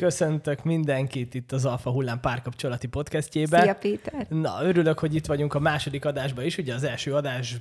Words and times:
Köszöntök 0.00 0.64
mindenkit 0.64 1.34
itt 1.34 1.52
az 1.52 1.64
Alfa 1.64 1.90
Hullám 1.90 2.20
párkapcsolati 2.20 2.86
podcastjébe. 2.86 3.60
Szia 3.60 3.74
Péter! 3.74 4.26
Na, 4.28 4.58
örülök, 4.62 4.98
hogy 4.98 5.14
itt 5.14 5.26
vagyunk 5.26 5.54
a 5.54 5.58
második 5.58 6.04
adásban 6.04 6.44
is. 6.44 6.58
Ugye 6.58 6.74
az 6.74 6.82
első 6.82 7.14
adás 7.14 7.56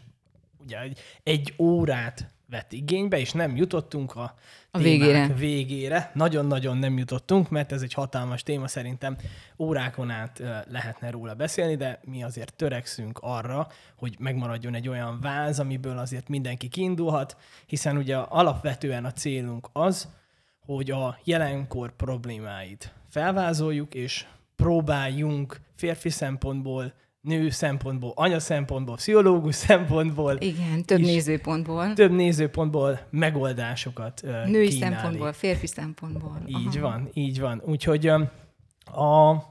ugye 0.64 0.80
egy, 0.80 1.00
egy 1.24 1.54
órát 1.58 2.30
vett 2.50 2.72
igénybe, 2.72 3.20
és 3.20 3.32
nem 3.32 3.56
jutottunk 3.56 4.16
a, 4.16 4.34
a 4.72 4.78
végére. 4.78 5.28
végére. 5.28 6.12
Nagyon-nagyon 6.14 6.78
nem 6.78 6.98
jutottunk, 6.98 7.50
mert 7.50 7.72
ez 7.72 7.82
egy 7.82 7.94
hatalmas 7.94 8.44
téma, 8.44 8.68
szerintem 8.68 9.18
órákon 9.58 10.10
át 10.10 10.44
lehetne 10.70 11.10
róla 11.10 11.34
beszélni, 11.34 11.76
de 11.76 12.00
mi 12.04 12.24
azért 12.24 12.54
törekszünk 12.54 13.20
arra, 13.22 13.68
hogy 13.96 14.16
megmaradjon 14.20 14.74
egy 14.74 14.90
olyan 14.90 15.20
váz, 15.22 15.60
amiből 15.60 15.98
azért 15.98 16.28
mindenki 16.28 16.68
kiindulhat, 16.68 17.38
hiszen 17.66 17.98
ugye 17.98 18.16
alapvetően 18.18 19.06
a 19.06 19.12
célunk 19.12 19.70
az, 19.74 20.08
hogy 20.76 20.92
a 20.92 21.18
jelenkor 21.24 21.96
problémáit 21.96 22.94
felvázoljuk, 23.10 23.94
és 23.94 24.26
próbáljunk 24.56 25.62
férfi 25.76 26.10
szempontból, 26.10 26.94
nő 27.22 27.50
szempontból, 27.50 28.12
anya 28.16 28.40
szempontból, 28.40 28.96
pszichológus 28.96 29.56
szempontból. 29.56 30.36
Igen, 30.40 30.84
több 30.86 31.00
nézőpontból. 31.00 31.94
Több 31.94 32.12
nézőpontból 32.12 33.00
megoldásokat 33.10 34.22
Női 34.22 34.68
kínálni. 34.68 34.96
szempontból, 34.96 35.34
férfi 35.34 35.68
szempontból. 35.68 36.42
Így 36.46 36.78
Aha. 36.78 36.90
van, 36.90 37.10
így 37.14 37.40
van. 37.40 37.62
Úgyhogy 37.66 38.08
a 38.86 39.44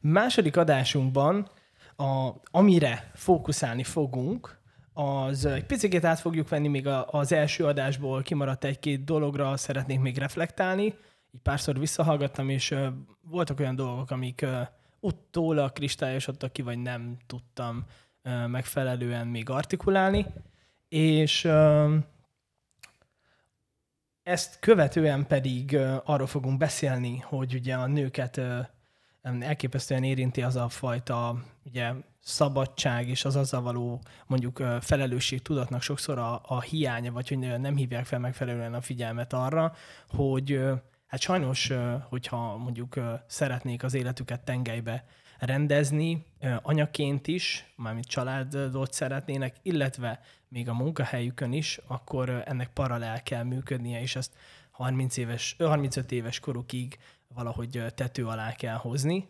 második 0.00 0.56
adásunkban, 0.56 1.50
a, 1.96 2.30
amire 2.50 3.10
fókuszálni 3.14 3.82
fogunk, 3.82 4.58
az 4.96 5.44
egy 5.44 5.64
picit 5.64 6.04
át 6.04 6.20
fogjuk 6.20 6.48
venni, 6.48 6.68
még 6.68 6.86
az 7.06 7.32
első 7.32 7.64
adásból 7.64 8.22
kimaradt 8.22 8.64
egy-két 8.64 9.04
dologra, 9.04 9.56
szeretnék 9.56 10.00
még 10.00 10.18
reflektálni. 10.18 10.84
Így 11.30 11.40
párszor 11.42 11.78
visszahallgattam, 11.78 12.48
és 12.48 12.74
voltak 13.20 13.60
olyan 13.60 13.76
dolgok, 13.76 14.10
amik 14.10 14.46
utólag 15.00 15.72
kristályosodtak 15.72 16.52
ki, 16.52 16.62
vagy 16.62 16.78
nem 16.78 17.16
tudtam 17.26 17.84
megfelelően 18.46 19.26
még 19.26 19.50
artikulálni. 19.50 20.26
És 20.88 21.48
ezt 24.22 24.58
követően 24.58 25.26
pedig 25.26 25.76
arról 26.04 26.26
fogunk 26.26 26.58
beszélni, 26.58 27.18
hogy 27.18 27.54
ugye 27.54 27.74
a 27.74 27.86
nőket 27.86 28.40
elképesztően 29.24 30.04
érinti 30.04 30.42
az 30.42 30.56
a 30.56 30.68
fajta 30.68 31.44
ugye, 31.64 31.92
szabadság 32.20 33.08
és 33.08 33.24
az 33.24 33.36
azzal 33.36 33.62
való 33.62 34.00
mondjuk 34.26 34.62
felelősség 34.80 35.42
tudatnak 35.42 35.82
sokszor 35.82 36.18
a, 36.18 36.40
a 36.46 36.60
hiánya, 36.60 37.12
vagy 37.12 37.28
hogy 37.28 37.38
nem 37.38 37.76
hívják 37.76 38.04
fel 38.04 38.18
megfelelően 38.18 38.74
a 38.74 38.80
figyelmet 38.80 39.32
arra, 39.32 39.74
hogy 40.08 40.60
hát 41.06 41.20
sajnos, 41.20 41.72
hogyha 42.08 42.56
mondjuk 42.56 43.00
szeretnék 43.26 43.82
az 43.82 43.94
életüket 43.94 44.40
tengelybe 44.40 45.04
rendezni, 45.38 46.26
anyaként 46.62 47.26
is, 47.26 47.72
mármint 47.76 48.06
családot 48.06 48.92
szeretnének, 48.92 49.56
illetve 49.62 50.20
még 50.48 50.68
a 50.68 50.74
munkahelyükön 50.74 51.52
is, 51.52 51.80
akkor 51.86 52.42
ennek 52.46 52.68
paralel 52.68 53.22
kell 53.22 53.42
működnie, 53.42 54.00
és 54.00 54.16
ezt 54.16 54.32
30 54.70 55.16
éves, 55.16 55.56
35 55.58 56.12
éves 56.12 56.40
korukig 56.40 56.98
valahogy 57.34 57.82
tető 57.94 58.26
alá 58.26 58.52
kell 58.52 58.76
hozni. 58.76 59.28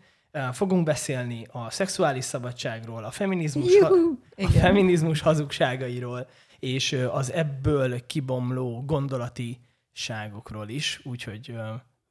Fogunk 0.52 0.84
beszélni 0.84 1.46
a 1.50 1.70
szexuális 1.70 2.24
szabadságról, 2.24 3.04
a 3.04 3.10
feminizmus, 3.10 3.78
ha, 3.78 3.90
a 4.36 4.48
feminizmus 4.48 5.20
hazugságairól, 5.20 6.28
és 6.58 6.92
az 7.12 7.32
ebből 7.32 8.06
kibomló 8.06 8.84
gondolatiságokról 8.84 10.68
is, 10.68 11.00
úgyhogy 11.04 11.56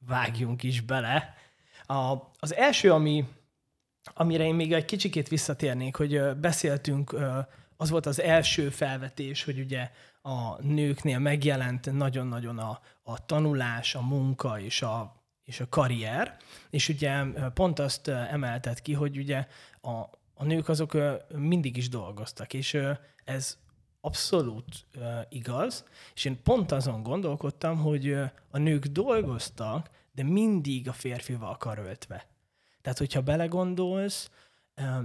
vágjunk 0.06 0.62
is 0.62 0.80
bele. 0.80 1.34
A, 1.86 2.14
az 2.38 2.54
első, 2.54 2.92
ami, 2.92 3.24
amire 4.14 4.44
én 4.44 4.54
még 4.54 4.72
egy 4.72 4.84
kicsikét 4.84 5.28
visszatérnék, 5.28 5.96
hogy 5.96 6.36
beszéltünk, 6.36 7.16
az 7.76 7.90
volt 7.90 8.06
az 8.06 8.20
első 8.20 8.68
felvetés, 8.68 9.44
hogy 9.44 9.58
ugye 9.58 9.90
a 10.22 10.62
nőknél 10.62 11.18
megjelent 11.18 11.92
nagyon-nagyon 11.92 12.58
a, 12.58 12.80
a 13.02 13.26
tanulás, 13.26 13.94
a 13.94 14.00
munka 14.00 14.60
és 14.60 14.82
a 14.82 15.23
és 15.44 15.60
a 15.60 15.68
karrier, 15.68 16.36
és 16.70 16.88
ugye 16.88 17.24
pont 17.54 17.78
azt 17.78 18.08
emeltet 18.08 18.80
ki, 18.80 18.92
hogy 18.92 19.18
ugye 19.18 19.46
a, 19.80 19.90
a 20.34 20.44
nők 20.44 20.68
azok 20.68 20.96
mindig 21.36 21.76
is 21.76 21.88
dolgoztak, 21.88 22.52
és 22.52 22.78
ez 23.24 23.58
abszolút 24.00 24.86
igaz, 25.28 25.84
és 26.14 26.24
én 26.24 26.42
pont 26.42 26.72
azon 26.72 27.02
gondolkodtam, 27.02 27.76
hogy 27.76 28.12
a 28.50 28.58
nők 28.58 28.86
dolgoztak, 28.86 29.90
de 30.12 30.22
mindig 30.22 30.88
a 30.88 30.92
férfival 30.92 31.56
karöltve. 31.56 32.26
Tehát, 32.82 32.98
hogyha 32.98 33.22
belegondolsz, 33.22 34.30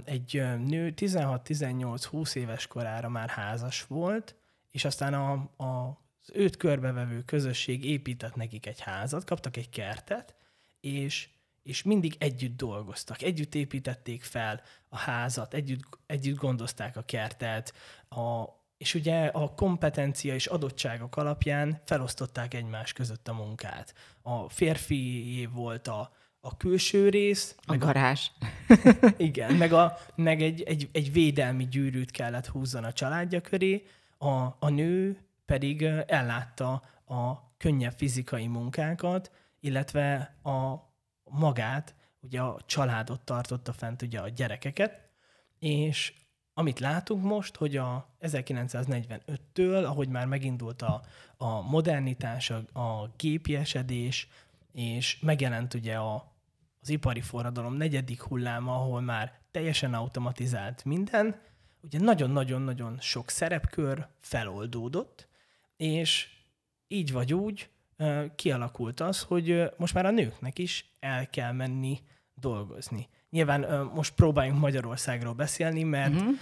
egy 0.03 0.33
nő 0.65 0.93
16-18-20 0.95 2.35
éves 2.35 2.67
korára 2.67 3.09
már 3.09 3.29
házas 3.29 3.83
volt, 3.83 4.35
és 4.71 4.85
aztán 4.85 5.13
a, 5.13 5.31
a 5.63 6.01
az 6.29 6.35
őt 6.35 6.57
körbevevő 6.57 7.21
közösség 7.21 7.85
épített 7.85 8.35
nekik 8.35 8.65
egy 8.65 8.79
házat, 8.79 9.23
kaptak 9.23 9.57
egy 9.57 9.69
kertet, 9.69 10.35
és, 10.79 11.29
és 11.63 11.83
mindig 11.83 12.15
együtt 12.17 12.57
dolgoztak, 12.57 13.21
együtt 13.21 13.55
építették 13.55 14.23
fel 14.23 14.61
a 14.89 14.97
házat, 14.97 15.53
együtt, 15.53 15.83
együtt 16.05 16.37
gondozták 16.37 16.97
a 16.97 17.01
kertet, 17.01 17.73
a, 18.09 18.43
és 18.77 18.93
ugye 18.93 19.25
a 19.25 19.53
kompetencia 19.53 20.33
és 20.33 20.45
adottságok 20.45 21.17
alapján 21.17 21.81
felosztották 21.85 22.53
egymás 22.53 22.93
között 22.93 23.27
a 23.27 23.33
munkát. 23.33 23.93
A 24.21 24.49
férfi 24.49 25.49
volt 25.51 25.87
a, 25.87 26.13
a 26.39 26.57
külső 26.57 27.09
rész. 27.09 27.55
A 27.57 27.63
meg 27.67 27.79
garázs. 27.79 28.27
A, 28.67 29.13
igen, 29.17 29.55
meg, 29.55 29.73
a, 29.73 29.97
meg 30.15 30.41
egy, 30.41 30.61
egy, 30.61 30.89
egy 30.91 31.11
védelmi 31.11 31.67
gyűrűt 31.67 32.11
kellett 32.11 32.47
húzzon 32.47 32.83
a 32.83 32.93
családja 32.93 33.41
köré, 33.41 33.85
a, 34.17 34.55
a 34.59 34.69
nő 34.69 35.17
pedig 35.49 35.83
ellátta 36.07 36.71
a 37.07 37.55
könnyebb 37.57 37.93
fizikai 37.97 38.47
munkákat, 38.47 39.31
illetve 39.59 40.35
a 40.43 40.75
magát, 41.23 41.95
ugye 42.21 42.41
a 42.41 42.59
családot 42.65 43.21
tartotta 43.21 43.73
fent, 43.73 44.01
ugye 44.01 44.19
a 44.19 44.29
gyerekeket, 44.29 45.09
és 45.59 46.13
amit 46.53 46.79
látunk 46.79 47.23
most, 47.23 47.55
hogy 47.55 47.77
a 47.77 48.09
1945-től, 48.21 49.85
ahogy 49.85 50.09
már 50.09 50.25
megindult 50.25 50.81
a, 50.81 51.01
a 51.37 51.61
modernitás, 51.61 52.49
a, 52.49 52.79
a 52.79 53.09
gépiesedés, 53.17 54.27
és 54.71 55.19
megjelent 55.19 55.73
ugye 55.73 55.95
a, 55.95 56.33
az 56.81 56.89
ipari 56.89 57.21
forradalom 57.21 57.73
negyedik 57.73 58.21
hulláma, 58.21 58.75
ahol 58.75 59.01
már 59.01 59.39
teljesen 59.51 59.93
automatizált 59.93 60.85
minden, 60.85 61.41
ugye 61.81 61.99
nagyon-nagyon-nagyon 61.99 62.97
sok 62.99 63.29
szerepkör 63.29 64.07
feloldódott, 64.19 65.28
és 65.79 66.27
így 66.87 67.11
vagy 67.11 67.33
úgy 67.33 67.69
kialakult 68.35 68.99
az, 68.99 69.21
hogy 69.21 69.71
most 69.77 69.93
már 69.93 70.05
a 70.05 70.11
nőknek 70.11 70.59
is 70.59 70.95
el 70.99 71.29
kell 71.29 71.51
menni 71.51 71.99
dolgozni. 72.33 73.07
Nyilván 73.29 73.89
most 73.93 74.13
próbáljunk 74.13 74.59
Magyarországról 74.59 75.33
beszélni, 75.33 75.83
mert 75.83 76.13
uh-huh. 76.13 76.35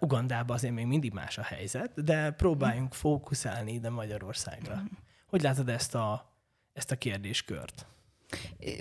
Ugandában 0.00 0.56
azért 0.56 0.74
még 0.74 0.86
mindig 0.86 1.12
más 1.12 1.38
a 1.38 1.42
helyzet, 1.42 2.02
de 2.02 2.30
próbáljunk 2.30 2.86
uh-huh. 2.86 3.00
fókuszálni 3.00 3.72
ide 3.72 3.90
Magyarországra. 3.90 4.74
Uh-huh. 4.74 4.88
Hogy 5.26 5.42
látod 5.42 5.68
ezt 5.68 5.94
a, 5.94 6.32
ezt 6.72 6.90
a 6.90 6.96
kérdéskört? 6.96 7.86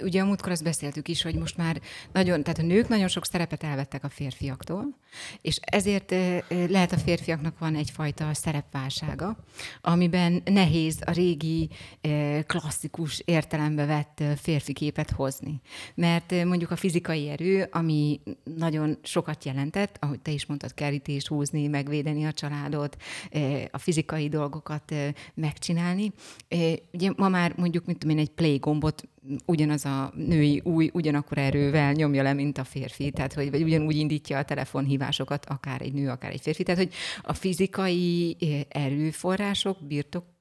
Ugye 0.01 0.21
a 0.21 0.25
múltkor 0.25 0.51
azt 0.51 0.63
beszéltük 0.63 1.07
is, 1.07 1.21
hogy 1.21 1.35
most 1.35 1.57
már 1.57 1.81
nagyon, 2.11 2.43
tehát 2.43 2.59
a 2.59 2.63
nők 2.63 2.87
nagyon 2.87 3.07
sok 3.07 3.25
szerepet 3.25 3.63
elvettek 3.63 4.03
a 4.03 4.09
férfiaktól, 4.09 4.97
és 5.41 5.59
ezért 5.61 6.11
lehet 6.49 6.91
a 6.91 6.97
férfiaknak 6.97 7.59
van 7.59 7.75
egyfajta 7.75 8.33
szerepválsága, 8.33 9.37
amiben 9.81 10.41
nehéz 10.45 10.99
a 11.05 11.11
régi 11.11 11.69
klasszikus 12.45 13.21
értelembe 13.25 13.85
vett 13.85 14.23
férfi 14.41 14.73
képet 14.73 15.11
hozni. 15.11 15.61
Mert 15.95 16.31
mondjuk 16.45 16.71
a 16.71 16.75
fizikai 16.75 17.29
erő, 17.29 17.67
ami 17.71 18.19
nagyon 18.55 18.97
sokat 19.01 19.45
jelentett, 19.45 19.97
ahogy 19.99 20.19
te 20.19 20.31
is 20.31 20.45
mondtad, 20.45 20.73
kerítést 20.73 21.27
húzni, 21.27 21.67
megvédeni 21.67 22.25
a 22.25 22.31
családot, 22.31 22.97
a 23.71 23.77
fizikai 23.77 24.29
dolgokat 24.29 24.93
megcsinálni. 25.33 26.11
Ugye 26.91 27.11
ma 27.15 27.29
már 27.29 27.53
mondjuk, 27.57 27.85
mint 27.85 27.99
tudom 27.99 28.17
én, 28.17 28.23
egy 28.23 28.31
play 28.31 28.57
gombot 28.57 29.03
ugyanaz 29.45 29.85
a 29.85 30.11
női 30.15 30.61
új, 30.63 30.89
ugyanakkor 30.93 31.37
erővel 31.37 31.91
nyomja 31.91 32.23
le, 32.23 32.33
mint 32.33 32.57
a 32.57 32.63
férfi, 32.63 33.11
tehát 33.11 33.33
hogy 33.33 33.51
vagy 33.51 33.63
ugyanúgy 33.63 33.95
indítja 33.95 34.37
a 34.37 34.45
telefonhívásokat, 34.45 35.45
akár 35.45 35.81
egy 35.81 35.93
nő, 35.93 36.09
akár 36.09 36.31
egy 36.31 36.41
férfi. 36.41 36.63
Tehát, 36.63 36.81
hogy 36.81 36.93
a 37.21 37.33
fizikai 37.33 38.37
eh, 38.39 38.83
erőforrások 38.83 39.77
birtok 39.87 40.31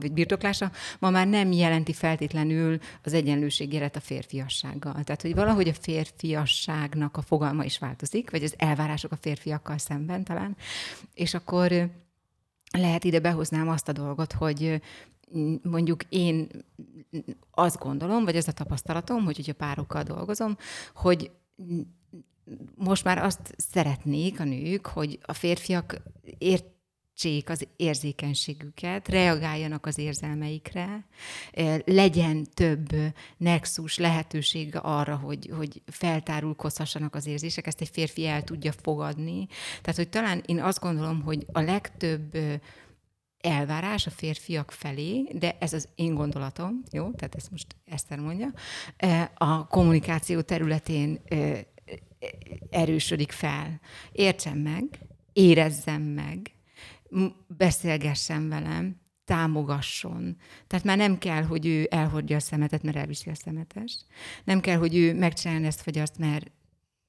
vagy 0.00 0.12
birtoklása 0.12 0.70
ma 0.98 1.10
már 1.10 1.26
nem 1.26 1.52
jelenti 1.52 1.92
feltétlenül 1.92 2.78
az 3.02 3.12
egyenlőségélet 3.12 3.96
a 3.96 4.00
férfiassággal. 4.00 5.04
Tehát, 5.04 5.22
hogy 5.22 5.34
valahogy 5.34 5.68
a 5.68 5.74
férfiasságnak 5.74 7.16
a 7.16 7.22
fogalma 7.22 7.64
is 7.64 7.78
változik, 7.78 8.30
vagy 8.30 8.42
az 8.42 8.54
elvárások 8.58 9.12
a 9.12 9.18
férfiakkal 9.20 9.78
szemben 9.78 10.24
talán, 10.24 10.56
és 11.14 11.34
akkor 11.34 11.90
lehet 12.70 13.04
ide 13.04 13.20
behoznám 13.20 13.68
azt 13.68 13.88
a 13.88 13.92
dolgot, 13.92 14.32
hogy 14.32 14.80
mondjuk 15.62 16.02
én 16.08 16.48
azt 17.50 17.78
gondolom, 17.78 18.24
vagy 18.24 18.36
ez 18.36 18.48
a 18.48 18.52
tapasztalatom, 18.52 19.24
hogy 19.24 19.36
hogyha 19.36 19.52
párokkal 19.52 20.02
dolgozom, 20.02 20.56
hogy 20.94 21.30
most 22.74 23.04
már 23.04 23.18
azt 23.18 23.54
szeretnék 23.56 24.40
a 24.40 24.44
nők, 24.44 24.86
hogy 24.86 25.18
a 25.22 25.32
férfiak 25.32 26.02
értsék 26.38 27.50
az 27.50 27.66
érzékenységüket, 27.76 29.08
reagáljanak 29.08 29.86
az 29.86 29.98
érzelmeikre, 29.98 31.06
legyen 31.84 32.46
több 32.54 32.88
nexus, 33.36 33.98
lehetőség 33.98 34.78
arra, 34.82 35.16
hogy, 35.16 35.50
hogy 35.56 35.82
feltárulkozhassanak 35.86 37.14
az 37.14 37.26
érzések, 37.26 37.66
ezt 37.66 37.80
egy 37.80 37.90
férfi 37.92 38.26
el 38.26 38.42
tudja 38.42 38.72
fogadni. 38.72 39.46
Tehát, 39.80 39.96
hogy 39.96 40.08
talán 40.08 40.42
én 40.46 40.62
azt 40.62 40.80
gondolom, 40.80 41.22
hogy 41.22 41.46
a 41.52 41.60
legtöbb 41.60 42.38
elvárás 43.46 44.06
a 44.06 44.10
férfiak 44.10 44.70
felé, 44.70 45.22
de 45.32 45.56
ez 45.60 45.72
az 45.72 45.88
én 45.94 46.14
gondolatom, 46.14 46.82
jó, 46.90 47.10
tehát 47.10 47.34
ezt 47.34 47.50
most 47.50 47.76
Eszter 47.84 48.18
mondja, 48.18 48.52
a 49.34 49.66
kommunikáció 49.66 50.40
területén 50.40 51.20
erősödik 52.70 53.32
fel. 53.32 53.80
Értsem 54.12 54.58
meg, 54.58 54.84
érezzem 55.32 56.02
meg, 56.02 56.50
beszélgessen 57.46 58.48
velem, 58.48 59.00
támogasson. 59.24 60.36
Tehát 60.66 60.84
már 60.84 60.96
nem 60.96 61.18
kell, 61.18 61.42
hogy 61.42 61.66
ő 61.66 61.86
elhordja 61.90 62.36
a 62.36 62.40
szemetet, 62.40 62.82
mert 62.82 62.96
elviszi 62.96 63.30
a 63.30 63.34
szemetest. 63.34 64.04
Nem 64.44 64.60
kell, 64.60 64.76
hogy 64.76 64.96
ő 64.96 65.14
megcsinálja 65.14 65.66
ezt 65.66 65.84
vagy 65.84 65.98
azt, 65.98 66.18
mert 66.18 66.50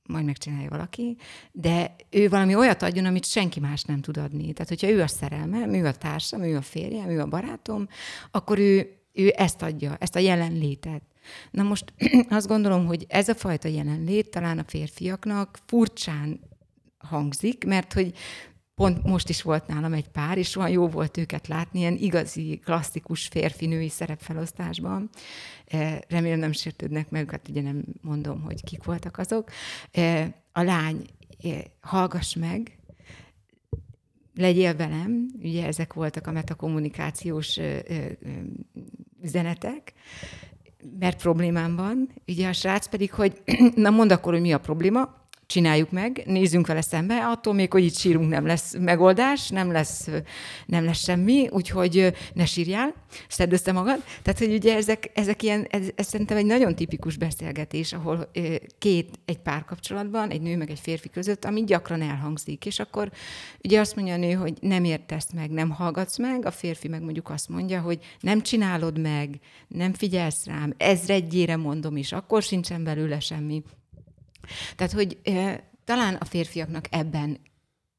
majd 0.07 0.25
megcsinálja 0.25 0.69
valaki, 0.69 1.17
de 1.51 1.95
ő 2.09 2.29
valami 2.29 2.55
olyat 2.55 2.81
adjon, 2.81 3.05
amit 3.05 3.25
senki 3.25 3.59
más 3.59 3.83
nem 3.83 4.01
tud 4.01 4.17
adni. 4.17 4.53
Tehát, 4.53 4.69
hogyha 4.69 4.89
ő 4.89 5.01
a 5.01 5.07
szerelmem, 5.07 5.73
ő 5.73 5.85
a 5.85 5.93
társam, 5.93 6.41
ő 6.41 6.55
a 6.55 6.61
férjem, 6.61 7.09
ő 7.09 7.19
a 7.19 7.27
barátom, 7.27 7.87
akkor 8.31 8.59
ő, 8.59 8.97
ő 9.13 9.33
ezt 9.35 9.61
adja, 9.61 9.95
ezt 9.99 10.15
a 10.15 10.19
jelenlétet. 10.19 11.01
Na 11.51 11.63
most 11.63 11.93
azt 12.29 12.47
gondolom, 12.47 12.85
hogy 12.85 13.05
ez 13.07 13.29
a 13.29 13.35
fajta 13.35 13.67
jelenlét 13.67 14.29
talán 14.29 14.59
a 14.59 14.63
férfiaknak 14.67 15.59
furcsán 15.65 16.39
hangzik, 16.97 17.65
mert 17.65 17.93
hogy 17.93 18.13
pont 18.77 19.03
most 19.03 19.29
is 19.29 19.41
volt 19.41 19.67
nálam 19.67 19.93
egy 19.93 20.07
pár, 20.07 20.37
és 20.37 20.55
olyan 20.55 20.69
jó 20.69 20.87
volt 20.87 21.17
őket 21.17 21.47
látni, 21.47 21.79
ilyen 21.79 21.95
igazi, 21.95 22.59
klasszikus 22.63 23.27
férfi-női 23.27 23.89
szerepfelosztásban. 23.89 25.09
Eh, 25.65 25.97
remélem 26.07 26.39
nem 26.39 26.51
sértődnek 26.51 27.09
meg, 27.09 27.31
hát 27.31 27.47
ugye 27.49 27.61
nem 27.61 27.83
mondom, 28.01 28.41
hogy 28.41 28.63
kik 28.63 28.83
voltak 28.83 29.17
azok. 29.17 29.49
Eh, 29.91 30.27
a 30.51 30.61
lány, 30.61 31.05
eh, 31.43 31.61
hallgass 31.79 32.35
meg, 32.35 32.77
legyél 34.35 34.75
velem, 34.75 35.27
ugye 35.41 35.65
ezek 35.65 35.93
voltak 35.93 36.27
a 36.27 36.31
metakommunikációs 36.31 37.59
üzenetek, 39.23 39.93
mert 40.99 41.21
problémám 41.21 41.75
van. 41.75 42.09
Ugye 42.27 42.47
a 42.47 42.53
srác 42.53 42.87
pedig, 42.87 43.11
hogy 43.13 43.41
na 43.75 43.89
mondd 43.89 44.11
akkor, 44.11 44.33
hogy 44.33 44.41
mi 44.41 44.53
a 44.53 44.59
probléma, 44.59 45.26
csináljuk 45.47 45.91
meg, 45.91 46.23
nézzünk 46.25 46.67
vele 46.67 46.81
szembe, 46.81 47.25
attól 47.25 47.53
még, 47.53 47.71
hogy 47.71 47.83
itt 47.83 47.95
sírunk, 47.95 48.29
nem 48.29 48.45
lesz 48.45 48.75
megoldás, 48.79 49.49
nem 49.49 49.71
lesz, 49.71 50.07
nem 50.65 50.83
lesz 50.83 51.03
semmi, 51.03 51.47
úgyhogy 51.51 52.13
ne 52.33 52.45
sírjál, 52.45 52.93
szedd 53.27 53.51
össze 53.53 53.71
magad. 53.71 54.03
Tehát, 54.21 54.39
hogy 54.39 54.53
ugye 54.53 54.75
ezek, 54.75 55.11
ezek 55.13 55.43
ilyen, 55.43 55.67
ez, 55.69 55.87
ez 55.95 56.07
szerintem 56.07 56.37
egy 56.37 56.45
nagyon 56.45 56.75
tipikus 56.75 57.17
beszélgetés, 57.17 57.93
ahol 57.93 58.31
két, 58.77 59.19
egy 59.25 59.37
párkapcsolatban, 59.37 60.29
egy 60.29 60.41
nő 60.41 60.57
meg 60.57 60.69
egy 60.69 60.79
férfi 60.79 61.09
között, 61.09 61.45
ami 61.45 61.63
gyakran 61.63 62.01
elhangzik, 62.01 62.65
és 62.65 62.79
akkor 62.79 63.11
ugye 63.63 63.79
azt 63.79 63.95
mondja 63.95 64.13
a 64.13 64.17
nő, 64.17 64.31
hogy 64.31 64.53
nem 64.61 64.83
értesz 64.83 65.31
meg, 65.33 65.49
nem 65.49 65.69
hallgatsz 65.69 66.17
meg, 66.17 66.45
a 66.45 66.51
férfi 66.51 66.87
meg 66.87 67.01
mondjuk 67.01 67.29
azt 67.29 67.49
mondja, 67.49 67.81
hogy 67.81 67.99
nem 68.19 68.41
csinálod 68.41 68.99
meg, 68.99 69.39
nem 69.67 69.93
figyelsz 69.93 70.45
rám, 70.45 70.73
ezredjére 70.77 71.55
mondom 71.55 71.97
is, 71.97 72.11
akkor 72.11 72.41
sincsen 72.43 72.83
belőle 72.83 73.19
semmi. 73.19 73.63
Tehát, 74.75 74.93
hogy 74.93 75.17
talán 75.85 76.15
a 76.15 76.25
férfiaknak 76.25 76.85
ebben 76.89 77.39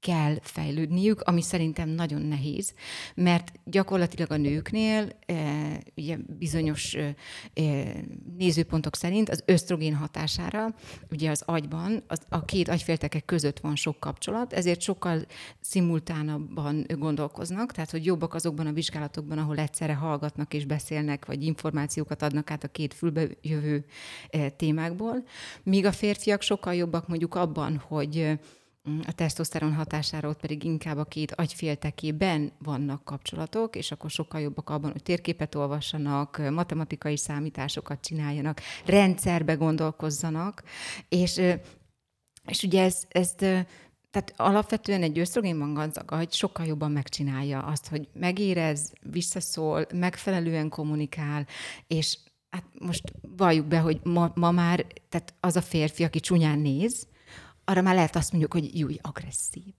kell 0.01 0.37
fejlődniük, 0.41 1.21
ami 1.21 1.43
szerintem 1.43 1.89
nagyon 1.89 2.23
nehéz, 2.23 2.75
mert 3.15 3.53
gyakorlatilag 3.65 4.31
a 4.31 4.37
nőknél 4.37 5.09
e, 5.27 5.35
ugye 5.97 6.17
bizonyos 6.39 6.95
e, 6.95 7.15
nézőpontok 8.37 8.97
szerint 8.97 9.29
az 9.29 9.43
ösztrogén 9.47 9.95
hatására 9.95 10.75
ugye 11.11 11.31
az 11.31 11.43
agyban, 11.47 12.03
az, 12.07 12.21
a 12.29 12.45
két 12.45 12.69
agyféltekek 12.69 13.25
között 13.25 13.61
van 13.61 13.77
sok 13.77 14.01
kapcsolat, 14.01 14.53
ezért 14.53 14.81
sokkal 14.81 15.27
szimultánabban 15.61 16.87
gondolkoznak, 16.89 17.73
tehát 17.73 17.91
hogy 17.91 18.05
jobbak 18.05 18.35
azokban 18.35 18.67
a 18.67 18.73
vizsgálatokban, 18.73 19.39
ahol 19.39 19.59
egyszerre 19.59 19.95
hallgatnak 19.95 20.55
és 20.55 20.65
beszélnek, 20.65 21.27
vagy 21.27 21.43
információkat 21.43 22.23
adnak 22.23 22.51
át 22.51 22.65
a 22.65 22.69
két 22.69 22.95
fülbe 22.95 23.27
jövő 23.43 23.85
e, 24.31 24.51
témákból, 24.51 25.25
míg 25.63 25.85
a 25.85 25.93
férfiak 25.93 26.43
sokkal 26.43 26.75
jobbak 26.75 27.09
mondjuk 27.09 27.35
abban, 27.35 27.77
hogy 27.77 28.39
a 29.07 29.13
tesztoszteron 29.13 29.75
hatására 29.75 30.29
ott 30.29 30.41
pedig 30.41 30.65
inkább 30.65 30.97
a 30.97 31.05
két 31.05 31.33
agyféltekében 31.33 32.53
vannak 32.59 33.05
kapcsolatok, 33.05 33.77
és 33.77 33.91
akkor 33.91 34.11
sokkal 34.11 34.41
jobbak 34.41 34.71
abban, 34.71 34.93
hogy 34.93 35.03
térképet 35.03 35.55
olvassanak, 35.55 36.51
matematikai 36.51 37.17
számításokat 37.17 38.01
csináljanak, 38.01 38.61
rendszerbe 38.85 39.55
gondolkozzanak, 39.55 40.63
és, 41.09 41.41
és 42.45 42.63
ugye 42.63 42.83
ez, 42.83 43.03
ezt 43.09 43.45
tehát 44.11 44.35
alapvetően 44.37 45.03
egy 45.03 45.19
ösztrogénban 45.19 45.75
gazdag 45.75 46.13
agy 46.13 46.33
sokkal 46.33 46.67
jobban 46.67 46.91
megcsinálja 46.91 47.61
azt, 47.61 47.89
hogy 47.89 48.09
megérez, 48.13 48.93
visszaszól, 49.03 49.87
megfelelően 49.95 50.69
kommunikál, 50.69 51.47
és 51.87 52.19
hát 52.51 52.65
most 52.79 53.13
valljuk 53.37 53.67
be, 53.67 53.79
hogy 53.79 54.01
ma, 54.03 54.33
ma 54.35 54.51
már, 54.51 54.87
tehát 55.09 55.35
az 55.41 55.57
a 55.57 55.63
férfi, 55.63 56.05
aki 56.05 56.21
csúnyán 56.21 56.59
néz, 56.59 57.08
arra 57.69 57.83
már 57.83 57.95
lehet 57.95 58.17
azt 58.17 58.31
mondjuk, 58.31 58.53
hogy 58.53 58.79
jó, 58.79 58.87
agresszív. 59.01 59.75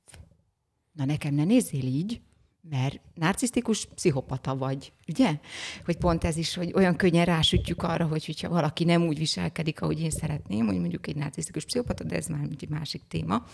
Na 0.91 1.05
nekem 1.05 1.33
ne 1.33 1.43
nézzél 1.43 1.83
így, 1.85 2.21
mert 2.69 2.99
narcisztikus 3.15 3.85
pszichopata 3.95 4.55
vagy, 4.55 4.91
ugye? 5.07 5.31
Hogy 5.85 5.97
pont 5.97 6.23
ez 6.23 6.37
is, 6.37 6.55
hogy 6.55 6.71
olyan 6.75 6.95
könnyen 6.95 7.25
rásütjük 7.25 7.83
arra, 7.83 8.05
hogy 8.05 8.25
hogyha 8.25 8.49
valaki 8.49 8.83
nem 8.83 9.07
úgy 9.07 9.17
viselkedik, 9.17 9.81
ahogy 9.81 10.01
én 10.01 10.09
szeretném, 10.09 10.65
hogy 10.65 10.79
mondjuk 10.79 11.07
egy 11.07 11.15
narcisztikus 11.15 11.65
pszichopata, 11.65 12.03
de 12.03 12.15
ez 12.15 12.27
már 12.27 12.41
egy 12.51 12.69
másik 12.69 13.01
téma. 13.07 13.45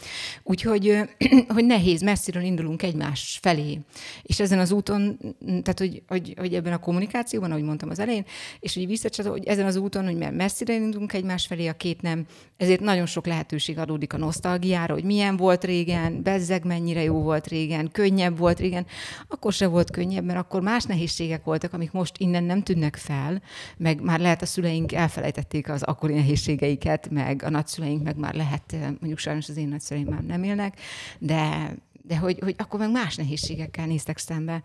Úgyhogy 0.43 0.99
hogy 1.47 1.65
nehéz, 1.65 2.01
messziről 2.01 2.43
indulunk 2.43 2.83
egymás 2.83 3.39
felé. 3.41 3.79
És 4.23 4.39
ezen 4.39 4.59
az 4.59 4.71
úton, 4.71 5.17
tehát 5.45 5.79
hogy, 5.79 6.03
hogy, 6.07 6.33
hogy 6.37 6.53
ebben 6.53 6.73
a 6.73 6.79
kommunikációban, 6.79 7.51
ahogy 7.51 7.63
mondtam 7.63 7.89
az 7.89 7.99
elején, 7.99 8.25
és 8.59 8.73
hogy 8.73 8.87
visszacsatol, 8.87 9.31
hogy 9.31 9.45
ezen 9.45 9.65
az 9.65 9.75
úton, 9.75 10.05
hogy 10.05 10.33
messzire 10.33 10.73
indulunk 10.73 11.13
egymás 11.13 11.45
felé, 11.45 11.67
a 11.67 11.73
két 11.73 12.01
nem, 12.01 12.25
ezért 12.57 12.79
nagyon 12.79 13.05
sok 13.05 13.25
lehetőség 13.25 13.77
adódik 13.77 14.13
a 14.13 14.17
nosztalgiára, 14.17 14.93
hogy 14.93 15.03
milyen 15.03 15.37
volt 15.37 15.63
régen, 15.63 16.21
bezzeg 16.21 16.65
mennyire 16.65 17.03
jó 17.03 17.21
volt 17.21 17.47
régen, 17.47 17.91
könnyebb 17.91 18.37
volt 18.37 18.59
régen, 18.59 18.85
akkor 19.27 19.53
se 19.53 19.67
volt 19.67 19.91
könnyebb, 19.91 20.25
mert 20.25 20.39
akkor 20.39 20.61
más 20.61 20.83
nehézségek 20.83 21.43
voltak, 21.43 21.73
amik 21.73 21.91
most 21.91 22.17
innen 22.17 22.43
nem 22.43 22.63
tűnnek 22.63 22.95
fel, 22.95 23.41
meg 23.77 24.01
már 24.01 24.19
lehet 24.19 24.41
a 24.41 24.45
szüleink 24.45 24.91
elfelejtették 24.91 25.69
az 25.69 25.83
akkori 25.83 26.13
nehézségeiket, 26.13 27.09
meg 27.09 27.43
a 27.43 27.49
nagyszüleink 27.49 28.03
meg 28.03 28.17
már 28.17 28.33
lehet, 28.33 28.75
mondjuk 28.79 29.17
sajnos 29.17 29.49
az 29.49 29.57
én 29.57 29.67
nagyszüleim 29.67 30.07
már 30.07 30.23
nem 30.23 30.43
élnek, 30.43 30.79
de, 31.19 31.73
de 32.01 32.17
hogy, 32.17 32.39
hogy 32.39 32.55
akkor 32.57 32.79
meg 32.79 32.91
más 32.91 33.15
nehézségekkel 33.15 33.85
néztek 33.85 34.17
szembe. 34.17 34.63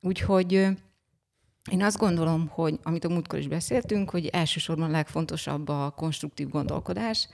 Úgyhogy 0.00 0.52
én 1.70 1.82
azt 1.82 1.98
gondolom, 1.98 2.48
hogy 2.48 2.78
amit 2.82 3.04
a 3.04 3.08
múltkor 3.08 3.38
is 3.38 3.48
beszéltünk, 3.48 4.10
hogy 4.10 4.26
elsősorban 4.26 4.88
a 4.88 4.92
legfontosabb 4.92 5.68
a 5.68 5.90
konstruktív 5.96 6.48
gondolkodás, 6.48 7.28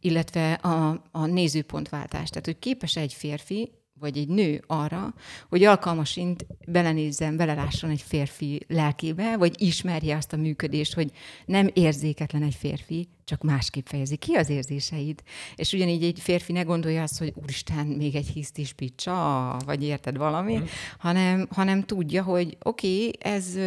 illetve 0.00 0.52
a, 0.52 1.02
a 1.10 1.26
nézőpontváltás. 1.26 2.28
Tehát, 2.28 2.44
hogy 2.44 2.58
képes 2.58 2.96
egy 2.96 3.12
férfi 3.12 3.70
vagy 4.00 4.18
egy 4.18 4.28
nő 4.28 4.62
arra, 4.66 5.14
hogy 5.48 5.64
alkalmasint 5.64 6.46
belenézzen, 6.66 7.36
belelásson 7.36 7.90
egy 7.90 8.02
férfi 8.02 8.60
lelkébe, 8.68 9.36
vagy 9.36 9.62
ismerje 9.62 10.16
azt 10.16 10.32
a 10.32 10.36
működést, 10.36 10.94
hogy 10.94 11.10
nem 11.46 11.70
érzéketlen 11.72 12.42
egy 12.42 12.54
férfi, 12.54 13.08
csak 13.24 13.42
másképp 13.42 13.86
fejezi 13.86 14.16
ki 14.16 14.34
az 14.34 14.50
érzéseid. 14.50 15.22
És 15.56 15.72
ugyanígy 15.72 16.04
egy 16.04 16.20
férfi 16.20 16.52
ne 16.52 16.62
gondolja 16.62 17.02
azt, 17.02 17.18
hogy 17.18 17.32
úristen, 17.34 17.86
még 17.86 18.14
egy 18.14 18.28
hisztis 18.28 18.72
picsa, 18.72 19.56
vagy 19.64 19.82
érted 19.82 20.16
valami, 20.16 20.56
mm. 20.56 20.64
hanem, 20.98 21.46
hanem 21.50 21.82
tudja, 21.82 22.22
hogy 22.22 22.56
oké, 22.62 23.06
okay, 23.06 23.12
ez 23.18 23.58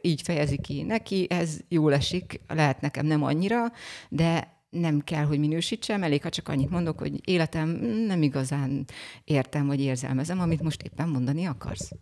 így 0.00 0.22
fejezi 0.22 0.58
ki 0.58 0.82
neki, 0.82 1.26
ez 1.30 1.58
jól 1.68 1.94
esik, 1.94 2.40
lehet 2.48 2.80
nekem 2.80 3.06
nem 3.06 3.22
annyira, 3.22 3.72
de 4.08 4.55
nem 4.80 5.00
kell, 5.00 5.24
hogy 5.24 5.38
minősítsem, 5.38 6.02
elég, 6.02 6.22
ha 6.22 6.28
csak 6.28 6.48
annyit 6.48 6.70
mondok, 6.70 6.98
hogy 6.98 7.28
életem 7.28 7.68
nem 8.06 8.22
igazán 8.22 8.84
értem, 9.24 9.66
vagy 9.66 9.80
érzelmezem, 9.80 10.40
amit 10.40 10.62
most 10.62 10.82
éppen 10.82 11.08
mondani 11.08 11.44
akarsz. 11.44 11.92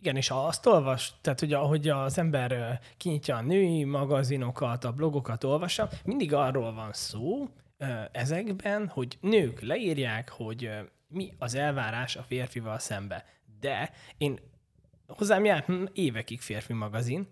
Igen, 0.00 0.16
és 0.16 0.30
azt 0.30 0.66
olvas, 0.66 1.12
tehát 1.20 1.40
hogy 1.40 1.52
ahogy 1.52 1.88
az 1.88 2.18
ember 2.18 2.80
kinyitja 2.96 3.36
a 3.36 3.42
női 3.42 3.84
magazinokat, 3.84 4.84
a 4.84 4.92
blogokat 4.92 5.44
olvassa, 5.44 5.88
mindig 6.04 6.34
arról 6.34 6.74
van 6.74 6.92
szó 6.92 7.48
ezekben, 8.12 8.88
hogy 8.88 9.18
nők 9.20 9.60
leírják, 9.60 10.28
hogy 10.28 10.70
mi 11.08 11.32
az 11.38 11.54
elvárás 11.54 12.16
a 12.16 12.22
férfival 12.22 12.78
szembe. 12.78 13.24
De 13.60 13.90
én 14.18 14.38
hozzám 15.06 15.44
járt 15.44 15.64
hm, 15.64 15.84
évekig 15.92 16.40
férfi 16.40 16.72
magazin. 16.72 17.28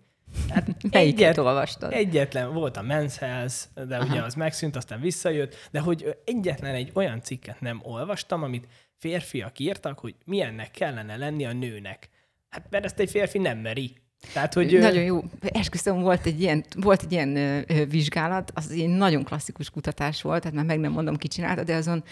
Hát 0.49 0.91
Melyiket 0.91 1.37
olvastad? 1.37 1.93
Egyetlen 1.93 2.53
volt 2.53 2.77
a 2.77 2.81
Men's 2.81 3.15
Health, 3.19 3.55
de 3.87 3.97
Aha. 3.97 4.05
ugye 4.05 4.21
az 4.21 4.33
megszűnt, 4.33 4.75
aztán 4.75 4.99
visszajött, 5.01 5.55
de 5.71 5.79
hogy 5.79 6.17
egyetlen 6.25 6.75
egy 6.75 6.91
olyan 6.93 7.21
cikket 7.21 7.61
nem 7.61 7.79
olvastam, 7.83 8.43
amit 8.43 8.67
férfiak 8.97 9.59
írtak, 9.59 9.99
hogy 9.99 10.15
milyennek 10.25 10.71
kellene 10.71 11.15
lenni 11.15 11.45
a 11.45 11.53
nőnek. 11.53 12.09
Hát 12.49 12.65
mert 12.69 12.85
ezt 12.85 12.99
egy 12.99 13.09
férfi 13.09 13.37
nem 13.37 13.57
meri. 13.57 13.95
Tehát, 14.33 14.53
hogy, 14.53 14.79
nagyon 14.79 15.03
jó. 15.03 15.23
Esküszöm, 15.41 16.01
volt 16.01 16.25
egy 16.25 16.41
ilyen, 16.41 16.65
volt 16.75 17.03
egy 17.03 17.11
ilyen 17.11 17.35
ö, 17.35 17.59
ö, 17.67 17.85
vizsgálat, 17.85 18.51
az 18.55 18.71
egy 18.71 18.87
nagyon 18.87 19.23
klasszikus 19.23 19.69
kutatás 19.69 20.21
volt, 20.21 20.41
tehát 20.41 20.57
már 20.57 20.65
meg 20.65 20.79
nem 20.79 20.91
mondom, 20.91 21.15
ki 21.15 21.27
csinálta, 21.27 21.63
de 21.63 21.75
azon 21.75 22.03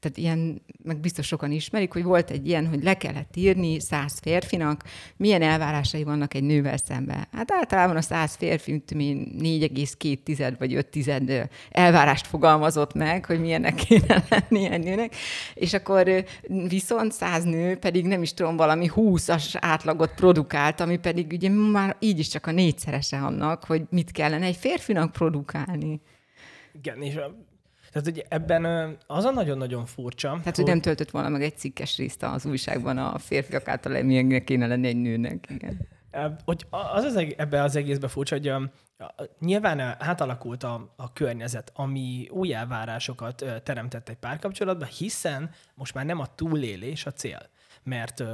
tehát 0.00 0.16
ilyen, 0.16 0.62
meg 0.84 1.00
biztos 1.00 1.26
sokan 1.26 1.50
ismerik, 1.50 1.92
hogy 1.92 2.02
volt 2.02 2.30
egy 2.30 2.46
ilyen, 2.46 2.66
hogy 2.68 2.82
le 2.82 2.96
kellett 2.96 3.36
írni 3.36 3.80
száz 3.80 4.18
férfinak, 4.18 4.84
milyen 5.16 5.42
elvárásai 5.42 6.04
vannak 6.04 6.34
egy 6.34 6.42
nővel 6.42 6.76
szemben. 6.76 7.26
Hát 7.32 7.52
általában 7.52 7.96
a 7.96 8.00
száz 8.00 8.34
férfi, 8.34 8.70
mint 8.70 8.90
4,2 8.90 10.54
vagy 10.58 10.74
5 10.74 10.86
tized 10.86 11.48
elvárást 11.70 12.26
fogalmazott 12.26 12.94
meg, 12.94 13.24
hogy 13.24 13.40
milyennek 13.40 13.74
kéne 13.74 14.24
lenni 14.30 14.66
egy 14.66 14.84
nőnek, 14.84 15.14
és 15.54 15.72
akkor 15.72 16.24
viszont 16.68 17.12
száz 17.12 17.44
nő 17.44 17.76
pedig 17.76 18.06
nem 18.06 18.22
is 18.22 18.34
tudom, 18.34 18.56
valami 18.56 18.90
20-as 18.94 19.54
átlagot 19.58 20.14
produkált, 20.14 20.80
ami 20.80 20.96
pedig 20.96 21.32
ugye 21.32 21.48
már 21.48 21.96
így 21.98 22.18
is 22.18 22.28
csak 22.28 22.46
a 22.46 22.52
négyszerese 22.52 23.18
annak, 23.18 23.64
hogy 23.64 23.82
mit 23.90 24.10
kellene 24.10 24.46
egy 24.46 24.56
férfinak 24.56 25.12
produkálni. 25.12 26.00
Igen, 26.72 27.02
és 27.02 27.16
a 27.16 27.49
tehát 27.92 28.08
hogy 28.08 28.24
ebben 28.28 28.96
az 29.06 29.24
a 29.24 29.30
nagyon-nagyon 29.30 29.86
furcsa. 29.86 30.28
Tehát, 30.28 30.44
hogy, 30.44 30.54
hogy 30.54 30.64
nem 30.64 30.80
töltött 30.80 31.10
volna 31.10 31.28
meg 31.28 31.42
egy 31.42 31.56
cikkes 31.56 31.96
részt 31.96 32.22
az 32.22 32.46
újságban 32.46 32.98
a 32.98 33.18
férfiak 33.18 33.68
által, 33.68 34.02
milyennek 34.02 34.44
kéne 34.44 34.66
lenni 34.66 34.86
egy 34.86 34.96
nőnek. 34.96 35.46
Igen. 35.48 35.88
Hogy 36.44 36.66
az, 36.70 37.04
az 37.04 37.16
ebben 37.36 37.62
az 37.62 37.76
egészben 37.76 38.08
furcsa, 38.08 38.34
hogy 38.34 38.52
nyilván 39.38 39.80
átalakult 39.80 40.62
a, 40.62 40.92
a 40.96 41.12
környezet, 41.12 41.72
ami 41.74 42.28
új 42.30 42.54
elvárásokat 42.54 43.44
teremtett 43.62 44.08
egy 44.08 44.16
párkapcsolatban, 44.16 44.88
hiszen 44.88 45.50
most 45.74 45.94
már 45.94 46.04
nem 46.04 46.20
a 46.20 46.34
túlélés 46.34 47.06
a 47.06 47.12
cél. 47.12 47.40
Mert 47.82 48.24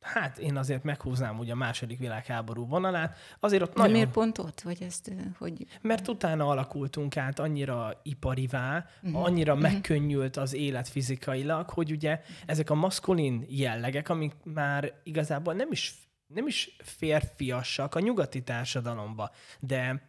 hát 0.00 0.38
én 0.38 0.56
azért 0.56 0.82
meghúznám 0.84 1.38
ugye 1.38 1.52
a 1.52 1.56
második 1.56 1.98
világháború 1.98 2.66
vonalát. 2.66 3.16
Azért 3.40 3.62
ott 3.62 3.68
De 3.72 3.76
nagyon... 3.76 3.92
miért 3.92 4.10
pont 4.10 4.38
ott? 4.38 4.60
Vagy 4.60 4.82
ezt, 4.82 5.12
hogy... 5.38 5.66
Mert 5.80 6.08
utána 6.08 6.46
alakultunk 6.46 7.16
át 7.16 7.38
annyira 7.38 8.00
iparivá, 8.02 8.86
uh-huh. 9.02 9.24
annyira 9.24 9.54
uh-huh. 9.54 9.72
megkönnyült 9.72 10.36
az 10.36 10.54
élet 10.54 10.88
fizikailag, 10.88 11.70
hogy 11.70 11.90
ugye 11.90 12.20
ezek 12.46 12.70
a 12.70 12.74
maszkulin 12.74 13.44
jellegek, 13.48 14.08
amik 14.08 14.34
már 14.44 14.92
igazából 15.02 15.54
nem 15.54 15.68
is, 15.70 15.94
nem 16.26 16.46
is 16.46 16.76
férfiasak 16.78 17.94
a 17.94 18.00
nyugati 18.00 18.42
társadalomba, 18.42 19.30
de 19.60 20.08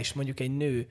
is 0.00 0.12
mondjuk 0.12 0.40
egy 0.40 0.56
nő 0.56 0.86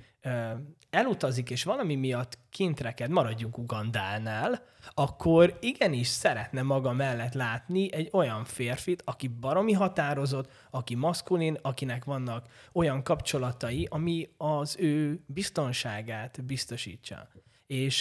elutazik, 0.90 1.50
és 1.50 1.64
valami 1.64 1.96
miatt 1.96 2.38
kintreked, 2.50 3.10
maradjunk 3.10 3.58
Ugandánál, 3.58 4.66
akkor 4.94 5.58
igenis 5.62 6.08
szeretne 6.08 6.62
maga 6.62 6.94
mellett 6.94 7.34
látni 7.34 7.94
egy 7.94 8.10
olyan 8.12 8.46
férfit, 8.46 9.02
aki 9.06 9.28
baromi 9.28 9.72
határozott, 9.72 10.52
aki 10.70 10.96
maszkulin, 10.96 11.58
akinek 11.62 12.06
vannak 12.06 12.48
olyan 12.74 13.04
kapcsolatai, 13.04 13.88
ami 13.92 14.30
az 14.38 14.76
ő 14.80 15.24
biztonságát 15.26 16.44
biztosítsa. 16.46 17.28
És 17.68 18.00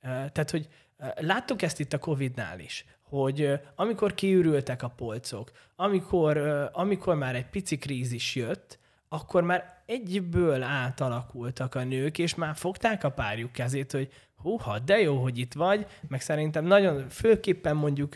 tehát, 0.00 0.50
hogy 0.50 0.68
láttuk 1.14 1.62
ezt 1.62 1.80
itt 1.80 1.92
a 1.92 1.98
Covid-nál 1.98 2.60
is, 2.60 2.84
hogy 3.02 3.60
amikor 3.74 4.14
kiürültek 4.14 4.82
a 4.82 4.88
polcok, 4.88 5.50
amikor, 5.76 6.36
amikor 6.72 7.14
már 7.14 7.34
egy 7.34 7.46
pici 7.46 7.78
krízis 7.78 8.34
jött, 8.34 8.78
akkor 9.08 9.42
már 9.42 9.73
egyből 9.86 10.62
átalakultak 10.62 11.74
a 11.74 11.84
nők, 11.84 12.18
és 12.18 12.34
már 12.34 12.56
fogták 12.56 13.04
a 13.04 13.10
párjuk 13.10 13.52
kezét, 13.52 13.92
hogy 13.92 14.12
húha, 14.36 14.78
de 14.78 15.00
jó, 15.00 15.22
hogy 15.22 15.38
itt 15.38 15.52
vagy, 15.52 15.86
meg 16.08 16.20
szerintem 16.20 16.64
nagyon, 16.64 17.08
főképpen 17.08 17.76
mondjuk 17.76 18.14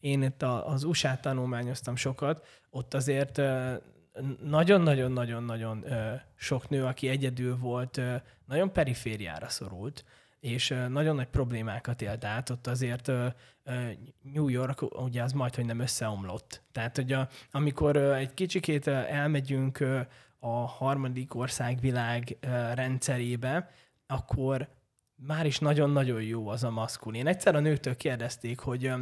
én 0.00 0.22
itt 0.22 0.42
az 0.42 0.84
USA-t 0.84 1.20
tanulmányoztam 1.20 1.96
sokat, 1.96 2.46
ott 2.70 2.94
azért 2.94 3.40
nagyon-nagyon-nagyon-nagyon 4.42 5.84
sok 6.34 6.68
nő, 6.68 6.84
aki 6.84 7.08
egyedül 7.08 7.56
volt, 7.56 8.00
nagyon 8.46 8.72
perifériára 8.72 9.48
szorult, 9.48 10.04
és 10.40 10.74
nagyon 10.88 11.14
nagy 11.14 11.26
problémákat 11.26 12.02
élt 12.02 12.24
át, 12.24 12.50
ott 12.50 12.66
azért 12.66 13.10
New 14.32 14.48
York, 14.48 14.82
ugye 15.02 15.22
az 15.22 15.32
majd, 15.32 15.54
hogy 15.54 15.64
nem 15.64 15.80
összeomlott. 15.80 16.62
Tehát, 16.72 16.96
hogy 16.96 17.12
a, 17.12 17.28
amikor 17.50 17.96
egy 17.96 18.34
kicsikét 18.34 18.86
elmegyünk 18.86 19.84
a 20.38 20.66
harmadik 20.66 21.34
országvilág 21.34 22.36
rendszerébe, 22.74 23.70
akkor 24.06 24.68
már 25.14 25.46
is 25.46 25.58
nagyon-nagyon 25.58 26.22
jó 26.22 26.48
az 26.48 26.64
a 26.64 26.70
maszkulin. 26.70 27.26
Egyszer 27.26 27.54
a 27.54 27.60
nőtől 27.60 27.96
kérdezték, 27.96 28.58
hogy 28.58 28.92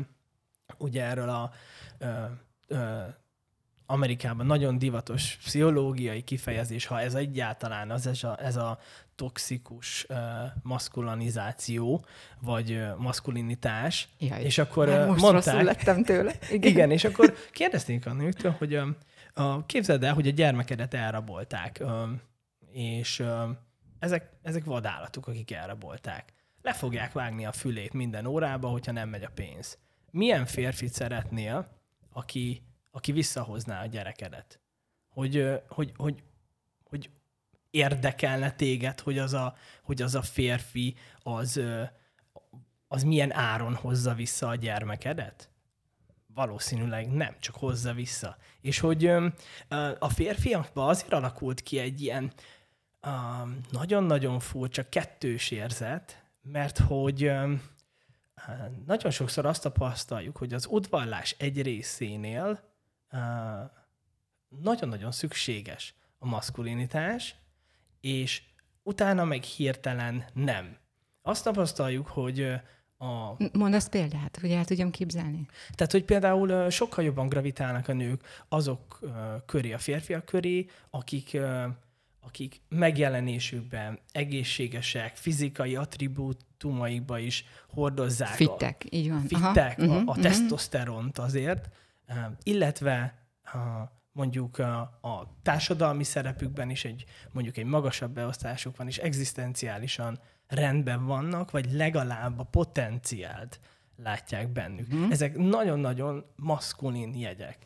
ugye 0.78 1.04
erről 1.04 1.28
a 1.28 1.52
Amerikában 3.86 4.46
nagyon 4.46 4.78
divatos 4.78 5.38
pszichológiai 5.44 6.22
kifejezés, 6.22 6.86
ha 6.86 7.00
ez 7.00 7.14
egyáltalán 7.14 7.90
az 7.90 8.06
ez 8.06 8.24
a, 8.24 8.38
ez 8.42 8.56
a 8.56 8.78
toxikus 9.14 10.06
uh, 10.08 10.16
maszkulinizáció, 10.62 12.04
vagy 12.40 12.70
uh, 12.70 12.96
maszkulinitás. 12.98 14.08
Jaj, 14.18 14.42
és 14.42 14.58
akkor 14.58 14.88
uh, 14.88 15.06
most 15.06 15.20
mondták... 15.20 15.62
lettem 15.62 16.02
tőle. 16.02 16.32
Igen. 16.50 16.70
igen, 16.70 16.90
és 16.90 17.04
akkor 17.04 17.34
kérdezték 17.52 18.06
a 18.06 18.12
nőtől, 18.12 18.54
hogy 18.58 18.76
uh, 18.76 18.86
képzeld 19.66 20.04
el, 20.04 20.14
hogy 20.14 20.26
a 20.26 20.30
gyermekedet 20.30 20.94
elrabolták, 20.94 21.84
és 22.70 23.22
ezek, 23.98 24.32
ezek 24.42 24.64
vadállatok, 24.64 25.26
akik 25.26 25.50
elrabolták. 25.50 26.32
Le 26.62 26.72
fogják 26.72 27.12
vágni 27.12 27.46
a 27.46 27.52
fülét 27.52 27.92
minden 27.92 28.26
órába, 28.26 28.68
hogyha 28.68 28.92
nem 28.92 29.08
megy 29.08 29.22
a 29.22 29.30
pénz. 29.34 29.78
Milyen 30.10 30.46
férfit 30.46 30.92
szeretnél, 30.92 31.68
aki 32.12 32.62
aki 32.96 33.12
visszahozná 33.12 33.82
a 33.82 33.86
gyerekedet. 33.86 34.60
Hogy, 35.08 35.60
hogy, 35.68 35.92
hogy, 35.96 36.22
hogy 36.84 37.10
érdekelne 37.70 38.52
téged, 38.52 39.00
hogy 39.00 39.18
az 39.18 39.32
a, 39.32 39.56
hogy 39.82 40.02
az 40.02 40.14
a 40.14 40.22
férfi 40.22 40.94
az, 41.22 41.60
az 42.88 43.02
milyen 43.02 43.32
áron 43.32 43.74
hozza 43.74 44.14
vissza 44.14 44.48
a 44.48 44.54
gyermekedet? 44.54 45.50
Valószínűleg 46.36 47.12
nem, 47.12 47.36
csak 47.40 47.54
hozza 47.54 47.92
vissza. 47.92 48.36
És 48.60 48.78
hogy 48.78 49.06
a 49.98 50.08
férfiakban 50.08 50.88
azért 50.88 51.12
alakult 51.12 51.60
ki 51.60 51.78
egy 51.78 52.00
ilyen 52.00 52.32
nagyon-nagyon 53.70 54.40
furcsa 54.40 54.88
kettős 54.88 55.50
érzet, 55.50 56.24
mert 56.42 56.78
hogy 56.78 57.32
nagyon 58.86 59.10
sokszor 59.10 59.46
azt 59.46 59.62
tapasztaljuk, 59.62 60.36
hogy 60.36 60.52
az 60.52 60.66
udvarlás 60.70 61.34
egy 61.38 61.62
részénél 61.62 62.60
nagyon-nagyon 64.48 65.12
szükséges 65.12 65.94
a 66.18 66.26
maszkulinitás, 66.26 67.34
és 68.00 68.42
utána 68.82 69.24
meg 69.24 69.42
hirtelen 69.42 70.24
nem. 70.32 70.76
Azt 71.22 71.44
tapasztaljuk, 71.44 72.06
hogy 72.06 72.60
a... 72.98 73.36
Mondasz 73.52 73.88
példát, 73.88 74.38
hogy 74.40 74.50
el 74.50 74.64
tudjam 74.64 74.90
képzelni. 74.90 75.46
Tehát, 75.70 75.92
hogy 75.92 76.04
például 76.04 76.70
sokkal 76.70 77.04
jobban 77.04 77.28
gravitálnak 77.28 77.88
a 77.88 77.92
nők 77.92 78.22
azok 78.48 79.00
köré, 79.46 79.72
a 79.72 79.78
férfiak 79.78 80.24
köré, 80.24 80.66
akik, 80.90 81.38
akik 82.20 82.60
megjelenésükben 82.68 83.98
egészségesek, 84.12 85.16
fizikai 85.16 85.76
attribútumaikba 85.76 87.18
is 87.18 87.44
hordozzák. 87.68 88.28
Fittek, 88.34 88.82
a, 88.84 88.94
így 88.96 89.10
van. 89.10 89.20
Fittek, 89.20 89.78
Aha. 89.78 89.92
a, 89.92 89.96
uh-huh. 89.96 90.16
a 90.16 90.20
tesztoszteront 90.20 91.18
azért, 91.18 91.68
illetve 92.42 93.14
mondjuk 94.12 94.58
a, 94.58 94.78
a 95.00 95.36
társadalmi 95.42 96.04
szerepükben 96.04 96.70
is 96.70 96.84
egy 96.84 97.04
mondjuk 97.32 97.56
egy 97.56 97.64
magasabb 97.64 98.12
beosztásuk 98.12 98.76
van, 98.76 98.86
és 98.86 98.98
egzisztenciálisan 98.98 100.18
rendben 100.48 101.06
vannak, 101.06 101.50
vagy 101.50 101.72
legalább 101.72 102.38
a 102.38 102.44
potenciált 102.44 103.60
látják 104.02 104.52
bennük. 104.52 104.94
Mm. 104.94 105.10
Ezek 105.10 105.36
nagyon-nagyon 105.36 106.24
maszkulin 106.36 107.14
jegyek. 107.14 107.58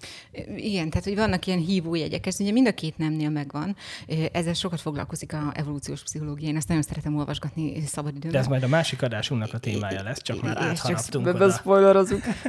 Igen, 0.56 0.90
tehát 0.90 1.04
hogy 1.04 1.16
vannak 1.16 1.46
ilyen 1.46 1.58
hívó 1.58 1.94
jegyek, 1.94 2.26
ez 2.26 2.40
ugye 2.40 2.52
mind 2.52 2.66
a 2.66 2.74
két 2.74 2.98
nemnél 2.98 3.30
megvan. 3.30 3.76
Ezzel 4.32 4.54
sokat 4.54 4.80
foglalkozik 4.80 5.32
a 5.32 5.52
evolúciós 5.54 6.02
pszichológia, 6.02 6.48
én 6.48 6.56
ezt 6.56 6.68
nagyon 6.68 6.82
szeretem 6.82 7.16
olvasgatni 7.16 7.80
szabadidőben. 7.80 8.30
De 8.30 8.38
ez 8.38 8.46
majd 8.46 8.62
a 8.62 8.68
másik 8.68 9.02
adásunknak 9.02 9.54
a 9.54 9.58
témája 9.58 10.02
lesz, 10.02 10.22
csak 10.22 10.42
már 10.42 10.56
átharaptunk 10.56 11.24
csak 11.24 11.34
oda. 11.34 11.44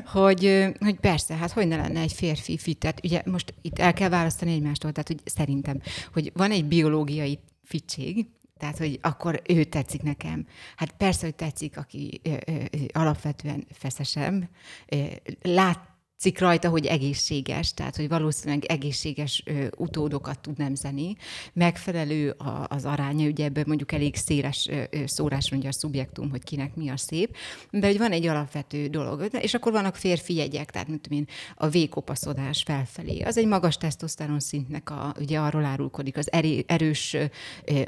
hogy, 0.06 0.70
hogy 0.80 1.00
persze, 1.00 1.36
hát 1.36 1.52
hogy 1.52 1.68
ne 1.68 1.76
lenne 1.76 2.00
egy 2.00 2.14
férfi 2.14 2.58
fit, 2.58 2.78
tehát 2.78 3.06
ugye 3.06 3.22
most 3.26 3.54
itt 3.62 3.80
el 3.80 3.94
kell 3.94 4.10
választani 4.10 4.52
egymástól, 4.52 4.92
tehát 4.92 5.08
hogy 5.08 5.20
szerintem, 5.26 5.82
hogy 6.14 6.32
van 6.36 6.52
egy 6.52 6.66
biológiai 6.66 7.40
fittség, 7.64 8.26
tehát, 8.62 8.78
hogy 8.78 9.00
akkor 9.02 9.42
ő 9.48 9.64
tetszik 9.64 10.02
nekem. 10.02 10.48
Hát 10.76 10.92
persze, 10.92 11.26
hogy 11.26 11.36
tetszik, 11.36 11.78
aki 11.78 12.22
ö, 12.24 12.36
ö, 12.46 12.64
alapvetően 12.92 13.68
feszesebb, 13.74 14.50
ö, 14.88 15.06
lát 15.42 15.80
látszik 16.24 16.40
rajta, 16.40 16.70
hogy 16.70 16.86
egészséges, 16.86 17.74
tehát 17.74 17.96
hogy 17.96 18.08
valószínűleg 18.08 18.66
egészséges 18.66 19.44
ö, 19.46 19.66
utódokat 19.78 20.40
tud 20.40 20.58
nemzeni, 20.58 21.16
megfelelő 21.54 22.30
a, 22.30 22.66
az 22.70 22.86
aránya, 22.86 23.28
ugye 23.28 23.44
ebben 23.44 23.64
mondjuk 23.68 23.92
elég 23.92 24.16
széles 24.16 24.68
ö, 24.68 24.84
szórás 25.06 25.52
mondja 25.52 25.70
a 25.70 25.74
szubjektum, 25.74 26.30
hogy 26.30 26.44
kinek 26.44 26.76
mi 26.76 26.90
a 26.90 26.98
szép, 26.98 27.36
de 27.72 27.88
hogy 27.88 27.98
van 27.98 28.12
egy 28.12 28.26
alapvető 28.26 28.88
dolog, 28.88 29.28
és 29.40 29.54
akkor 29.54 29.72
vannak 29.72 29.96
férfi 29.96 30.36
jegyek, 30.36 30.72
tehát 30.72 30.88
mint 30.88 31.08
én, 31.08 31.28
a 31.56 31.68
vékopaszodás 31.68 32.64
felfelé, 32.66 33.22
az 33.22 33.38
egy 33.38 33.48
magas 33.48 33.78
tesztoszteron 33.78 34.40
szintnek 34.40 34.90
a, 34.90 35.14
ugye 35.20 35.40
arról 35.40 35.64
árulkodik, 35.64 36.18
az 36.18 36.32
erős 36.66 37.18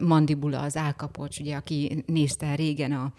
mandibula, 0.02 0.62
az 0.62 0.78
álkapocs, 0.78 1.40
ugye 1.40 1.56
aki 1.56 2.04
nézte 2.06 2.56
régen 2.56 2.92
a 2.92 3.14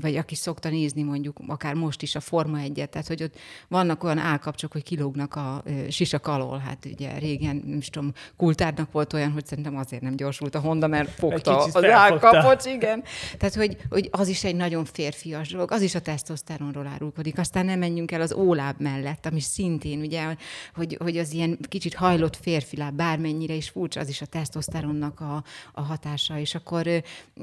vagy 0.00 0.16
aki 0.16 0.34
szokta 0.34 0.68
nézni 0.68 1.02
mondjuk 1.02 1.40
akár 1.46 1.74
most 1.74 2.02
is 2.02 2.14
a 2.14 2.20
Forma 2.20 2.58
egyet, 2.58 2.90
tehát 2.90 3.06
hogy 3.06 3.22
ott 3.22 3.36
vannak 3.68 4.02
olyan 4.04 4.18
állkapcsok, 4.18 4.72
hogy 4.72 4.82
kilógnak 4.82 5.34
a 5.34 5.62
sisak 5.88 6.26
alól. 6.26 6.58
Hát 6.58 6.88
ugye 6.92 7.18
régen, 7.18 7.62
nem 7.66 7.78
is 7.78 7.88
tudom, 7.88 8.12
kultárnak 8.36 8.92
volt 8.92 9.12
olyan, 9.12 9.32
hogy 9.32 9.46
szerintem 9.46 9.76
azért 9.76 10.02
nem 10.02 10.16
gyorsult 10.16 10.54
a 10.54 10.60
Honda, 10.60 10.86
mert 10.86 11.10
fogta 11.10 11.56
az 11.56 11.84
állkapocs, 11.84 12.64
igen. 12.64 13.02
Tehát, 13.38 13.54
hogy, 13.54 13.76
hogy 13.88 14.08
az 14.12 14.28
is 14.28 14.44
egy 14.44 14.56
nagyon 14.56 14.84
férfias 14.84 15.48
dolog, 15.48 15.72
az 15.72 15.82
is 15.82 15.94
a 15.94 16.00
tesztoszteronról 16.00 16.86
árulkodik. 16.86 17.38
Aztán 17.38 17.64
nem 17.64 17.78
menjünk 17.78 18.12
el 18.12 18.20
az 18.20 18.32
óláb 18.32 18.80
mellett, 18.80 19.26
ami 19.26 19.40
szintén 19.40 20.00
ugye, 20.00 20.36
hogy, 20.74 20.96
hogy 21.00 21.18
az 21.18 21.32
ilyen 21.32 21.58
kicsit 21.68 21.94
hajlott 21.94 22.36
férfiláb, 22.36 22.94
bármennyire 22.94 23.54
is 23.54 23.68
furcsa, 23.68 24.00
az 24.00 24.08
is 24.08 24.20
a 24.20 24.26
tesztoszteronnak 24.26 25.20
a, 25.20 25.44
a 25.72 25.80
hatása, 25.80 26.38
és 26.38 26.54
akkor 26.54 26.86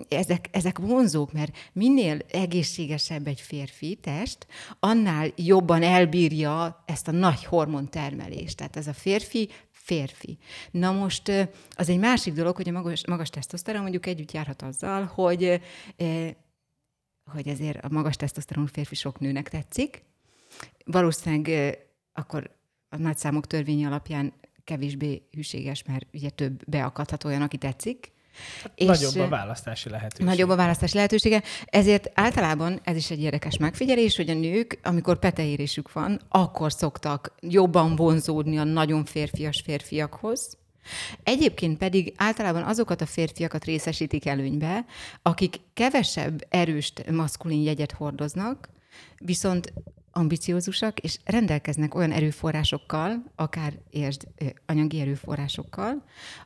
ezek, 0.10 0.50
ezek 0.52 0.80
vonzók, 0.80 1.32
mert 1.34 1.58
minél 1.74 2.18
egészségesebb 2.32 3.28
egy 3.28 3.42
férfi 3.42 3.98
test, 4.02 4.48
annál 4.80 5.32
jobban 5.36 5.84
elbírja 5.84 6.51
ezt 6.86 7.08
a 7.08 7.12
nagy 7.12 7.44
hormontermelést. 7.46 8.58
Tehát 8.58 8.76
ez 8.76 8.88
a 8.88 8.94
férfi 8.94 9.50
férfi. 9.72 10.38
Na 10.72 10.92
most 10.92 11.28
az 11.70 11.90
egy 11.90 12.00
másik 12.00 12.34
dolog, 12.34 12.56
hogy 12.56 12.70
a 12.70 12.72
magas, 12.72 13.06
magas 13.08 13.30
tesztoszteron 13.30 13.82
mondjuk 13.82 14.06
együtt 14.06 14.32
járhat 14.32 14.62
azzal, 14.62 15.04
hogy, 15.04 15.62
hogy 17.32 17.48
ezért 17.48 17.84
a 17.84 17.90
magas 17.92 18.16
tesztoszteron 18.16 18.68
férfi 18.68 18.96
sok 18.96 19.20
nőnek 19.20 19.50
tetszik. 19.50 20.04
Valószínűleg 20.86 21.78
akkor 22.14 22.56
a 22.90 22.98
nagyszámok 22.98 23.48
törvényi 23.48 23.86
alapján 23.86 24.34
kevésbé 24.64 25.28
hűséges, 25.32 25.84
mert 25.84 26.08
ugye 26.14 26.30
több 26.30 26.70
beakadhat 26.70 27.24
olyan, 27.24 27.42
aki 27.42 27.58
tetszik. 27.58 28.12
Hát 28.62 28.72
és 28.76 28.86
nagyobb 28.86 29.16
a 29.16 29.28
választási 29.28 29.90
lehetőség. 29.90 30.26
Nagyobb 30.26 30.50
a 30.50 30.56
választási 30.56 30.96
lehetősége. 30.96 31.44
Ezért 31.66 32.12
általában 32.14 32.80
ez 32.84 32.96
is 32.96 33.12
egy 33.12 33.22
érdekes 33.22 33.58
megfigyelés, 33.58 34.16
hogy 34.16 34.30
a 34.30 34.34
nők, 34.34 34.80
amikor 34.84 35.20
peteérésük 35.20 35.94
van, 35.94 36.22
akkor 36.30 36.72
szoktak 36.72 37.36
jobban 37.42 37.96
vonzódni 37.96 38.58
a 38.58 38.64
nagyon 38.64 39.06
férfias 39.06 39.62
férfiakhoz, 39.66 40.60
Egyébként 41.24 41.78
pedig 41.78 42.14
általában 42.18 42.64
azokat 42.64 43.02
a 43.02 43.06
férfiakat 43.06 43.66
részesítik 43.66 44.26
előnybe, 44.26 44.86
akik 45.22 45.60
kevesebb 45.74 46.46
erős 46.50 46.94
maszkulin 47.12 47.62
jegyet 47.62 47.92
hordoznak, 47.92 48.70
viszont 49.18 49.74
ambiciózusak, 50.12 51.00
és 51.00 51.20
rendelkeznek 51.26 51.96
olyan 51.96 52.12
erőforrásokkal, 52.12 53.24
akár 53.36 53.74
értsd 53.90 54.28
anyagi 54.66 55.00
erőforrásokkal, 55.00 56.04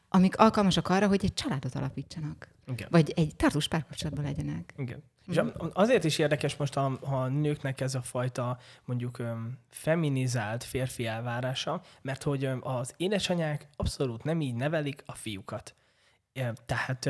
amik 0.10 0.38
alkalmasak 0.38 0.88
arra, 0.88 1.08
hogy 1.08 1.24
egy 1.24 1.34
családot 1.34 1.76
alapítsanak. 1.76 2.48
Igen. 2.68 2.88
Vagy 2.92 3.14
egy 3.16 3.36
tartós 3.36 3.68
párkapcsolatban 3.68 4.24
legyenek. 4.24 4.74
Igen. 4.78 4.98
Mm. 4.98 5.32
És 5.32 5.42
azért 5.74 6.04
is 6.04 6.18
érdekes 6.18 6.56
most, 6.56 6.74
ha, 6.74 6.86
a 7.02 7.28
nőknek 7.28 7.82
ez 7.82 7.96
a 7.96 8.02
fajta 8.02 8.58
mondjuk 8.86 9.22
feminizált 9.70 10.64
férfi 10.64 11.06
elvárása, 11.06 11.82
mert 12.02 12.24
hogy 12.24 12.50
az 12.60 12.94
édesanyák 12.98 13.68
abszolút 13.76 14.24
nem 14.24 14.42
így 14.42 14.56
nevelik 14.56 15.04
a 15.06 15.16
fiúkat. 15.16 15.76
Tehát 16.66 17.10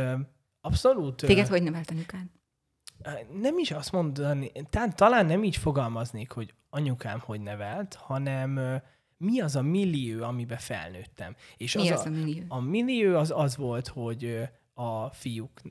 abszolút... 0.62 1.16
Téged 1.16 1.48
hogy 1.48 1.64
nevelt 1.64 1.92
anyukád? 1.92 2.26
Nem 3.42 3.58
is 3.58 3.72
azt 3.72 3.92
mondani, 3.92 4.52
talán, 4.70 4.96
talán 4.96 5.26
nem 5.26 5.44
így 5.44 5.56
fogalmaznék, 5.56 6.32
hogy 6.32 6.54
anyukám 6.70 7.20
hogy 7.20 7.42
nevelt, 7.42 7.94
hanem 7.94 8.82
mi 9.18 9.40
az 9.40 9.56
a 9.56 9.62
millió, 9.62 10.24
amiben 10.24 10.58
felnőttem. 10.58 11.36
És 11.58 11.76
mi 11.76 11.90
az, 11.90 12.00
az 12.00 12.06
a, 12.06 12.10
a 12.10 12.12
millió? 12.12 12.44
A 12.48 12.60
millió 12.60 13.18
az 13.18 13.32
az 13.36 13.58
volt, 13.58 13.88
hogy 13.88 14.50
a 14.74 15.10
fiúk 15.10 15.62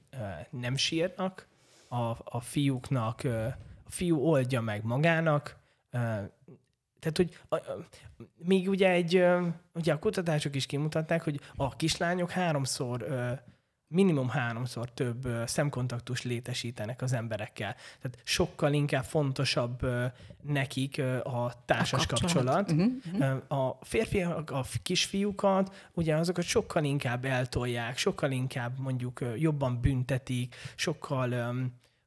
nem 0.51 0.77
sírnak, 0.77 1.49
a, 1.89 2.17
a 2.25 2.41
fiúknak, 2.41 3.25
a 3.85 3.91
fiú 3.91 4.19
oldja 4.19 4.61
meg 4.61 4.85
magának, 4.85 5.63
tehát, 7.05 7.17
hogy 7.17 7.39
a, 7.49 7.55
a, 7.57 7.87
még 8.37 8.69
ugye 8.69 8.91
egy, 8.91 9.25
ugye 9.75 9.93
a 9.93 9.99
kutatások 9.99 10.55
is 10.55 10.67
kimutatták, 10.67 11.23
hogy 11.23 11.41
a 11.57 11.77
kislányok 11.77 12.31
háromszor 12.31 13.07
minimum 13.95 14.29
háromszor 14.29 14.91
több 14.91 15.29
szemkontaktus 15.47 16.23
létesítenek 16.23 17.03
az 17.03 17.13
emberekkel. 17.13 17.75
Tehát 17.75 18.19
sokkal 18.25 18.73
inkább 18.73 19.05
fontosabb 19.05 19.87
nekik 20.43 21.03
a 21.23 21.65
társas 21.65 22.05
a 22.05 22.07
kapcsolat. 22.07 22.67
kapcsolat. 22.67 22.93
Uh-huh. 23.15 23.61
A 23.61 23.79
férfiak, 23.83 24.51
a 24.51 24.65
kisfiúkat, 24.83 25.89
ugye 25.93 26.17
azokat 26.17 26.45
sokkal 26.45 26.85
inkább 26.85 27.25
eltolják, 27.25 27.99
sokkal 27.99 28.31
inkább 28.31 28.79
mondjuk 28.79 29.21
jobban 29.37 29.81
büntetik, 29.81 30.55
sokkal 30.75 31.55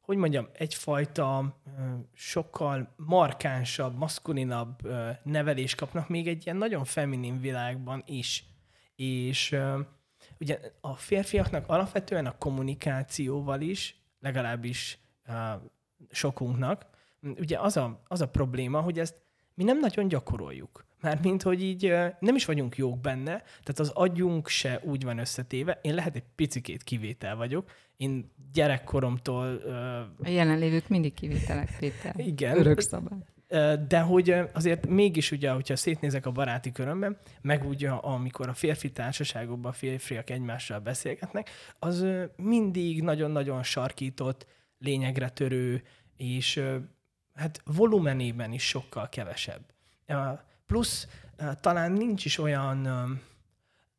hogy 0.02 0.18
mondjam, 0.18 0.48
egyfajta 0.54 1.56
sokkal 2.14 2.94
markánsabb, 2.96 3.98
maszkulinabb 3.98 4.78
nevelést 5.24 5.76
kapnak 5.76 6.10
még 6.10 6.28
egy 6.28 6.46
ilyen 6.46 6.58
nagyon 6.58 6.84
feminin 6.84 7.42
világban 7.42 8.04
is. 8.06 8.46
És 8.96 9.58
ugye 10.40 10.60
a 10.82 10.96
férfiaknak 10.96 11.68
alapvetően 11.68 12.26
a 12.26 12.38
kommunikációval 12.38 13.62
is, 13.62 14.02
legalábbis 14.20 15.00
uh, 15.28 15.36
sokunknak, 16.12 16.86
ugye 17.40 17.60
az 17.60 17.78
a, 17.78 18.02
az 18.08 18.22
a 18.22 18.30
probléma, 18.30 18.82
hogy 18.82 19.00
ezt 19.00 19.16
mi 19.54 19.64
nem 19.64 19.80
nagyon 19.80 20.08
gyakoroljuk. 20.08 20.86
Mármint, 21.02 21.42
hogy 21.42 21.64
így 21.64 21.94
nem 22.20 22.36
is 22.36 22.46
vagyunk 22.46 22.78
jók 22.78 23.00
benne, 23.00 23.32
tehát 23.36 23.80
az 23.80 23.90
agyunk 23.90 24.48
se 24.48 24.82
úgy 24.84 25.04
van 25.04 25.18
összetéve. 25.18 25.80
Én 25.82 25.94
lehet 25.94 26.16
egy 26.16 26.24
picikét 26.36 26.84
kivétel 26.84 27.36
vagyok. 27.36 27.72
Én 27.98 28.32
gyerekkoromtól... 28.54 29.62
Uh, 29.66 30.26
a 30.26 30.30
jelenlévők 30.30 30.88
mindig 30.88 31.14
kivételek, 31.14 31.78
Péter. 31.80 32.14
Igen. 32.20 32.58
Örök 32.58 32.80
szabály 32.80 33.20
de 33.88 34.00
hogy 34.00 34.36
azért 34.54 34.88
mégis 34.88 35.32
ugye, 35.32 35.52
hogyha 35.52 35.76
szétnézek 35.76 36.26
a 36.26 36.32
baráti 36.32 36.72
körömben, 36.72 37.18
meg 37.42 37.66
ugye 37.66 37.90
amikor 37.90 38.50
a 38.50 38.54
férfi 38.54 38.92
társaságokban 38.92 39.72
a 39.72 39.76
férfiak 39.76 40.30
egymással 40.30 40.80
beszélgetnek, 40.80 41.50
az 41.80 42.06
mindig 42.36 43.04
nagyon-nagyon 43.04 43.64
sarkított, 43.64 44.46
lényegre 44.80 45.30
törő, 45.30 45.84
és 46.18 46.64
hát 47.34 47.62
volumenében 47.66 48.52
is 48.52 48.68
sokkal 48.68 49.10
kevesebb. 49.10 49.62
Plusz 50.66 51.08
talán 51.62 51.92
nincs 51.92 52.26
is 52.26 52.38
olyan, 52.38 52.88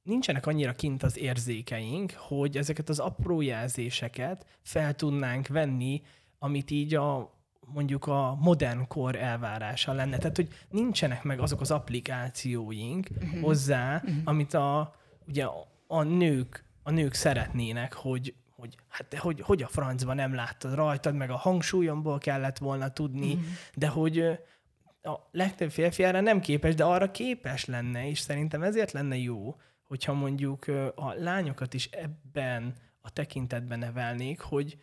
nincsenek 0.02 0.46
annyira 0.46 0.72
kint 0.74 1.02
az 1.02 1.18
érzékeink, 1.18 2.12
hogy 2.12 2.56
ezeket 2.56 2.88
az 2.88 2.98
apró 2.98 3.40
jelzéseket 3.40 4.46
fel 4.62 4.94
tudnánk 4.94 5.46
venni, 5.46 6.02
amit 6.38 6.70
így 6.70 6.94
a 6.94 7.36
mondjuk 7.72 8.06
a 8.06 8.36
modern 8.40 8.86
kor 8.86 9.16
elvárása 9.16 9.92
lenne. 9.92 10.16
Tehát, 10.16 10.36
hogy 10.36 10.48
nincsenek 10.70 11.22
meg 11.22 11.40
azok 11.40 11.60
az 11.60 11.70
applikációink 11.70 13.08
uh-huh. 13.10 13.40
hozzá, 13.40 13.94
uh-huh. 13.96 14.16
amit 14.24 14.54
a, 14.54 14.94
ugye 15.26 15.46
a 15.86 16.02
nők, 16.02 16.64
a 16.82 16.90
nők 16.90 17.14
szeretnének, 17.14 17.92
hogy, 17.92 18.34
hogy 18.56 18.76
hát 18.88 19.08
de 19.08 19.18
hogy, 19.18 19.40
hogy 19.40 19.62
a 19.62 19.68
francban 19.68 20.16
nem 20.16 20.34
láttad 20.34 20.74
rajtad, 20.74 21.14
meg 21.14 21.30
a 21.30 21.36
hangsúlyomból 21.36 22.18
kellett 22.18 22.58
volna 22.58 22.88
tudni, 22.88 23.32
uh-huh. 23.32 23.46
de 23.74 23.88
hogy 23.88 24.18
a 25.02 25.28
legtöbb 25.30 25.70
férfi 25.70 26.02
erre 26.02 26.20
nem 26.20 26.40
képes, 26.40 26.74
de 26.74 26.84
arra 26.84 27.10
képes 27.10 27.64
lenne, 27.64 28.08
és 28.08 28.18
szerintem 28.18 28.62
ezért 28.62 28.92
lenne 28.92 29.16
jó, 29.16 29.56
hogyha 29.84 30.12
mondjuk 30.12 30.66
a 30.94 31.12
lányokat 31.16 31.74
is 31.74 31.86
ebben 31.86 32.74
a 33.00 33.10
tekintetben 33.10 33.78
nevelnék, 33.78 34.40
hogy 34.40 34.78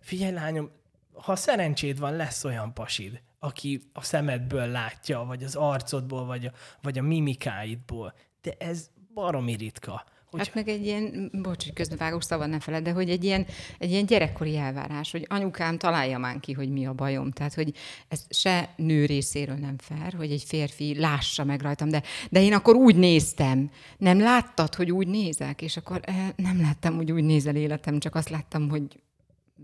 figyelj 0.00 0.32
lányom, 0.32 0.70
ha 1.14 1.36
szerencséd 1.36 1.98
van, 1.98 2.16
lesz 2.16 2.44
olyan 2.44 2.74
pasid, 2.74 3.22
aki 3.38 3.80
a 3.92 4.02
szemedből 4.02 4.66
látja, 4.66 5.24
vagy 5.24 5.42
az 5.42 5.54
arcodból, 5.54 6.24
vagy 6.24 6.46
a, 6.46 6.52
vagy 6.82 6.98
a 6.98 7.02
mimikáidból. 7.02 8.14
De 8.42 8.54
ez 8.58 8.90
baromi 9.14 9.54
ritka. 9.54 10.04
Hogy... 10.30 10.40
Hát 10.40 10.54
meg 10.54 10.68
egy 10.68 10.84
ilyen, 10.84 11.30
bocs, 11.32 11.64
hogy 11.64 11.72
közbevágok 11.72 12.22
szabad 12.22 12.48
ne 12.48 12.60
feled, 12.60 12.82
de 12.82 12.92
hogy 12.92 13.10
egy 13.10 13.24
ilyen, 13.24 13.46
egy 13.78 13.90
ilyen 13.90 14.06
gyerekkori 14.06 14.56
elvárás, 14.56 15.10
hogy 15.10 15.26
anyukám 15.28 15.78
találja 15.78 16.18
már 16.18 16.40
ki, 16.40 16.52
hogy 16.52 16.70
mi 16.70 16.86
a 16.86 16.92
bajom. 16.92 17.30
Tehát, 17.30 17.54
hogy 17.54 17.74
ez 18.08 18.26
se 18.28 18.74
nő 18.76 19.06
részéről 19.06 19.56
nem 19.56 19.78
fair, 19.78 20.12
hogy 20.12 20.30
egy 20.30 20.42
férfi 20.42 20.98
lássa 20.98 21.44
meg 21.44 21.60
rajtam, 21.60 21.88
de, 21.88 22.02
de 22.30 22.42
én 22.42 22.52
akkor 22.52 22.74
úgy 22.74 22.96
néztem. 22.96 23.70
Nem 23.98 24.20
láttad, 24.20 24.74
hogy 24.74 24.90
úgy 24.90 25.06
nézek? 25.06 25.62
És 25.62 25.76
akkor 25.76 26.00
eh, 26.02 26.28
nem 26.36 26.60
láttam, 26.60 26.96
hogy 26.96 27.12
úgy 27.12 27.24
nézel 27.24 27.56
életem, 27.56 27.98
csak 27.98 28.14
azt 28.14 28.28
láttam, 28.28 28.68
hogy 28.68 29.00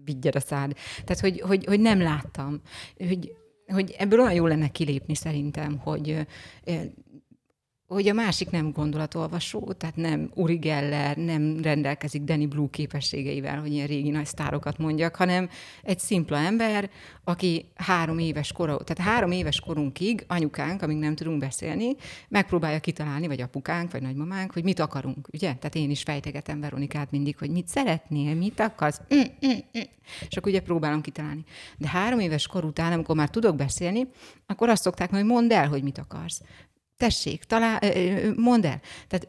vigyed 0.05 0.37
a 0.37 0.41
szád. 0.41 0.73
Tehát, 1.05 1.21
hogy, 1.21 1.41
hogy, 1.41 1.65
hogy 1.65 1.81
nem 1.81 2.01
láttam. 2.01 2.61
Hogy 2.99 3.35
hogy 3.67 3.95
ebből 3.99 4.21
olyan 4.21 4.35
jó 4.35 4.47
lenne 4.47 4.69
kilépni 4.69 5.15
szerintem, 5.15 5.79
hogy 5.79 6.27
hogy 7.88 8.09
a 8.09 8.12
másik 8.12 8.51
nem 8.51 8.70
gondolatolvasó, 8.70 9.72
tehát 9.72 9.96
nem 9.96 10.31
Uri 10.35 10.57
Geller, 10.57 11.16
nem 11.16 11.61
rendelkezik 11.62 12.22
Danny 12.22 12.49
Blue 12.49 12.68
képességeivel, 12.70 13.61
hogy 13.61 13.72
ilyen 13.72 13.87
régi 13.87 14.11
nagy 14.11 14.27
sztárokat 14.27 14.79
mondjak, 14.79 15.16
hanem 15.16 15.49
egy 15.83 15.99
szimpla 15.99 16.37
ember, 16.37 16.90
aki 17.25 17.64
három 17.75 18.18
éves 18.18 18.53
kora, 18.53 18.77
tehát 18.77 19.12
három 19.12 19.31
éves 19.31 19.61
korunkig 19.61 20.25
anyukánk, 20.29 20.83
amíg 20.83 20.96
nem 20.96 21.14
tudunk 21.14 21.38
beszélni, 21.38 21.94
megpróbálja 22.29 22.81
kitalálni, 22.81 23.27
vagy 23.27 23.40
apukánk, 23.40 23.92
vagy 23.92 24.03
nagymamánk, 24.03 24.53
hogy 24.53 24.64
mit 24.64 24.79
akarunk, 24.79 25.29
ugye? 25.33 25.55
Tehát 25.55 25.75
én 25.75 25.90
is 25.90 26.03
fejtegetem 26.03 26.61
Veronikát 26.61 27.11
mindig, 27.11 27.38
hogy 27.38 27.51
mit 27.51 27.68
szeretnél, 27.68 28.35
mit 28.35 28.61
akarsz, 28.61 29.01
mm, 29.14 29.18
mm, 29.46 29.51
mm. 29.79 29.83
és 30.29 30.37
akkor 30.37 30.51
ugye 30.51 30.61
próbálom 30.61 31.01
kitalálni. 31.01 31.44
De 31.79 31.88
három 31.88 32.18
éves 32.18 32.46
kor 32.46 32.64
után, 32.64 32.92
amikor 32.92 33.16
már 33.16 33.31
tudok 33.31 33.57
beszélni, 33.57 34.07
akkor 34.46 34.68
azt 34.68 34.83
szokták 34.83 35.11
hogy 35.11 35.25
mondd 35.25 35.53
el, 35.53 35.68
hogy 35.68 35.83
mit 35.83 35.99
akarsz 35.99 36.42
tessék, 36.97 37.45
talál, 37.45 37.81
mondd 38.37 38.67
el. 38.67 38.81
Tehát 39.09 39.29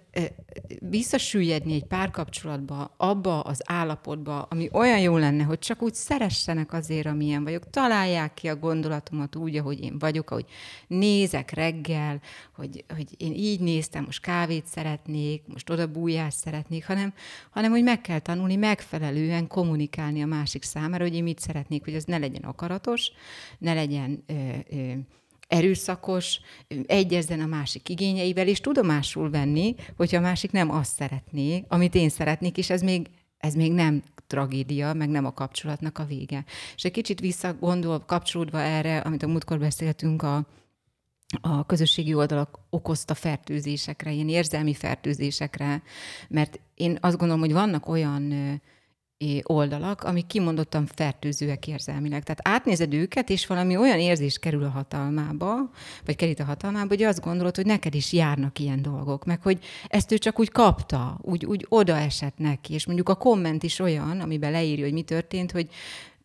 visszasüllyedni 0.79 1.73
egy 1.73 1.83
párkapcsolatba, 1.83 2.93
abba 2.97 3.39
az 3.39 3.61
állapotba, 3.65 4.41
ami 4.41 4.69
olyan 4.71 4.99
jó 4.99 5.17
lenne, 5.17 5.43
hogy 5.43 5.59
csak 5.59 5.81
úgy 5.81 5.93
szeressenek 5.93 6.73
azért, 6.73 7.05
amilyen 7.05 7.43
vagyok, 7.43 7.69
találják 7.69 8.33
ki 8.33 8.47
a 8.47 8.55
gondolatomat 8.55 9.35
úgy, 9.35 9.55
ahogy 9.55 9.83
én 9.83 9.99
vagyok, 9.99 10.31
ahogy 10.31 10.45
nézek 10.87 11.51
reggel, 11.51 12.21
hogy, 12.55 12.83
hogy 12.95 13.07
én 13.17 13.33
így 13.33 13.59
néztem, 13.59 14.03
most 14.03 14.21
kávét 14.21 14.65
szeretnék, 14.65 15.43
most 15.47 15.69
oda 15.69 15.87
bújást 15.87 16.37
szeretnék, 16.37 16.85
hanem, 16.85 17.13
hanem 17.49 17.71
hogy 17.71 17.83
meg 17.83 18.01
kell 18.01 18.19
tanulni 18.19 18.55
megfelelően 18.55 19.47
kommunikálni 19.47 20.21
a 20.21 20.25
másik 20.25 20.63
számára, 20.63 21.03
hogy 21.03 21.15
én 21.15 21.23
mit 21.23 21.39
szeretnék, 21.39 21.83
hogy 21.83 21.95
az 21.95 22.03
ne 22.03 22.17
legyen 22.17 22.43
akaratos, 22.43 23.11
ne 23.57 23.73
legyen 23.73 24.23
ö, 24.27 24.33
ö, 24.69 24.93
erőszakos, 25.47 26.39
egyezzen 26.85 27.39
a 27.39 27.45
másik 27.45 27.89
igényeivel, 27.89 28.47
és 28.47 28.59
tudomásul 28.59 29.29
venni, 29.29 29.75
hogyha 29.97 30.17
a 30.17 30.21
másik 30.21 30.51
nem 30.51 30.71
azt 30.71 30.95
szeretné, 30.95 31.63
amit 31.67 31.95
én 31.95 32.09
szeretnék, 32.09 32.57
és 32.57 32.69
ez 32.69 32.81
még, 32.81 33.07
ez 33.37 33.53
még 33.53 33.73
nem 33.73 34.03
tragédia, 34.27 34.93
meg 34.93 35.09
nem 35.09 35.25
a 35.25 35.33
kapcsolatnak 35.33 35.97
a 35.97 36.05
vége. 36.05 36.45
És 36.75 36.83
egy 36.83 36.91
kicsit 36.91 37.19
visszagondol, 37.19 37.99
kapcsolódva 37.99 38.61
erre, 38.61 38.97
amit 38.97 39.23
a 39.23 39.27
múltkor 39.27 39.59
beszéltünk, 39.59 40.21
a, 40.21 40.47
a 41.41 41.65
közösségi 41.65 42.13
oldalak 42.13 42.59
okozta 42.69 43.13
fertőzésekre, 43.13 44.11
ilyen 44.11 44.29
érzelmi 44.29 44.73
fertőzésekre, 44.73 45.81
mert 46.29 46.59
én 46.73 46.97
azt 47.01 47.17
gondolom, 47.17 47.41
hogy 47.41 47.53
vannak 47.53 47.87
olyan 47.87 48.33
oldalak, 49.43 50.03
amik 50.03 50.27
kimondottan 50.27 50.85
fertőzőek 50.85 51.67
érzelmileg. 51.67 52.23
Tehát 52.23 52.47
átnézed 52.57 52.93
őket, 52.93 53.29
és 53.29 53.47
valami 53.47 53.77
olyan 53.77 53.99
érzés 53.99 54.39
kerül 54.39 54.63
a 54.63 54.69
hatalmába, 54.69 55.69
vagy 56.05 56.15
kerít 56.15 56.39
a 56.39 56.43
hatalmába, 56.43 56.87
hogy 56.87 57.03
azt 57.03 57.21
gondolod, 57.21 57.55
hogy 57.55 57.65
neked 57.65 57.95
is 57.95 58.13
járnak 58.13 58.59
ilyen 58.59 58.81
dolgok, 58.81 59.25
meg 59.25 59.41
hogy 59.41 59.59
ezt 59.87 60.11
ő 60.11 60.17
csak 60.17 60.39
úgy 60.39 60.51
kapta, 60.51 61.19
úgy, 61.21 61.45
úgy 61.45 61.65
oda 61.69 61.97
esett 61.97 62.37
neki, 62.37 62.73
és 62.73 62.85
mondjuk 62.85 63.09
a 63.09 63.15
komment 63.15 63.63
is 63.63 63.79
olyan, 63.79 64.19
amiben 64.19 64.51
leírja, 64.51 64.83
hogy 64.83 64.93
mi 64.93 65.01
történt, 65.01 65.51
hogy 65.51 65.69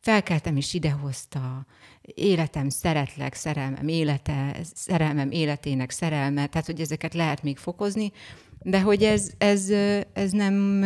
felkeltem 0.01 0.57
és 0.57 0.75
idehozta, 0.75 1.67
életem, 2.03 2.69
szeretlek, 2.69 3.35
szerelmem 3.35 3.89
élete, 3.89 4.57
szerelmem 4.75 5.31
életének 5.31 5.91
szerelme, 5.91 6.47
tehát 6.47 6.67
hogy 6.67 6.81
ezeket 6.81 7.15
lehet 7.15 7.43
még 7.43 7.59
fokozni, 7.59 8.13
de 8.63 8.81
hogy 8.81 9.03
ez, 9.03 9.31
ez, 9.39 9.71
ez 10.13 10.31
nem 10.31 10.85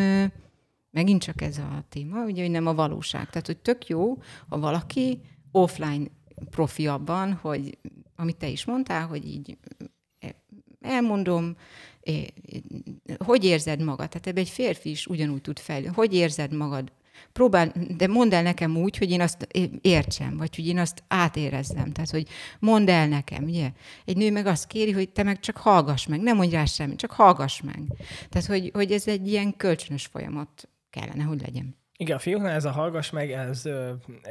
Megint 0.97 1.23
csak 1.23 1.43
ez 1.43 1.59
a 1.59 1.85
téma, 1.89 2.25
ugye, 2.25 2.43
hogy 2.43 2.51
nem 2.51 2.67
a 2.67 2.75
valóság. 2.75 3.31
Tehát, 3.31 3.47
hogy 3.47 3.57
tök 3.57 3.87
jó, 3.87 4.19
ha 4.49 4.59
valaki 4.59 5.21
offline 5.51 6.07
profi 6.51 6.87
abban, 6.87 7.33
hogy 7.33 7.79
amit 8.17 8.37
te 8.37 8.49
is 8.49 8.65
mondtál, 8.65 9.07
hogy 9.07 9.27
így 9.27 9.59
eh, 10.19 10.31
elmondom, 10.81 11.57
eh, 12.03 12.25
hogy 13.19 13.45
érzed 13.45 13.83
magad? 13.83 14.09
Tehát 14.09 14.27
ebbe 14.27 14.41
egy 14.41 14.49
férfi 14.49 14.91
is 14.91 15.07
ugyanúgy 15.07 15.41
tud 15.41 15.59
fejlődni. 15.59 15.95
Hogy 15.95 16.15
érzed 16.15 16.53
magad? 16.53 16.93
Próbál, 17.33 17.73
de 17.97 18.07
mondd 18.07 18.35
el 18.35 18.43
nekem 18.43 18.77
úgy, 18.77 18.97
hogy 18.97 19.11
én 19.11 19.21
azt 19.21 19.49
értsem, 19.81 20.37
vagy 20.37 20.57
hogy 20.57 20.67
én 20.67 20.79
azt 20.79 21.03
átérezzem. 21.09 21.93
Tehát, 21.93 22.11
hogy 22.11 22.29
mondd 22.59 22.91
el 22.91 23.09
nekem, 23.09 23.45
ugye? 23.45 23.71
Egy 24.05 24.17
nő 24.17 24.31
meg 24.31 24.47
azt 24.47 24.67
kéri, 24.67 24.93
hogy 24.93 25.09
te 25.09 25.23
meg 25.23 25.41
csak 25.41 25.57
hallgass 25.57 26.07
meg, 26.07 26.21
nem 26.21 26.37
mondj 26.37 26.55
rá 26.55 26.65
semmit, 26.65 26.99
csak 26.99 27.11
hallgass 27.11 27.61
meg. 27.61 27.83
Tehát, 28.29 28.47
hogy, 28.47 28.71
hogy 28.75 28.93
ez 28.93 29.07
egy 29.07 29.29
ilyen 29.29 29.57
kölcsönös 29.57 30.07
folyamat 30.07 30.69
kellene, 31.01 31.23
hogy 31.23 31.41
legyen. 31.41 31.77
Igen, 31.99 32.17
a 32.17 32.19
fiúknál 32.19 32.55
ez 32.55 32.65
a 32.65 32.71
hallgass 32.71 33.11
meg, 33.11 33.31
ez, 33.31 33.63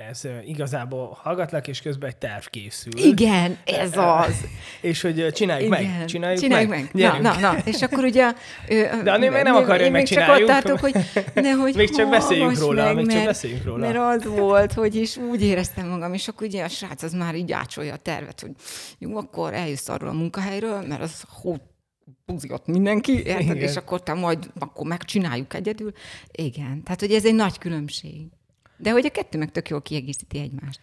ez 0.10 0.22
igazából 0.46 1.18
hallgatlak, 1.22 1.68
és 1.68 1.82
közben 1.82 2.10
egy 2.10 2.18
terv 2.18 2.46
készül. 2.46 2.94
Igen, 2.96 3.58
ez 3.66 3.98
az. 3.98 4.46
és 4.82 5.02
hogy 5.02 5.32
csináljuk 5.34 5.76
Igen. 5.76 5.92
meg, 5.92 6.06
csináljuk, 6.06 6.42
csináljuk 6.42 6.70
meg. 6.70 6.90
meg. 6.94 7.04
Na, 7.04 7.20
na, 7.20 7.40
na, 7.40 7.58
és 7.66 7.82
akkor 7.82 8.04
ugye... 8.04 8.34
De 9.04 9.12
a 9.12 9.18
nő 9.18 9.30
meg 9.30 9.44
nem 9.44 9.56
akarja, 9.56 9.84
hogy 9.84 9.92
megcsináljuk. 9.92 10.38
Még 10.38 10.48
csak 10.48 10.58
ott 10.58 10.64
tartok, 10.64 10.80
hogy, 10.80 11.24
de, 11.44 11.54
hogy 11.54 11.76
még 11.82 11.96
csak 11.96 12.10
beszéljünk 12.10 12.60
róla, 12.60 12.84
meg, 12.84 12.96
még 12.96 13.06
mert, 13.06 13.18
csak 13.18 13.28
beszéljünk 13.28 13.64
róla. 13.64 13.78
Mert 13.78 13.98
az 13.98 14.26
volt, 14.26 14.74
hogy 14.74 14.96
is 14.96 15.18
úgy 15.18 15.44
éreztem 15.44 15.88
magam, 15.88 16.14
és 16.14 16.28
akkor 16.28 16.48
ugye 16.48 16.64
a 16.64 16.68
srác 16.68 17.04
az 17.04 17.14
már 17.14 17.36
így 17.36 17.52
ácsolja 17.52 17.94
a 17.94 17.98
tervet, 17.98 18.42
hogy 18.42 18.52
jó, 18.98 19.18
akkor 19.18 19.54
eljössz 19.54 19.90
arról 19.90 20.10
a 20.10 20.14
munkahelyről, 20.14 20.86
mert 20.88 21.02
az 21.02 21.24
hú, 21.42 21.56
buziott 22.26 22.66
mindenki, 22.66 23.24
érted? 23.26 23.58
és 23.58 23.76
akkor 23.76 24.04
te 24.04 24.14
majd 24.14 24.52
akkor 24.60 24.88
megcsináljuk 24.88 25.54
egyedül. 25.54 25.92
Igen, 26.32 26.84
tehát 26.84 27.00
hogy 27.00 27.12
ez 27.12 27.26
egy 27.26 27.36
nagy 27.36 27.58
különbség. 27.58 28.28
De 28.78 28.92
hogy 28.92 29.06
a 29.06 29.12
kettő 29.12 29.38
meg 29.38 29.52
tök 29.52 29.70
jól 29.70 29.82
kiegészíti 29.82 30.40
egymást. 30.40 30.80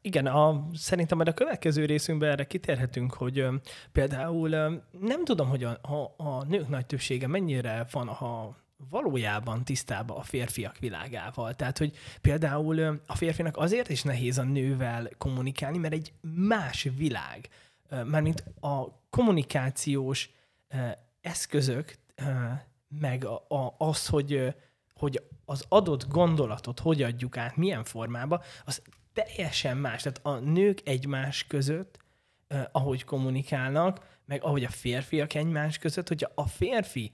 Igen, 0.00 0.26
a, 0.26 0.68
szerintem 0.74 1.16
majd 1.16 1.28
a 1.28 1.34
következő 1.34 1.84
részünkben 1.84 2.30
erre 2.30 2.44
kitérhetünk, 2.44 3.14
hogy 3.14 3.38
ö, 3.38 3.54
például 3.92 4.52
ö, 4.52 4.72
nem 5.00 5.24
tudom, 5.24 5.48
hogy 5.48 5.64
a, 5.64 5.78
a, 5.82 6.14
a 6.16 6.44
nők 6.44 6.68
nagy 6.68 6.86
többsége 6.86 7.26
mennyire 7.26 7.86
van 7.90 8.06
ha 8.06 8.56
valójában 8.90 9.64
tisztában 9.64 10.16
a 10.16 10.22
férfiak 10.22 10.78
világával. 10.78 11.54
Tehát, 11.54 11.78
hogy 11.78 11.96
például 12.20 13.00
a 13.06 13.16
férfinak 13.16 13.56
azért 13.56 13.88
is 13.88 14.02
nehéz 14.02 14.38
a 14.38 14.42
nővel 14.42 15.08
kommunikálni, 15.18 15.78
mert 15.78 15.94
egy 15.94 16.12
más 16.20 16.88
világ. 16.96 17.48
Mármint 18.04 18.44
a 18.60 18.84
kommunikációs 19.16 20.30
eszközök, 21.20 21.94
meg 23.00 23.24
a, 23.24 23.74
az, 23.78 24.06
hogy, 24.06 24.54
hogy 24.94 25.22
az 25.44 25.64
adott 25.68 26.08
gondolatot 26.08 26.80
hogy 26.80 27.02
adjuk 27.02 27.36
át, 27.36 27.56
milyen 27.56 27.84
formába, 27.84 28.42
az 28.64 28.82
teljesen 29.12 29.76
más. 29.76 30.02
Tehát 30.02 30.20
a 30.22 30.34
nők 30.50 30.80
egymás 30.84 31.46
között, 31.46 31.98
ahogy 32.72 33.04
kommunikálnak, 33.04 34.18
meg 34.24 34.42
ahogy 34.42 34.64
a 34.64 34.68
férfiak 34.68 35.34
egymás 35.34 35.78
között, 35.78 36.08
hogyha 36.08 36.30
a 36.34 36.46
férfi 36.46 37.12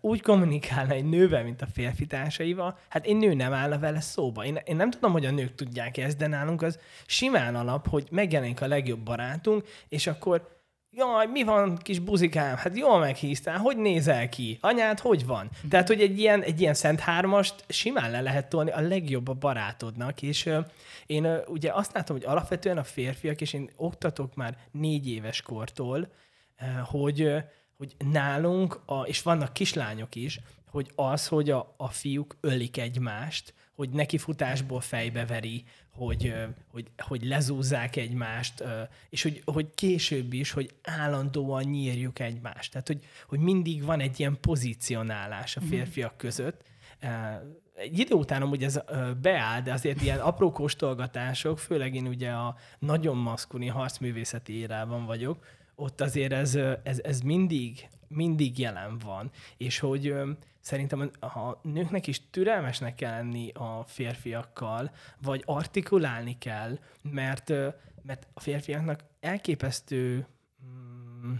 úgy 0.00 0.22
kommunikálna 0.22 0.92
egy 0.92 1.04
nővel, 1.04 1.44
mint 1.44 1.62
a 1.62 1.66
férfi 1.66 2.06
társaival, 2.06 2.78
hát 2.88 3.06
én 3.06 3.16
nő 3.16 3.34
nem 3.34 3.52
állna 3.52 3.78
vele 3.78 4.00
szóba. 4.00 4.44
Én, 4.44 4.58
én 4.64 4.76
nem 4.76 4.90
tudom, 4.90 5.12
hogy 5.12 5.26
a 5.26 5.30
nők 5.30 5.54
tudják 5.54 5.96
ezt, 5.96 6.16
de 6.16 6.26
nálunk 6.26 6.62
az 6.62 6.78
simán 7.06 7.54
alap, 7.54 7.88
hogy 7.88 8.08
megjelenik 8.10 8.60
a 8.60 8.66
legjobb 8.66 9.00
barátunk, 9.00 9.68
és 9.88 10.06
akkor 10.06 10.57
Jaj, 10.90 11.26
mi 11.26 11.42
van, 11.42 11.76
kis 11.76 11.98
buzikám? 11.98 12.56
Hát 12.56 12.76
jól 12.76 12.98
meghíztál, 12.98 13.58
hogy 13.58 13.76
nézel 13.76 14.28
ki? 14.28 14.58
Anyád 14.60 14.98
hogy 14.98 15.26
van? 15.26 15.50
Tehát, 15.68 15.86
hogy 15.86 16.00
egy 16.00 16.18
ilyen, 16.18 16.42
egy 16.42 16.60
ilyen 16.60 16.74
szent 16.74 17.00
hármast 17.00 17.64
simán 17.68 18.10
le 18.10 18.20
lehet 18.20 18.48
tolni 18.48 18.70
a 18.70 18.80
legjobb 18.80 19.28
a 19.28 19.34
barátodnak, 19.34 20.22
és 20.22 20.46
uh, 20.46 20.66
én 21.06 21.26
uh, 21.26 21.38
ugye 21.46 21.72
azt 21.72 21.92
látom, 21.92 22.16
hogy 22.16 22.26
alapvetően 22.26 22.78
a 22.78 22.84
férfiak, 22.84 23.40
és 23.40 23.52
én 23.52 23.70
oktatok 23.76 24.34
már 24.34 24.56
négy 24.70 25.08
éves 25.10 25.42
kortól, 25.42 26.08
uh, 26.60 26.68
hogy, 26.86 27.34
hogy 27.76 27.94
nálunk, 28.12 28.80
a, 28.86 29.02
és 29.02 29.22
vannak 29.22 29.52
kislányok 29.52 30.14
is, 30.14 30.40
hogy 30.70 30.90
az, 30.94 31.26
hogy 31.26 31.50
a, 31.50 31.74
a 31.76 31.88
fiúk 31.88 32.36
ölik 32.40 32.76
egymást, 32.76 33.54
hogy 33.78 33.90
nekifutásból 33.90 34.80
fejbeveri, 34.80 35.64
hogy, 35.90 36.34
hogy, 36.70 36.86
hogy 36.98 37.24
lezúzzák 37.24 37.96
egymást, 37.96 38.64
és 39.10 39.22
hogy, 39.22 39.42
hogy 39.44 39.74
később 39.74 40.32
is, 40.32 40.50
hogy 40.50 40.74
állandóan 40.82 41.62
nyírjuk 41.64 42.18
egymást. 42.18 42.72
Tehát, 42.72 42.86
hogy, 42.86 43.04
hogy 43.28 43.38
mindig 43.38 43.84
van 43.84 44.00
egy 44.00 44.20
ilyen 44.20 44.38
pozícionálás 44.40 45.56
a 45.56 45.60
mhm. 45.60 45.68
férfiak 45.68 46.16
között. 46.16 46.62
Egy 47.74 47.98
idő 47.98 48.14
után 48.14 48.42
amúgy 48.42 48.64
ez 48.64 48.80
beáll, 49.20 49.60
de 49.60 49.72
azért 49.72 50.02
ilyen 50.02 50.18
apró 50.18 50.52
kóstolgatások, 50.52 51.58
főleg 51.58 51.94
én 51.94 52.06
ugye 52.06 52.30
a 52.30 52.56
nagyon 52.78 53.16
maszkuni 53.16 53.66
harcművészeti 53.66 54.52
érában 54.52 55.06
vagyok, 55.06 55.46
ott 55.74 56.00
azért 56.00 56.32
ez, 56.32 56.54
ez, 56.82 57.00
ez 57.02 57.20
mindig, 57.20 57.88
mindig 58.08 58.58
jelen 58.58 58.98
van. 58.98 59.30
És 59.56 59.78
hogy 59.78 60.14
szerintem 60.68 61.10
a 61.20 61.58
nőknek 61.62 62.06
is 62.06 62.30
türelmesnek 62.30 62.94
kell 62.94 63.10
lenni 63.10 63.50
a 63.50 63.84
férfiakkal, 63.86 64.90
vagy 65.22 65.42
artikulálni 65.46 66.38
kell, 66.38 66.78
mert, 67.02 67.48
mert 68.02 68.26
a 68.34 68.40
férfiaknak 68.40 69.04
elképesztő 69.20 70.26
mm, 70.64 71.34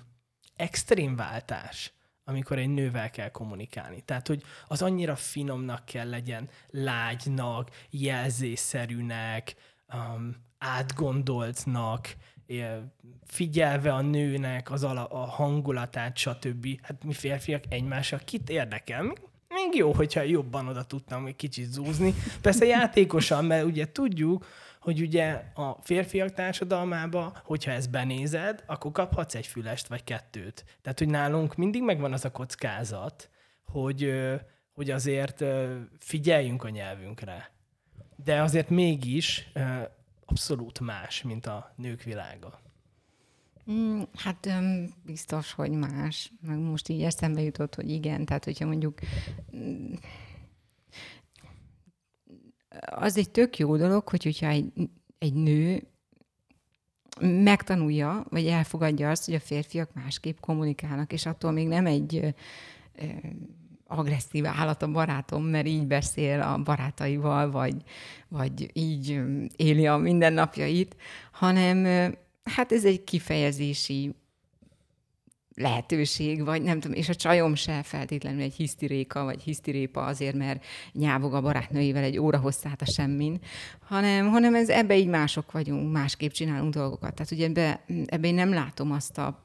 extrém 0.57 1.17
váltás, 1.17 1.93
amikor 2.25 2.59
egy 2.59 2.69
nővel 2.69 3.11
kell 3.11 3.31
kommunikálni. 3.31 4.03
Tehát, 4.03 4.27
hogy 4.27 4.43
az 4.67 4.83
annyira 4.83 5.17
finomnak 5.17 5.85
kell 5.85 6.09
legyen, 6.09 6.49
lágynak, 6.71 7.71
jelzésszerűnek, 7.91 9.55
um, 9.95 10.37
átgondoltnak, 10.59 12.17
figyelve 13.27 13.93
a 13.93 14.01
nőnek 14.01 14.71
az 14.71 14.85
ala, 14.85 15.05
a 15.05 15.25
hangulatát, 15.25 16.17
stb. 16.17 16.67
Hát 16.83 17.05
mi 17.05 17.13
férfiak 17.13 17.65
egymással 17.69 18.21
kit 18.25 18.51
érdekel? 18.51 19.03
Még 19.49 19.75
jó, 19.75 19.93
hogyha 19.93 20.21
jobban 20.23 20.69
oda 20.69 20.83
tudtam 20.83 21.27
egy 21.27 21.37
kicsit 21.37 21.67
zúzni. 21.67 22.15
Persze 22.41 22.65
játékosan, 22.65 23.45
mert 23.45 23.65
ugye 23.65 23.93
tudjuk, 23.93 24.47
hogy 24.81 25.01
ugye 25.01 25.43
a 25.55 25.79
férfiak 25.83 26.33
társadalmába, 26.33 27.41
hogyha 27.45 27.71
ezt 27.71 27.91
benézed, 27.91 28.65
akkor 28.67 28.93
kaphatsz 28.93 29.35
egy 29.35 29.47
fülest 29.47 29.87
vagy 29.87 30.05
kettőt. 30.05 30.65
Tehát, 30.83 30.99
hogy 30.99 31.09
nálunk 31.09 31.55
mindig 31.55 31.83
megvan 31.83 32.13
az 32.13 32.25
a 32.25 32.31
kockázat, 32.31 33.31
hogy, 33.65 34.13
hogy 34.73 34.91
azért 34.91 35.45
figyeljünk 35.99 36.65
a 36.65 36.69
nyelvünkre. 36.69 37.51
De 38.25 38.43
azért 38.43 38.69
mégis 38.69 39.53
abszolút 40.31 40.81
más, 40.81 41.23
mint 41.23 41.47
a 41.47 41.73
nők 41.77 42.03
világa. 42.03 42.61
Mm, 43.71 44.03
hát 44.15 44.49
biztos, 45.05 45.53
hogy 45.53 45.71
más. 45.71 46.33
Meg 46.41 46.59
most 46.59 46.89
így 46.89 47.03
eszembe 47.03 47.43
jutott, 47.43 47.75
hogy 47.75 47.91
igen. 47.91 48.25
Tehát, 48.25 48.45
hogyha 48.45 48.67
mondjuk 48.67 48.99
mm, 49.57 49.93
az 52.81 53.17
egy 53.17 53.31
tök 53.31 53.59
jó 53.59 53.77
dolog, 53.77 54.09
hogy 54.09 54.23
hogyha 54.23 54.47
egy, 54.47 54.73
egy 55.19 55.35
nő 55.35 55.89
megtanulja, 57.21 58.27
vagy 58.29 58.47
elfogadja 58.47 59.11
azt, 59.11 59.25
hogy 59.25 59.35
a 59.35 59.41
férfiak 59.41 59.95
másképp 59.95 60.39
kommunikálnak, 60.41 61.13
és 61.13 61.27
attól 61.27 61.51
még 61.51 61.69
nem 61.69 61.87
egy 61.87 62.35
agresszív 63.89 64.47
állat 64.47 64.83
a 64.83 64.91
barátom, 64.91 65.45
mert 65.45 65.67
így 65.67 65.87
beszél 65.87 66.41
a 66.41 66.59
barátaival, 66.59 67.51
vagy, 67.51 67.75
vagy 68.29 68.71
így 68.73 69.21
éli 69.57 69.87
a 69.87 69.97
mindennapjait, 69.97 70.97
hanem 71.33 71.85
hát 72.45 72.73
ez 72.73 72.85
egy 72.85 73.05
kifejezési 73.05 74.15
lehetőség, 75.55 76.45
vagy 76.45 76.63
nem 76.63 76.81
tudom, 76.81 76.97
és 76.97 77.09
a 77.09 77.15
csajom 77.15 77.55
se 77.55 77.83
feltétlenül 77.83 78.41
egy 78.41 78.55
hisztiréka, 78.55 79.25
vagy 79.25 79.43
hisztirépa 79.43 80.05
azért, 80.05 80.37
mert 80.37 80.65
nyávog 80.93 81.35
a 81.35 81.41
barátnőivel 81.41 82.03
egy 82.03 82.19
óra 82.19 82.39
hosszát 82.39 82.83
a 82.83 82.85
semmin, 82.85 83.39
hanem, 83.81 84.29
hanem 84.29 84.55
ez, 84.55 84.69
ebbe 84.69 84.97
így 84.97 85.07
mások 85.07 85.53
vagyunk, 85.53 85.93
másképp 85.93 86.31
csinálunk 86.31 86.75
dolgokat. 86.75 87.15
Tehát 87.15 87.33
ugye 87.33 87.47
ebbe, 87.47 87.85
ebbe 88.07 88.27
én 88.27 88.35
nem 88.35 88.53
látom 88.53 88.93
azt 88.93 89.19
a 89.19 89.45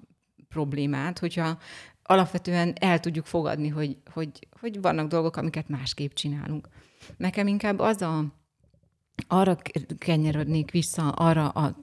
problémát, 0.49 1.19
hogyha 1.19 1.57
alapvetően 2.03 2.73
el 2.79 2.99
tudjuk 2.99 3.25
fogadni, 3.25 3.67
hogy, 3.67 3.97
hogy, 4.13 4.47
hogy 4.59 4.81
vannak 4.81 5.07
dolgok, 5.07 5.35
amiket 5.35 5.69
másképp 5.69 6.13
csinálunk. 6.13 6.67
Nekem 7.17 7.47
inkább 7.47 7.79
az 7.79 8.01
a, 8.01 8.25
arra 9.27 9.57
kenyerodnék 9.97 10.71
vissza, 10.71 11.09
arra 11.09 11.49
a 11.49 11.75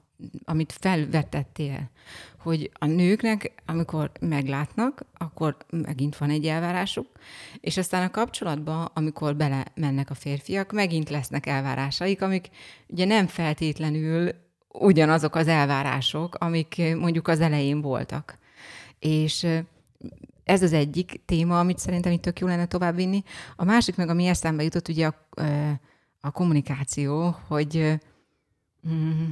amit 0.45 0.73
felvetettél, 0.73 1.91
hogy 2.39 2.71
a 2.79 2.87
nőknek, 2.87 3.53
amikor 3.67 4.11
meglátnak, 4.21 5.05
akkor 5.19 5.57
megint 5.71 6.17
van 6.17 6.31
egy 6.31 6.47
elvárásuk, 6.47 7.07
és 7.61 7.77
aztán 7.77 8.03
a 8.03 8.11
kapcsolatban, 8.11 8.91
amikor 8.95 9.37
bele 9.37 9.65
mennek 9.75 10.11
a 10.11 10.15
férfiak, 10.15 10.73
megint 10.73 11.11
lesznek 11.11 11.47
elvárásaik, 11.47 12.23
amik 12.23 12.51
ugye 12.89 13.05
nem 13.05 13.27
feltétlenül 13.27 14.31
ugyanazok 14.69 15.35
az 15.35 15.49
elvárások, 15.49 16.35
amik 16.35 16.83
mondjuk 16.97 17.29
az 17.29 17.41
elején 17.41 17.81
voltak. 17.81 18.39
És 18.99 19.47
ez 20.45 20.63
az 20.63 20.73
egyik 20.73 21.21
téma, 21.25 21.59
amit 21.59 21.79
szerintem 21.79 22.13
itt 22.13 22.23
tök 22.23 22.39
jó 22.39 22.47
lenne 22.47 22.67
továbbvinni. 22.67 23.23
A 23.57 23.65
másik 23.65 23.97
meg, 23.97 24.09
ami 24.09 24.27
eszembe 24.27 24.63
jutott, 24.63 24.89
ugye 24.89 25.07
a, 25.07 25.15
a 26.21 26.31
kommunikáció, 26.31 27.37
hogy 27.47 28.01
mm, 28.89 29.31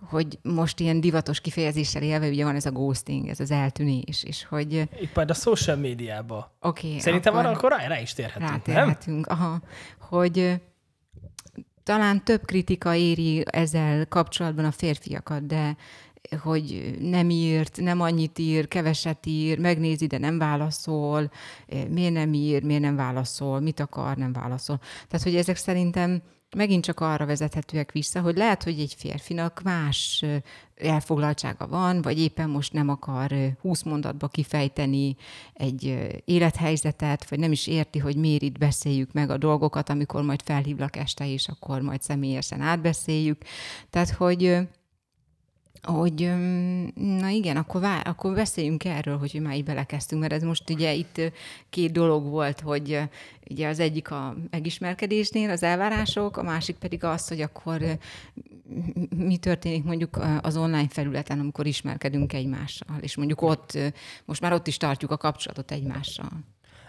hogy 0.00 0.38
most 0.42 0.80
ilyen 0.80 1.00
divatos 1.00 1.40
kifejezéssel 1.40 2.02
élve, 2.02 2.28
ugye 2.28 2.44
van 2.44 2.54
ez 2.54 2.66
a 2.66 2.70
ghosting, 2.70 3.28
ez 3.28 3.40
az 3.40 3.50
eltűnés, 3.50 4.24
és 4.24 4.44
hogy... 4.44 4.72
Itt 5.00 5.14
majd 5.14 5.30
a 5.30 5.34
social 5.34 5.76
médiába. 5.76 6.56
Oké. 6.60 6.86
Okay, 6.86 7.00
Szerintem 7.00 7.32
akkor, 7.32 7.46
arra 7.46 7.56
akkor 7.56 7.70
rá, 7.70 7.86
rá 7.86 8.00
is 8.00 8.12
térhetünk, 8.12 8.50
rátérhetünk, 8.50 9.26
nem? 9.26 9.38
aha. 9.38 9.60
Hogy 9.98 10.60
talán 11.82 12.24
több 12.24 12.44
kritika 12.44 12.94
éri 12.94 13.44
ezzel 13.50 14.06
kapcsolatban 14.06 14.64
a 14.64 14.70
férfiakat, 14.70 15.46
de 15.46 15.76
hogy 16.42 16.96
nem 17.00 17.30
írt, 17.30 17.80
nem 17.80 18.00
annyit 18.00 18.38
ír, 18.38 18.68
keveset 18.68 19.26
ír, 19.26 19.58
megnézi, 19.58 20.06
de 20.06 20.18
nem 20.18 20.38
válaszol, 20.38 21.30
miért 21.88 22.12
nem 22.12 22.32
ír, 22.32 22.62
miért 22.62 22.82
nem 22.82 22.96
válaszol, 22.96 23.60
mit 23.60 23.80
akar, 23.80 24.16
nem 24.16 24.32
válaszol. 24.32 24.80
Tehát, 25.08 25.26
hogy 25.26 25.36
ezek 25.36 25.56
szerintem 25.56 26.22
megint 26.56 26.84
csak 26.84 27.00
arra 27.00 27.26
vezethetőek 27.26 27.92
vissza, 27.92 28.20
hogy 28.20 28.36
lehet, 28.36 28.62
hogy 28.62 28.80
egy 28.80 28.94
férfinak 28.98 29.60
más 29.64 30.24
elfoglaltsága 30.76 31.66
van, 31.66 32.02
vagy 32.02 32.18
éppen 32.20 32.50
most 32.50 32.72
nem 32.72 32.88
akar 32.88 33.32
20 33.60 33.82
mondatba 33.82 34.28
kifejteni 34.28 35.16
egy 35.52 35.98
élethelyzetet, 36.24 37.28
vagy 37.28 37.38
nem 37.38 37.52
is 37.52 37.66
érti, 37.66 37.98
hogy 37.98 38.16
miért 38.16 38.42
itt 38.42 38.58
beszéljük 38.58 39.12
meg 39.12 39.30
a 39.30 39.36
dolgokat, 39.36 39.88
amikor 39.88 40.22
majd 40.22 40.42
felhívlak 40.42 40.96
este, 40.96 41.32
és 41.32 41.48
akkor 41.48 41.80
majd 41.80 42.02
személyesen 42.02 42.60
átbeszéljük. 42.60 43.42
Tehát, 43.90 44.10
hogy 44.10 44.58
hogy 45.82 46.32
na 46.94 47.28
igen, 47.28 47.56
akkor, 47.56 47.80
vár, 47.80 48.06
akkor 48.06 48.34
beszéljünk 48.34 48.84
erről, 48.84 49.18
hogy 49.18 49.40
már 49.42 49.56
így 49.56 49.64
belekezdtünk, 49.64 50.20
mert 50.20 50.32
ez 50.32 50.42
most 50.42 50.70
ugye 50.70 50.92
itt 50.92 51.20
két 51.70 51.92
dolog 51.92 52.24
volt, 52.24 52.60
hogy 52.60 53.00
ugye 53.50 53.68
az 53.68 53.80
egyik 53.80 54.10
a 54.10 54.34
megismerkedésnél 54.50 55.50
az 55.50 55.62
elvárások, 55.62 56.36
a 56.36 56.42
másik 56.42 56.76
pedig 56.76 57.04
az, 57.04 57.28
hogy 57.28 57.40
akkor 57.40 57.82
mi 59.16 59.36
történik 59.36 59.84
mondjuk 59.84 60.20
az 60.40 60.56
online 60.56 60.88
felületen, 60.88 61.38
amikor 61.38 61.66
ismerkedünk 61.66 62.32
egymással, 62.32 62.96
és 63.00 63.16
mondjuk 63.16 63.42
ott, 63.42 63.78
most 64.24 64.40
már 64.40 64.52
ott 64.52 64.66
is 64.66 64.76
tartjuk 64.76 65.10
a 65.10 65.16
kapcsolatot 65.16 65.70
egymással. 65.70 66.30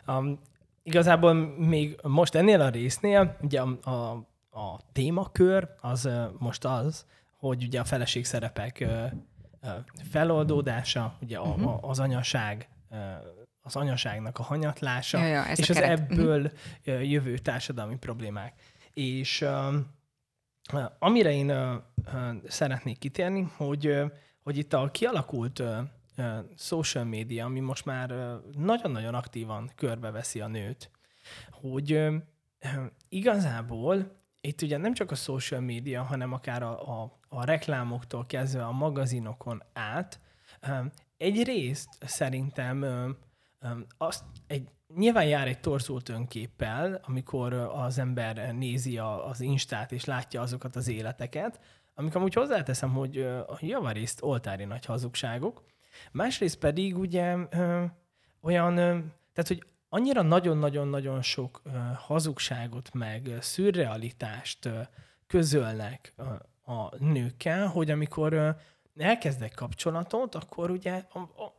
Um, 0.08 0.40
igazából 0.84 1.34
még 1.58 2.00
most 2.04 2.36
ennél 2.36 2.62
a 2.62 2.70
résznél, 2.70 3.38
ugye 3.42 3.62
a, 3.62 3.90
a, 3.90 4.12
a 4.60 4.80
témakör 4.94 5.68
az 5.82 6.10
most 6.38 6.66
az, 6.66 7.06
hogy 7.42 7.64
ugye 7.64 7.80
a 7.80 7.84
feleség 7.84 8.26
szerepek 8.26 8.86
feloldódása, 10.10 11.18
ugye 11.22 11.38
a, 11.38 11.48
uh-huh. 11.48 11.90
az 11.90 12.00
anyaság 12.00 12.70
az 13.62 13.76
anyaságnak 13.76 14.40
a 14.40 14.44
hanyatlása, 14.44 15.18
ja, 15.18 15.26
ja, 15.26 15.44
és 15.56 15.70
az 15.70 15.76
keret. 15.76 16.00
ebből 16.00 16.52
uh-huh. 16.86 17.10
jövő 17.10 17.38
társadalmi 17.38 17.98
problémák. 17.98 18.54
És 18.94 19.46
amire 21.00 21.32
én 21.32 21.54
szeretnék 22.48 22.98
kitérni, 22.98 23.52
hogy, 23.58 24.00
hogy 24.44 24.58
itt 24.58 24.74
a 24.74 24.92
kialakult 24.92 25.64
social 26.58 27.04
media, 27.04 27.46
ami 27.46 27.60
most 27.60 27.86
már 27.86 28.14
nagyon-nagyon 28.58 29.14
aktívan 29.14 29.72
körbeveszi 29.76 30.40
a 30.40 30.48
nőt, 30.48 30.92
hogy 31.52 32.08
igazából 33.10 34.21
itt 34.42 34.62
ugye 34.62 34.78
nem 34.78 34.94
csak 34.94 35.12
a 35.12 35.16
social 35.16 35.62
media, 35.62 36.04
hanem 36.04 36.34
akár 36.34 36.64
a, 36.64 37.02
a, 37.02 37.20
a 37.30 37.46
reklámoktól 37.46 38.26
kezdve 38.26 38.66
a 38.66 38.72
magazinokon 38.72 39.64
át, 39.74 40.20
egyrészt 41.18 41.90
szerintem 42.00 42.86
azt 43.98 44.24
egy, 44.48 44.70
nyilván 44.96 45.26
jár 45.26 45.48
egy 45.48 45.60
torzult 45.60 46.10
önképpel, 46.10 47.02
amikor 47.04 47.54
az 47.54 47.98
ember 47.98 48.54
nézi 48.54 48.98
a, 48.98 49.28
az 49.28 49.42
Instát 49.42 49.92
és 49.92 50.06
látja 50.06 50.42
azokat 50.42 50.76
az 50.76 50.88
életeket, 50.88 51.60
amik 51.94 52.16
amúgy 52.16 52.34
hozzáteszem, 52.34 52.94
hogy 52.94 53.18
a 53.48 53.58
javarészt 53.60 54.22
oltári 54.22 54.66
nagy 54.66 54.86
hazugságok, 54.86 55.64
másrészt 56.12 56.58
pedig 56.58 56.98
ugye 56.98 57.36
olyan, 58.42 58.76
tehát 59.34 59.48
hogy 59.48 59.64
annyira 59.94 60.22
nagyon-nagyon-nagyon 60.22 61.22
sok 61.22 61.62
hazugságot, 61.96 62.94
meg 62.94 63.38
szürrealitást 63.40 64.70
közölnek 65.28 66.14
a 66.66 67.04
nőkkel, 67.04 67.68
hogy 67.68 67.92
amikor 67.92 68.58
elkezdek 68.98 69.54
kapcsolatot, 69.54 70.36
akkor 70.36 70.70
ugye 70.70 71.04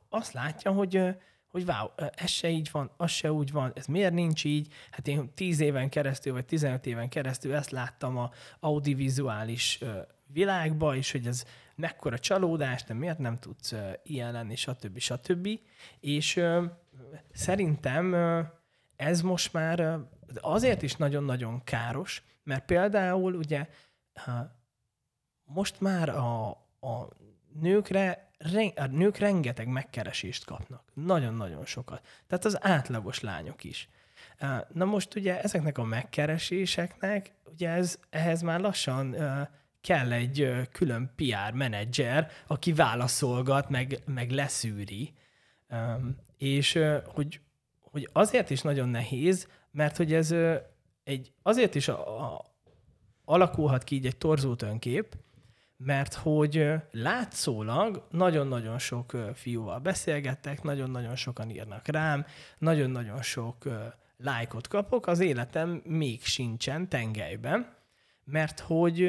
azt 0.08 0.32
látja, 0.32 0.72
hogy 0.72 1.16
hogy 1.48 1.64
wow, 1.66 1.86
ez 2.14 2.30
se 2.30 2.48
így 2.48 2.68
van, 2.72 2.90
az 2.96 3.10
se 3.10 3.32
úgy 3.32 3.52
van, 3.52 3.72
ez 3.74 3.86
miért 3.86 4.12
nincs 4.12 4.44
így? 4.44 4.72
Hát 4.90 5.08
én 5.08 5.34
10 5.34 5.60
éven 5.60 5.88
keresztül, 5.88 6.32
vagy 6.32 6.44
15 6.44 6.86
éven 6.86 7.08
keresztül 7.08 7.54
ezt 7.54 7.70
láttam 7.70 8.16
a 8.16 8.30
audiovizuális 8.60 9.80
világba, 10.26 10.96
és 10.96 11.12
hogy 11.12 11.26
ez 11.26 11.44
mekkora 11.74 12.18
csalódás, 12.18 12.84
de 12.84 12.94
miért 12.94 13.18
nem 13.18 13.38
tudsz 13.38 13.74
ilyen 14.02 14.32
lenni, 14.32 14.56
stb. 14.56 14.98
stb. 14.98 15.48
És 16.00 16.42
szerintem 17.32 18.14
ez 18.96 19.20
most 19.20 19.52
már 19.52 19.98
azért 20.34 20.82
is 20.82 20.96
nagyon-nagyon 20.96 21.64
káros, 21.64 22.22
mert 22.42 22.64
például 22.64 23.34
ugye 23.34 23.68
most 25.44 25.80
már 25.80 26.08
a, 26.08 26.48
a 26.80 27.08
nőkre 27.60 28.30
a 28.74 28.86
nők 28.86 29.16
rengeteg 29.16 29.66
megkeresést 29.66 30.44
kapnak. 30.44 30.82
Nagyon-nagyon 30.94 31.64
sokat. 31.64 32.06
Tehát 32.26 32.44
az 32.44 32.64
átlagos 32.64 33.20
lányok 33.20 33.64
is. 33.64 33.88
Na 34.68 34.84
most 34.84 35.14
ugye 35.14 35.42
ezeknek 35.42 35.78
a 35.78 35.84
megkereséseknek, 35.84 37.32
ugye 37.44 37.68
ez, 37.68 37.98
ehhez 38.10 38.42
már 38.42 38.60
lassan 38.60 39.16
kell 39.80 40.12
egy 40.12 40.68
külön 40.72 41.12
PR 41.16 41.52
menedzser, 41.52 42.30
aki 42.46 42.72
válaszolgat, 42.72 43.68
meg, 43.68 44.02
meg 44.04 44.30
leszűri. 44.30 45.14
És 46.42 46.78
hogy, 47.06 47.40
hogy 47.80 48.08
azért 48.12 48.50
is 48.50 48.62
nagyon 48.62 48.88
nehéz, 48.88 49.48
mert 49.70 49.96
hogy 49.96 50.12
ez 50.12 50.34
egy, 51.04 51.32
azért 51.42 51.74
is 51.74 51.88
a, 51.88 52.20
a, 52.20 52.44
alakulhat 53.24 53.84
ki 53.84 53.94
így 53.94 54.06
egy 54.06 54.16
torzult 54.16 54.62
önkép, 54.62 55.16
mert 55.76 56.14
hogy 56.14 56.70
látszólag 56.90 58.06
nagyon-nagyon 58.10 58.78
sok 58.78 59.16
fiúval 59.34 59.78
beszélgettek, 59.78 60.62
nagyon-nagyon 60.62 61.16
sokan 61.16 61.50
írnak 61.50 61.86
rám, 61.86 62.26
nagyon-nagyon 62.58 63.22
sok 63.22 63.68
lájkot 64.16 64.68
kapok, 64.68 65.06
az 65.06 65.20
életem 65.20 65.82
még 65.84 66.24
sincsen 66.24 66.88
tengelyben, 66.88 67.74
mert 68.24 68.60
hogy, 68.60 69.00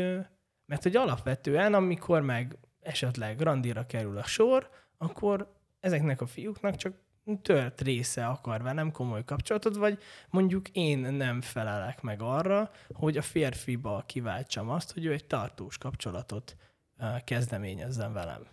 mert 0.65 0.83
hogy 0.83 0.95
alapvetően, 0.95 1.73
amikor 1.73 2.21
meg 2.21 2.57
esetleg 2.81 3.39
randira 3.39 3.85
kerül 3.85 4.17
a 4.17 4.23
sor, 4.23 4.69
akkor 4.97 5.53
ezeknek 5.79 6.21
a 6.21 6.27
fiúknak 6.27 6.75
csak 6.75 7.01
tört 7.41 7.81
része 7.81 8.25
akar 8.25 8.61
velem 8.61 8.91
komoly 8.91 9.23
kapcsolatot, 9.23 9.75
vagy 9.75 10.01
mondjuk 10.29 10.69
én 10.69 10.99
nem 10.99 11.41
felelek 11.41 12.01
meg 12.01 12.21
arra, 12.21 12.71
hogy 12.93 13.17
a 13.17 13.21
férfiba 13.21 14.03
kiváltsam 14.05 14.69
azt, 14.69 14.93
hogy 14.93 15.05
ő 15.05 15.11
egy 15.11 15.25
tartós 15.25 15.77
kapcsolatot 15.77 16.55
kezdeményezzen 17.23 18.13
velem. 18.13 18.47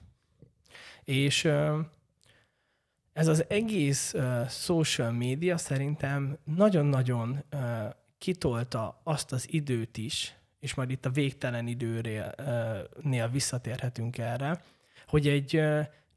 És 1.05 1.45
ez 3.13 3.27
az 3.27 3.45
egész 3.49 4.15
social 4.49 5.13
média 5.13 5.57
szerintem 5.57 6.39
nagyon-nagyon 6.45 7.45
kitolta 8.19 9.01
azt 9.05 9.33
az 9.33 9.53
időt 9.53 9.97
is, 9.97 10.35
és 10.59 10.75
majd 10.75 10.91
itt 10.91 11.07
a 11.07 11.11
végtelen 11.11 11.67
időnél 11.67 13.29
visszatérhetünk 13.33 14.19
erre, 14.19 14.63
hogy 15.07 15.29
egy 15.29 15.63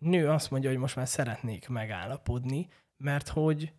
nő 0.04 0.30
azt 0.30 0.52
mondja, 0.52 0.70
hogy 0.70 0.80
most 0.80 0.96
már 0.96 1.08
szeretnék 1.08 1.68
megállapodni, 1.68 2.68
mert 2.98 3.28
hogy, 3.28 3.74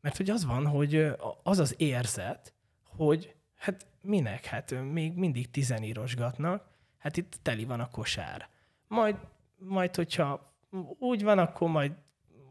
mert 0.00 0.16
hogy 0.16 0.30
az 0.30 0.44
van, 0.44 0.66
hogy 0.66 1.12
az 1.42 1.58
az 1.58 1.74
érzet, 1.78 2.54
hogy 2.84 3.34
hát 3.54 3.86
minek, 4.02 4.44
hát 4.44 4.74
még 4.92 5.14
mindig 5.14 5.50
tizenírosgatnak, 5.50 6.68
hát 6.98 7.16
itt 7.16 7.38
teli 7.42 7.64
van 7.64 7.80
a 7.80 7.90
kosár. 7.90 8.48
Majd, 8.86 9.16
majd 9.56 9.96
hogyha 9.96 10.56
úgy 10.98 11.22
van, 11.22 11.38
akkor 11.38 11.68
majd 11.68 11.92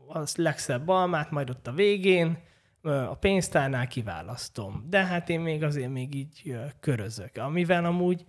az 0.08 0.36
legszebb 0.36 0.88
almát, 0.88 1.32
majd 1.32 1.50
ott 1.50 1.68
a 1.68 1.72
végén, 1.72 2.38
a 2.82 3.16
pénztárnál 3.16 3.88
kiválasztom. 3.88 4.86
De 4.90 5.06
hát 5.06 5.30
én 5.30 5.40
még 5.40 5.64
azért 5.64 5.92
még 5.92 6.16
így 6.16 6.58
körözök. 6.80 7.38
Amivel 7.38 7.86
amúgy 7.86 8.26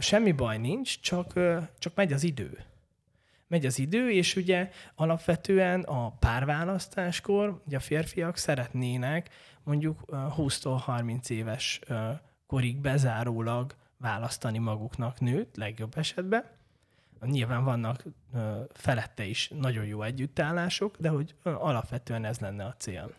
semmi 0.00 0.32
baj 0.32 0.58
nincs, 0.58 1.00
csak, 1.00 1.32
csak 1.78 1.94
megy 1.94 2.12
az 2.12 2.22
idő. 2.22 2.64
Megy 3.48 3.66
az 3.66 3.78
idő, 3.78 4.10
és 4.10 4.36
ugye 4.36 4.70
alapvetően 4.94 5.80
a 5.80 6.10
párválasztáskor 6.10 7.62
ugye 7.66 7.76
a 7.76 7.80
férfiak 7.80 8.36
szeretnének 8.36 9.28
mondjuk 9.62 10.04
20-30 10.12 11.30
éves 11.30 11.80
korig 12.46 12.80
bezárólag 12.80 13.74
választani 13.96 14.58
maguknak 14.58 15.20
nőt, 15.20 15.56
legjobb 15.56 15.98
esetben. 15.98 16.44
Nyilván 17.26 17.64
vannak 17.64 18.04
felette 18.72 19.24
is 19.24 19.50
nagyon 19.60 19.84
jó 19.84 20.02
együttállások, 20.02 20.96
de 20.98 21.08
hogy 21.08 21.34
alapvetően 21.42 22.24
ez 22.24 22.38
lenne 22.38 22.64
a 22.64 22.74
cél. 22.78 23.14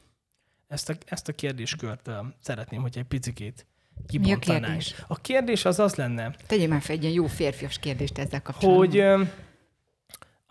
Ezt 0.67 0.89
a, 0.89 0.95
ezt 1.05 1.27
a 1.27 1.33
kérdéskört 1.33 2.09
szeretném, 2.39 2.81
hogy 2.81 2.97
egy 2.97 3.03
picikét 3.03 3.65
kibontanánk. 4.07 4.45
Mi 4.45 4.55
a 4.55 4.59
kérdés? 4.59 4.95
A 5.07 5.15
kérdés 5.15 5.65
az 5.65 5.79
az 5.79 5.95
lenne... 5.95 6.35
Tegyél 6.47 6.67
már 6.67 6.81
fel 6.81 6.95
egy 6.95 7.01
ilyen 7.01 7.13
jó 7.13 7.25
férfias 7.25 7.79
kérdést 7.79 8.17
ezzel 8.17 8.41
kapcsolatban. 8.41 8.87
Hogy 8.87 9.29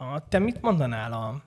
a, 0.00 0.28
te 0.28 0.38
mit 0.38 0.61
mondanál 0.61 1.12
a, 1.12 1.42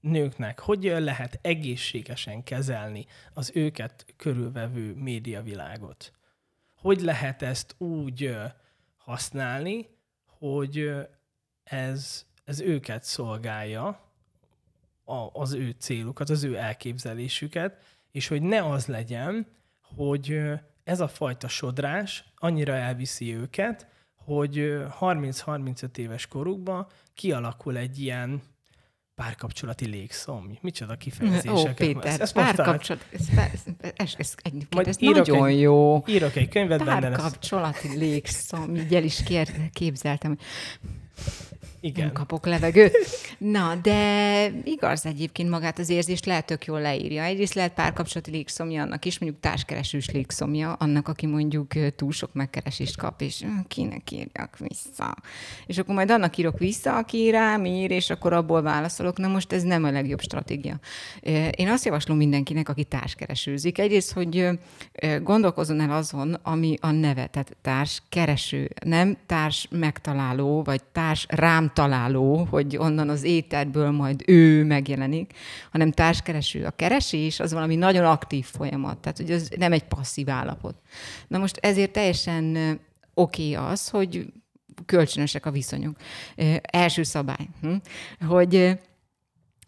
nőknek, 0.00 0.58
hogy 0.58 0.82
lehet 0.82 1.38
egészségesen 1.42 2.42
kezelni 2.42 3.06
az 3.34 3.50
őket 3.54 4.06
körülvevő 4.16 4.94
médiavilágot? 4.94 6.12
Hogy 6.74 7.00
lehet 7.00 7.42
ezt 7.42 7.74
úgy 7.78 8.36
használni, 8.96 9.88
hogy 10.38 10.92
ez, 11.64 12.26
ez 12.44 12.60
őket 12.60 13.04
szolgálja, 13.04 14.08
az 15.32 15.52
ő 15.52 15.74
célukat, 15.78 16.30
az 16.30 16.44
ő 16.44 16.56
elképzelésüket, 16.56 17.82
és 18.10 18.28
hogy 18.28 18.42
ne 18.42 18.64
az 18.64 18.86
legyen, 18.86 19.46
hogy 19.82 20.42
ez 20.84 21.00
a 21.00 21.08
fajta 21.08 21.48
sodrás 21.48 22.24
annyira 22.36 22.74
elviszi 22.74 23.34
őket, 23.34 23.88
hogy 24.36 24.76
30-35 25.00 25.96
éves 25.96 26.26
korukban 26.26 26.86
kialakul 27.14 27.76
egy 27.76 28.00
ilyen 28.00 28.42
párkapcsolati 29.14 29.86
légszomj. 29.86 30.58
Micsoda 30.60 30.96
kifejezések. 30.96 31.70
Ó, 31.70 31.74
Péter, 31.74 32.20
ezt, 32.20 32.32
párkapcsolat, 32.32 33.04
ez, 33.12 33.28
ez, 33.36 33.62
ez, 33.80 33.94
ez, 33.96 34.34
ez, 34.70 34.86
ez 34.86 34.96
nagyon 34.96 35.48
egy, 35.48 35.60
jó. 35.60 36.02
Írok 36.06 36.36
egy 36.36 36.48
könyvet 36.48 36.84
benne. 36.84 37.08
Párkapcsolati 37.08 37.96
légszomj, 37.96 38.78
így 38.78 38.94
el 38.94 39.04
is 39.04 39.22
képzeltem. 39.72 40.38
Igen. 41.82 42.04
Nem 42.04 42.14
kapok 42.14 42.46
levegőt. 42.46 42.96
Na, 43.38 43.74
de 43.74 44.46
igaz 44.64 45.06
egyébként 45.06 45.50
magát 45.50 45.78
az 45.78 45.88
érzést 45.88 46.26
lehet 46.26 46.46
tök 46.46 46.64
jól 46.64 46.80
leírja. 46.80 47.22
Egyrészt 47.22 47.54
lehet 47.54 47.72
párkapcsolati 47.72 48.30
légszomja 48.30 48.82
annak 48.82 49.04
is, 49.04 49.18
mondjuk 49.18 49.42
társkeresős 49.42 50.10
légszomja 50.10 50.72
annak, 50.72 51.08
aki 51.08 51.26
mondjuk 51.26 51.94
túl 51.96 52.12
sok 52.12 52.32
megkeresést 52.32 52.96
kap, 52.96 53.20
és 53.20 53.44
kinek 53.68 54.10
írjak 54.10 54.58
vissza. 54.58 55.16
És 55.66 55.78
akkor 55.78 55.94
majd 55.94 56.10
annak 56.10 56.36
írok 56.36 56.58
vissza, 56.58 56.96
aki 56.96 57.30
rám 57.30 57.64
ír, 57.64 57.90
és 57.90 58.10
akkor 58.10 58.32
abból 58.32 58.62
válaszolok. 58.62 59.18
Na 59.18 59.28
most 59.28 59.52
ez 59.52 59.62
nem 59.62 59.84
a 59.84 59.90
legjobb 59.90 60.20
stratégia. 60.20 60.78
Én 61.50 61.68
azt 61.68 61.84
javaslom 61.84 62.16
mindenkinek, 62.16 62.68
aki 62.68 62.84
társkeresőzik. 62.84 63.78
Egyrészt, 63.78 64.12
hogy 64.12 64.48
gondolkozzon 65.22 65.80
el 65.80 65.92
azon, 65.92 66.38
ami 66.42 66.76
a 66.80 66.90
neve, 66.90 67.26
tehát 67.26 67.56
társkereső, 67.62 68.70
nem 68.84 69.16
társ 69.26 69.68
megtaláló, 69.70 70.62
vagy 70.62 70.82
társ 70.92 71.26
rám 71.28 71.69
találó, 71.72 72.46
hogy 72.50 72.76
onnan 72.76 73.08
az 73.08 73.22
éterből 73.22 73.90
majd 73.90 74.22
ő 74.26 74.64
megjelenik, 74.64 75.32
hanem 75.70 75.90
társkereső. 75.90 76.64
A 76.64 76.70
keresés 76.70 77.40
az 77.40 77.52
valami 77.52 77.74
nagyon 77.74 78.04
aktív 78.04 78.44
folyamat, 78.44 78.98
tehát 78.98 79.16
hogy 79.16 79.30
ez 79.30 79.48
nem 79.56 79.72
egy 79.72 79.84
passzív 79.84 80.30
állapot. 80.30 80.74
Na 81.28 81.38
most 81.38 81.56
ezért 81.56 81.92
teljesen 81.92 82.56
oké 83.14 83.54
okay 83.54 83.70
az, 83.72 83.88
hogy 83.88 84.26
kölcsönösek 84.86 85.46
a 85.46 85.50
viszonyok. 85.50 85.96
Első 86.60 87.02
szabály, 87.02 87.48
hm? 87.60 87.74
hogy 88.26 88.78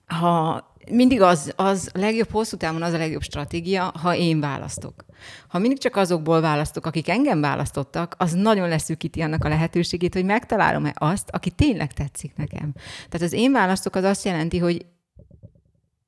ha 0.07 0.67
mindig 0.91 1.21
az, 1.21 1.53
az 1.57 1.91
legjobb 1.95 2.31
hosszú 2.31 2.57
távon 2.57 2.83
az 2.83 2.93
a 2.93 2.99
legjobb 2.99 3.23
stratégia, 3.23 3.93
ha 4.03 4.17
én 4.17 4.41
választok. 4.41 5.05
Ha 5.49 5.59
mindig 5.59 5.79
csak 5.79 5.97
azokból 5.97 6.41
választok, 6.41 6.87
akik 6.87 7.09
engem 7.09 7.41
választottak, 7.41 8.15
az 8.19 8.33
nagyon 8.33 8.69
leszűkíti 8.69 9.21
annak 9.21 9.45
a 9.45 9.49
lehetőségét, 9.49 10.15
hogy 10.15 10.25
megtalálom-e 10.25 10.93
azt, 10.95 11.31
aki 11.31 11.51
tényleg 11.51 11.93
tetszik 11.93 12.37
nekem. 12.37 12.73
Tehát 13.09 13.27
az 13.27 13.33
én 13.33 13.53
választok 13.53 13.95
az 13.95 14.05
azt 14.05 14.25
jelenti, 14.25 14.59
hogy 14.59 14.87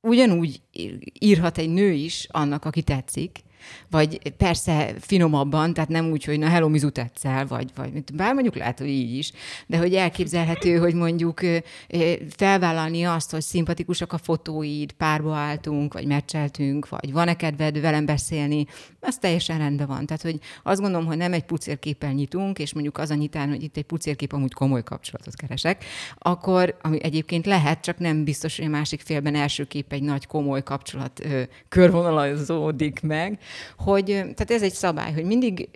ugyanúgy 0.00 0.60
írhat 1.18 1.58
egy 1.58 1.70
nő 1.70 1.90
is 1.90 2.28
annak, 2.30 2.64
aki 2.64 2.82
tetszik, 2.82 3.43
vagy 3.90 4.32
persze 4.36 4.94
finomabban, 5.00 5.74
tehát 5.74 5.90
nem 5.90 6.10
úgy, 6.10 6.24
hogy 6.24 6.38
na 6.38 6.48
hello, 6.48 6.68
mizu 6.68 6.90
tetszel, 6.90 7.46
vagy, 7.46 7.70
vagy 7.74 7.90
bár 8.14 8.32
mondjuk 8.32 8.56
lehet, 8.56 8.78
hogy 8.78 8.88
így 8.88 9.16
is, 9.16 9.32
de 9.66 9.78
hogy 9.78 9.94
elképzelhető, 9.94 10.76
hogy 10.78 10.94
mondjuk 10.94 11.40
felvállalni 12.36 13.04
azt, 13.04 13.30
hogy 13.30 13.42
szimpatikusak 13.42 14.12
a 14.12 14.18
fotóid, 14.18 14.92
párba 14.92 15.34
álltunk, 15.34 15.92
vagy 15.92 16.06
meccseltünk, 16.06 16.88
vagy 16.88 17.12
van-e 17.12 17.34
kedved 17.34 17.80
velem 17.80 18.06
beszélni, 18.06 18.66
az 19.00 19.18
teljesen 19.18 19.58
rendben 19.58 19.86
van. 19.86 20.06
Tehát, 20.06 20.22
hogy 20.22 20.38
azt 20.62 20.80
gondolom, 20.80 21.06
hogy 21.06 21.16
nem 21.16 21.32
egy 21.32 21.44
pucérképpel 21.44 22.12
nyitunk, 22.12 22.58
és 22.58 22.72
mondjuk 22.72 22.98
az 22.98 23.10
a 23.10 23.14
nyitán, 23.14 23.48
hogy 23.48 23.62
itt 23.62 23.76
egy 23.76 23.84
pucérkép 23.84 24.32
amúgy 24.32 24.54
komoly 24.54 24.82
kapcsolatot 24.82 25.36
keresek, 25.36 25.84
akkor, 26.18 26.76
ami 26.82 27.02
egyébként 27.02 27.46
lehet, 27.46 27.80
csak 27.80 27.98
nem 27.98 28.24
biztos, 28.24 28.56
hogy 28.56 28.66
a 28.66 28.68
másik 28.68 29.00
félben 29.00 29.34
első 29.34 29.64
kép 29.64 29.92
egy 29.92 30.02
nagy 30.02 30.26
komoly 30.26 30.62
kapcsolat 30.62 31.20
ö, 31.24 31.42
körvonalazódik 31.68 33.02
meg, 33.02 33.38
hogy 33.78 34.04
tehát 34.04 34.50
ez 34.50 34.62
egy 34.62 34.72
szabály, 34.72 35.12
hogy 35.12 35.24
mindig 35.24 35.68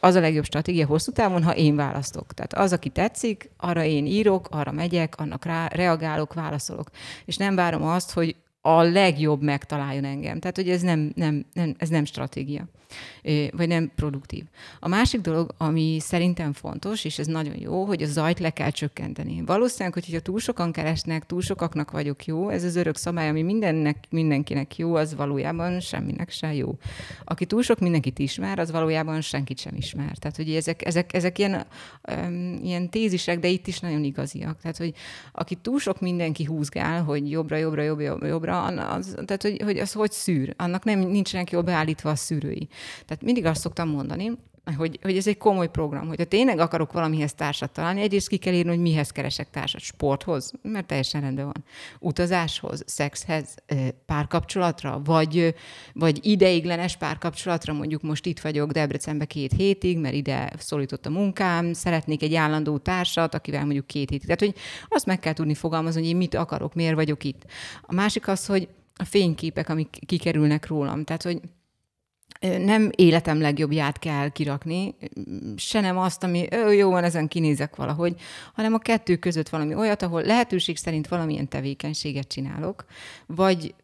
az 0.00 0.14
a 0.14 0.20
legjobb 0.20 0.44
stratégia 0.44 0.86
hosszú 0.86 1.12
távon, 1.12 1.42
ha 1.42 1.56
én 1.56 1.76
választok. 1.76 2.34
Tehát 2.34 2.54
az, 2.54 2.72
aki 2.72 2.88
tetszik, 2.88 3.50
arra 3.56 3.84
én 3.84 4.06
írok, 4.06 4.48
arra 4.50 4.72
megyek, 4.72 5.14
annak 5.16 5.44
rá 5.44 5.68
reagálok, 5.68 6.34
válaszolok. 6.34 6.90
És 7.24 7.36
nem 7.36 7.54
várom 7.54 7.82
azt, 7.82 8.12
hogy 8.12 8.36
a 8.60 8.82
legjobb 8.82 9.42
megtaláljon 9.42 10.04
engem. 10.04 10.38
Tehát, 10.38 10.56
hogy 10.56 10.68
ez 10.68 10.82
nem, 10.82 11.12
nem, 11.14 11.44
nem, 11.52 11.74
ez 11.78 11.88
nem 11.88 12.04
stratégia, 12.04 12.68
vagy 13.50 13.68
nem 13.68 13.90
produktív. 13.96 14.44
A 14.80 14.88
másik 14.88 15.20
dolog, 15.20 15.54
ami 15.56 15.98
szerintem 16.00 16.52
fontos, 16.52 17.04
és 17.04 17.18
ez 17.18 17.26
nagyon 17.26 17.54
jó, 17.58 17.84
hogy 17.84 18.02
a 18.02 18.06
zajt 18.06 18.38
le 18.38 18.50
kell 18.50 18.70
csökkenteni. 18.70 19.42
Valószínűleg, 19.46 19.92
hogyha 19.92 20.20
túl 20.20 20.38
sokan 20.38 20.72
keresnek, 20.72 21.26
túl 21.26 21.40
sokaknak 21.40 21.90
vagyok 21.90 22.24
jó, 22.24 22.48
ez 22.48 22.64
az 22.64 22.76
örök 22.76 22.96
szabály, 22.96 23.28
ami 23.28 23.42
mindennek, 23.42 23.96
mindenkinek 24.10 24.76
jó, 24.76 24.94
az 24.94 25.14
valójában 25.14 25.80
semminek 25.80 26.30
se 26.30 26.54
jó. 26.54 26.78
Aki 27.24 27.46
túl 27.46 27.62
sok 27.62 27.78
mindenkit 27.78 28.18
ismer, 28.18 28.58
az 28.58 28.70
valójában 28.70 29.20
senkit 29.20 29.58
sem 29.58 29.74
ismer. 29.76 30.16
Tehát, 30.18 30.36
hogy 30.36 30.54
ezek, 30.54 30.86
ezek, 30.86 31.14
ezek 31.14 31.38
ilyen, 31.38 31.66
um, 32.16 32.60
ilyen 32.62 32.90
tézisek, 32.90 33.38
de 33.38 33.48
itt 33.48 33.66
is 33.66 33.80
nagyon 33.80 34.04
igaziak. 34.04 34.60
Tehát, 34.60 34.76
hogy 34.76 34.94
aki 35.32 35.54
túl 35.54 35.78
sok 35.78 36.00
mindenki 36.00 36.44
húzgál, 36.44 37.02
hogy 37.02 37.30
jobbra, 37.30 37.56
jobbra, 37.56 37.82
jobbra, 37.82 38.26
jobbra, 38.26 38.64
az, 38.64 39.14
tehát 39.24 39.42
hogy, 39.42 39.62
hogy 39.64 39.78
az 39.78 39.92
hogy 39.92 40.12
szűr, 40.12 40.54
annak 40.56 40.84
nem 40.84 40.98
nincsenek 40.98 41.50
jól 41.50 41.62
beállítva 41.62 42.10
a 42.10 42.14
szűrői. 42.14 42.68
Tehát 43.06 43.22
mindig 43.22 43.44
azt 43.44 43.60
szoktam 43.60 43.88
mondani, 43.88 44.32
hogy, 44.76 44.98
hogy 45.02 45.16
ez 45.16 45.26
egy 45.26 45.38
komoly 45.38 45.70
program, 45.70 46.06
hogyha 46.06 46.24
tényleg 46.24 46.58
akarok 46.58 46.92
valamihez 46.92 47.34
társat 47.34 47.70
találni, 47.70 48.00
egyrészt 48.00 48.28
ki 48.28 48.36
kell 48.36 48.52
írni, 48.52 48.70
hogy 48.70 48.80
mihez 48.80 49.10
keresek 49.10 49.50
társat. 49.50 49.80
Sporthoz, 49.80 50.52
mert 50.62 50.86
teljesen 50.86 51.20
rendben 51.20 51.44
van. 51.44 51.64
Utazáshoz, 51.98 52.82
szexhez, 52.86 53.54
párkapcsolatra, 54.06 55.00
vagy, 55.04 55.54
vagy 55.92 56.18
ideiglenes 56.22 56.96
párkapcsolatra, 56.96 57.72
mondjuk 57.72 58.02
most 58.02 58.26
itt 58.26 58.40
vagyok 58.40 58.70
Debrecenbe 58.70 59.24
két 59.24 59.52
hétig, 59.52 59.98
mert 59.98 60.14
ide 60.14 60.52
szólított 60.58 61.06
a 61.06 61.10
munkám, 61.10 61.72
szeretnék 61.72 62.22
egy 62.22 62.34
állandó 62.34 62.78
társat, 62.78 63.34
akivel 63.34 63.64
mondjuk 63.64 63.86
két 63.86 64.10
hétig. 64.10 64.26
Tehát, 64.26 64.40
hogy 64.40 64.54
azt 64.88 65.06
meg 65.06 65.18
kell 65.18 65.32
tudni 65.32 65.54
fogalmazni, 65.54 66.00
hogy 66.00 66.10
én 66.10 66.16
mit 66.16 66.34
akarok, 66.34 66.74
miért 66.74 66.94
vagyok 66.94 67.24
itt. 67.24 67.42
A 67.82 67.94
másik 67.94 68.28
az, 68.28 68.46
hogy 68.46 68.68
a 68.94 69.04
fényképek, 69.04 69.68
amik 69.68 69.98
kikerülnek 70.06 70.66
rólam. 70.66 71.04
Tehát, 71.04 71.22
hogy 71.22 71.40
nem 72.40 72.90
életem 72.94 73.40
legjobbját 73.40 73.98
kell 73.98 74.28
kirakni, 74.28 74.94
se 75.56 75.80
nem 75.80 75.98
azt, 75.98 76.24
ami 76.24 76.48
jó 76.76 76.90
van, 76.90 77.04
ezen 77.04 77.28
kinézek 77.28 77.76
valahogy, 77.76 78.14
hanem 78.54 78.74
a 78.74 78.78
kettő 78.78 79.16
között 79.16 79.48
valami 79.48 79.74
olyat, 79.74 80.02
ahol 80.02 80.22
lehetőség 80.22 80.76
szerint 80.76 81.08
valamilyen 81.08 81.48
tevékenységet 81.48 82.28
csinálok, 82.28 82.84
vagy 83.26 83.74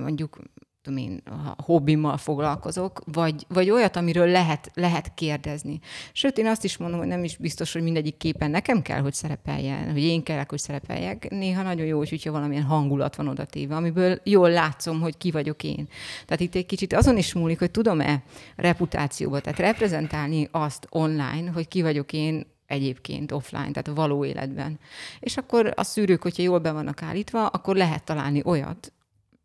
mondjuk 0.00 0.38
tudom 0.84 0.98
én, 0.98 1.22
a 1.24 1.62
hobbimmal 1.62 2.16
foglalkozok, 2.16 3.02
vagy, 3.04 3.46
vagy 3.48 3.70
olyat, 3.70 3.96
amiről 3.96 4.26
lehet, 4.26 4.70
lehet 4.74 5.14
kérdezni. 5.14 5.80
Sőt, 6.12 6.38
én 6.38 6.46
azt 6.46 6.64
is 6.64 6.76
mondom, 6.76 6.98
hogy 6.98 7.08
nem 7.08 7.24
is 7.24 7.36
biztos, 7.36 7.72
hogy 7.72 7.82
mindegyik 7.82 8.16
képen 8.16 8.50
nekem 8.50 8.82
kell, 8.82 9.00
hogy 9.00 9.12
szerepeljen, 9.12 9.92
hogy 9.92 10.02
én 10.02 10.22
kellek, 10.22 10.50
hogy 10.50 10.58
szerepeljek. 10.58 11.30
Néha 11.30 11.62
nagyon 11.62 11.86
jó, 11.86 11.98
hogyha 11.98 12.32
valamilyen 12.32 12.62
hangulat 12.62 13.16
van 13.16 13.28
oda 13.28 13.44
téve, 13.44 13.76
amiből 13.76 14.20
jól 14.24 14.50
látszom, 14.50 15.00
hogy 15.00 15.16
ki 15.16 15.30
vagyok 15.30 15.62
én. 15.62 15.88
Tehát 16.24 16.40
itt 16.40 16.54
egy 16.54 16.66
kicsit 16.66 16.92
azon 16.92 17.16
is 17.16 17.34
múlik, 17.34 17.58
hogy 17.58 17.70
tudom-e 17.70 18.22
reputációba, 18.56 19.40
tehát 19.40 19.58
reprezentálni 19.58 20.48
azt 20.50 20.86
online, 20.90 21.50
hogy 21.50 21.68
ki 21.68 21.82
vagyok 21.82 22.12
én, 22.12 22.46
egyébként 22.66 23.32
offline, 23.32 23.70
tehát 23.70 23.88
a 23.88 23.94
való 23.94 24.24
életben. 24.24 24.78
És 25.20 25.36
akkor 25.36 25.72
a 25.76 25.82
szűrők, 25.82 26.22
hogyha 26.22 26.42
jól 26.42 26.58
be 26.58 26.72
vannak 26.72 27.02
állítva, 27.02 27.46
akkor 27.46 27.76
lehet 27.76 28.04
találni 28.04 28.42
olyat, 28.44 28.92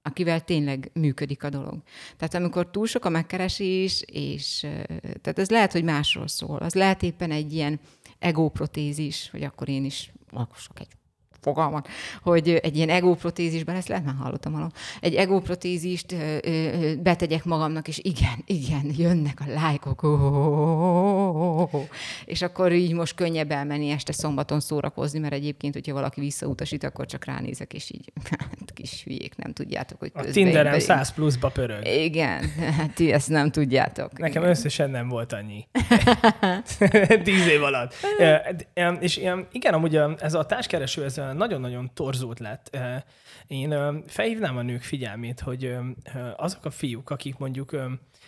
akivel 0.01 0.41
tényleg 0.41 0.91
működik 0.93 1.43
a 1.43 1.49
dolog. 1.49 1.81
Tehát 2.17 2.33
amikor 2.33 2.69
túl 2.69 2.87
sok 2.87 3.05
a 3.05 3.09
megkeresés, 3.09 4.03
és 4.05 4.59
tehát 5.21 5.39
ez 5.39 5.49
lehet, 5.49 5.71
hogy 5.71 5.83
másról 5.83 6.27
szól. 6.27 6.57
Az 6.57 6.73
lehet 6.73 7.03
éppen 7.03 7.31
egy 7.31 7.53
ilyen 7.53 7.79
egóprotézis, 8.19 9.29
hogy 9.29 9.43
akkor 9.43 9.69
én 9.69 9.85
is 9.85 10.11
alkosok 10.31 10.79
egy 10.79 10.87
fogalmat, 11.41 11.87
hogy 12.21 12.49
egy 12.49 12.75
ilyen 12.75 12.89
egóprotézisben, 12.89 13.75
ezt 13.75 13.87
lehet 13.87 14.05
már 14.05 14.15
hallottam 14.19 14.51
valami, 14.51 14.71
egy 15.01 15.15
egóprotézist 15.15 16.15
betegyek 17.01 17.45
magamnak, 17.45 17.87
és 17.87 17.99
igen, 18.03 18.43
igen, 18.45 18.93
jönnek 18.97 19.41
a 19.47 19.51
lájkok, 19.53 20.01
és 22.25 22.41
akkor 22.41 22.71
így 22.71 22.93
most 22.93 23.15
könnyebb 23.15 23.51
elmenni 23.51 23.89
este 23.89 24.11
szombaton 24.11 24.59
szórakozni, 24.59 25.19
mert 25.19 25.33
egyébként, 25.33 25.73
hogyha 25.73 25.93
valaki 25.93 26.19
visszautasít, 26.19 26.83
akkor 26.83 27.05
csak 27.05 27.25
ránézek, 27.25 27.73
és 27.73 27.91
így, 27.91 28.11
hát 28.39 28.73
kis 28.73 29.03
hülyék, 29.03 29.35
nem 29.35 29.53
tudjátok, 29.53 29.99
hogy 29.99 30.11
A 30.13 30.21
Tinderen 30.21 30.79
100 30.79 31.13
pluszba 31.13 31.49
pörög. 31.49 31.87
Igen, 31.87 32.49
hát 32.77 32.93
ti 32.93 33.11
ezt 33.11 33.29
nem 33.29 33.51
tudjátok. 33.51 34.17
Nekem 34.17 34.41
igen. 34.41 34.53
összesen 34.53 34.89
nem 34.89 35.07
volt 35.07 35.33
annyi. 35.33 35.67
Tíz 37.23 37.47
év 37.47 37.63
alatt. 37.63 37.93
És 38.99 39.17
igen, 39.51 39.73
amúgy 39.73 39.99
ez 40.19 40.33
a 40.33 40.45
társkereső, 40.45 41.03
ez 41.03 41.17
nagyon-nagyon 41.33 41.93
torzult 41.93 42.39
lett. 42.39 42.77
Én 43.47 44.03
felhívnám 44.07 44.57
a 44.57 44.61
nők 44.61 44.81
figyelmét, 44.81 45.39
hogy 45.39 45.77
azok 46.35 46.65
a 46.65 46.71
fiúk, 46.71 47.09
akik 47.09 47.37
mondjuk 47.37 47.75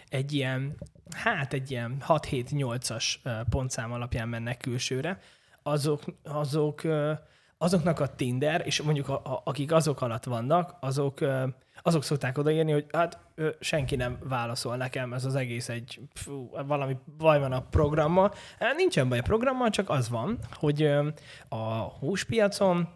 egy 0.10 0.34
ilyen, 0.34 0.78
hát 1.16 1.54
egy 1.54 1.72
ilyen 1.72 2.04
6-7-8-as 2.08 3.16
pontszám 3.50 3.92
alapján 3.92 4.30
mennek 4.30 4.58
külsőre, 4.58 5.20
azok, 5.64 6.04
azok, 6.24 6.82
azoknak 7.58 8.00
a 8.00 8.16
Tinder, 8.16 8.62
és 8.66 8.82
mondjuk 8.82 9.10
a, 9.10 9.42
akik 9.44 9.72
azok 9.72 10.02
alatt 10.02 10.24
vannak, 10.24 10.78
azok, 10.80 11.20
azok 11.82 12.04
szokták 12.04 12.38
odaírni, 12.38 12.72
hogy 12.72 12.86
hát 12.92 13.20
senki 13.60 13.96
nem 13.96 14.18
válaszol 14.24 14.78
nekem, 14.78 15.14
ez 15.14 15.26
az 15.26 15.36
egész 15.36 15.70
egy, 15.70 16.00
fú, 16.14 16.50
valami 16.68 16.98
baj 17.18 17.40
van 17.40 17.52
a 17.52 17.62
programmal. 17.62 18.34
Nincsen 18.76 19.10
baj 19.10 19.20
a 19.20 19.22
programmal, 19.22 19.70
csak 19.70 19.90
az 19.90 20.10
van, 20.10 20.40
hogy 20.54 20.84
a 21.48 21.82
húspiacon 22.00 22.90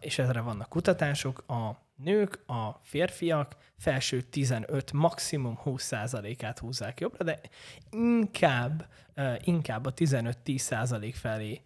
és 0.00 0.18
ezre 0.18 0.40
vannak 0.40 0.68
kutatások, 0.68 1.44
a 1.46 1.80
nők, 1.96 2.42
a 2.46 2.80
férfiak 2.82 3.56
felső 3.78 4.20
15, 4.20 4.92
maximum 4.92 5.58
20%-át 5.64 6.58
húzzák 6.58 7.00
jobbra, 7.00 7.24
de 7.24 7.40
inkább, 7.90 8.88
inkább 9.44 9.86
a 9.86 9.94
15-10% 9.94 11.12
felé 11.14 11.60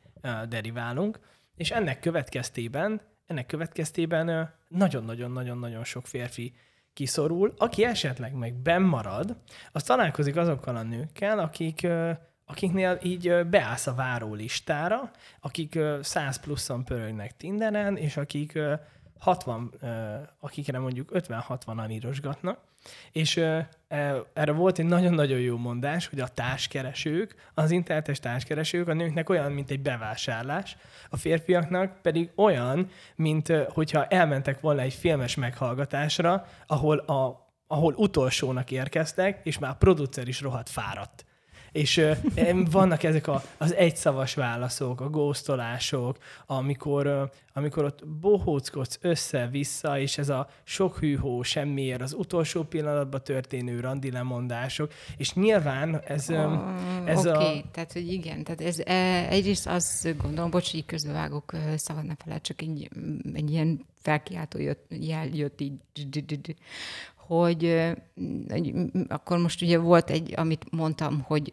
deriválunk, 0.49 1.19
és 1.57 1.71
ennek 1.71 2.01
következtében, 2.01 3.01
ennek 3.27 3.47
következtében 3.47 4.55
nagyon-nagyon-nagyon-nagyon 4.69 5.85
sok 5.85 6.07
férfi 6.07 6.55
kiszorul, 6.93 7.55
aki 7.57 7.85
esetleg 7.85 8.35
meg 8.35 8.55
bennmarad, 8.55 9.37
az 9.73 9.83
találkozik 9.83 10.37
azokkal 10.37 10.77
a 10.77 10.83
nőkkel, 10.83 11.39
akik 11.39 11.87
akiknél 12.49 12.99
így 13.03 13.47
beállsz 13.47 13.87
a 13.87 13.95
váró 13.95 14.35
listára, 14.35 15.11
akik 15.41 15.79
100 16.01 16.41
pluszon 16.41 16.85
pörögnek 16.85 17.37
Tinderen, 17.37 17.97
és 17.97 18.17
akik 18.17 18.59
60, 19.19 19.75
akikre 20.41 20.79
mondjuk 20.79 21.11
50-60-an 21.13 21.91
írosgatnak, 21.91 22.59
és 23.13 23.37
e, 23.37 23.69
erre 24.33 24.53
volt 24.53 24.79
egy 24.79 24.87
nagyon-nagyon 24.87 25.41
jó 25.41 25.57
mondás, 25.57 26.07
hogy 26.07 26.21
a 26.21 26.29
társkeresők, 26.29 27.35
az 27.55 27.71
internetes 27.71 28.19
társkeresők 28.19 28.89
a 28.89 28.95
nőknek 28.95 29.29
olyan, 29.29 29.53
mint 29.53 29.71
egy 29.71 29.81
bevásárlás, 29.81 30.77
a 31.11 31.17
férfiaknak 31.17 32.03
pedig 32.03 32.31
olyan, 32.37 32.91
mint 33.17 33.53
hogyha 33.69 34.07
elmentek 34.07 34.61
volna 34.61 34.81
egy 34.81 34.95
filmes 34.95 35.35
meghallgatásra, 35.35 36.47
ahol, 36.67 36.99
a, 36.99 37.49
ahol 37.67 37.95
utolsónak 37.97 38.71
érkeztek, 38.71 39.41
és 39.45 39.59
már 39.59 39.71
a 39.71 39.77
producer 39.79 40.29
is 40.29 40.41
rohadt 40.41 40.69
fáradt 40.69 41.26
és 41.77 42.07
vannak 42.71 43.03
ezek 43.03 43.27
a, 43.27 43.43
az 43.59 43.75
egyszavas 43.75 44.35
válaszok, 44.35 45.01
a 45.01 45.11
góztolások, 45.11 46.19
amikor, 46.47 47.31
amikor 47.53 47.85
ott 47.85 48.07
bohóckodsz 48.07 48.99
össze-vissza, 49.01 49.99
és 49.99 50.19
ez 50.19 50.29
a 50.29 50.49
sok 50.65 50.99
hűhó 50.99 51.43
semmiért, 51.43 52.01
az 52.01 52.15
utolsó 52.15 52.63
pillanatban 52.63 53.23
történő 53.25 53.81
randi 53.81 54.11
lemondások, 54.11 54.93
és 55.17 55.35
nyilván 55.35 56.01
ez, 56.07 56.31
oh, 56.31 56.59
ez 57.05 57.27
okay. 57.27 57.59
a... 57.59 57.65
tehát 57.73 57.93
hogy 57.93 58.13
igen, 58.13 58.45
tehát 58.45 58.61
ez 58.61 58.79
e, 58.85 59.27
egyrészt 59.29 59.67
azt 59.67 60.17
gondolom, 60.17 60.51
bocs, 60.51 60.71
hogy 60.71 60.85
közbevágok, 60.87 61.53
szabad 61.77 62.05
ne 62.05 62.15
feled, 62.25 62.41
csak 62.41 62.61
egy, 62.61 62.89
egy 63.35 63.51
ilyen 63.51 63.87
felkiáltó 64.03 64.59
jött, 64.59 64.87
jel 64.89 65.27
jött 65.27 65.61
így, 65.61 65.73
hogy, 67.27 67.93
hogy 68.49 68.73
akkor 69.09 69.39
most 69.39 69.63
ugye 69.63 69.79
volt 69.79 70.11
egy, 70.11 70.35
amit 70.37 70.67
mondtam, 70.71 71.21
hogy 71.27 71.53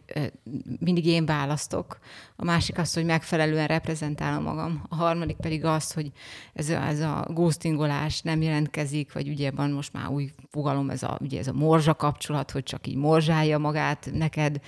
mindig 0.78 1.06
én 1.06 1.26
választok, 1.26 1.98
a 2.36 2.44
másik 2.44 2.78
az, 2.78 2.94
hogy 2.94 3.04
megfelelően 3.04 3.66
reprezentálom 3.66 4.42
magam, 4.42 4.82
a 4.88 4.94
harmadik 4.94 5.36
pedig 5.36 5.64
az, 5.64 5.92
hogy 5.92 6.12
ez 6.52 6.68
a, 6.68 6.86
ez 6.86 7.00
a 7.00 7.26
ghostingolás 7.28 8.20
nem 8.20 8.42
jelentkezik, 8.42 9.12
vagy 9.12 9.28
ugye 9.28 9.50
van 9.50 9.70
most 9.70 9.92
már 9.92 10.08
új 10.08 10.30
fogalom, 10.50 10.90
ez 10.90 11.02
a, 11.02 11.18
ugye 11.20 11.38
ez 11.38 11.48
a 11.48 11.52
morzsa 11.52 11.94
kapcsolat, 11.94 12.50
hogy 12.50 12.62
csak 12.62 12.86
így 12.86 12.96
morzsálja 12.96 13.58
magát, 13.58 14.10
neked 14.12 14.60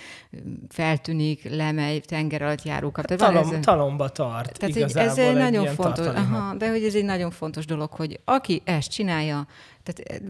feltűnik, 0.68 1.48
lemegy, 1.50 2.04
tenger 2.06 2.42
alatt 2.42 2.62
járók. 2.62 2.96
Hát 2.96 3.16
talom, 3.16 3.52
ez, 3.52 3.58
talomba 3.60 4.08
tart 4.08 4.58
tehát 4.58 4.96
ez 4.96 5.18
egy 5.18 5.36
nagyon 5.36 5.66
fontos, 5.66 6.06
aha, 6.06 6.54
de 6.54 6.70
hogy 6.70 6.84
ez 6.84 6.94
egy 6.94 7.04
nagyon 7.04 7.30
fontos 7.30 7.66
dolog, 7.66 7.90
hogy 7.90 8.20
aki 8.24 8.62
ezt 8.64 8.90
csinálja, 8.90 9.46
Tehát 9.86 10.22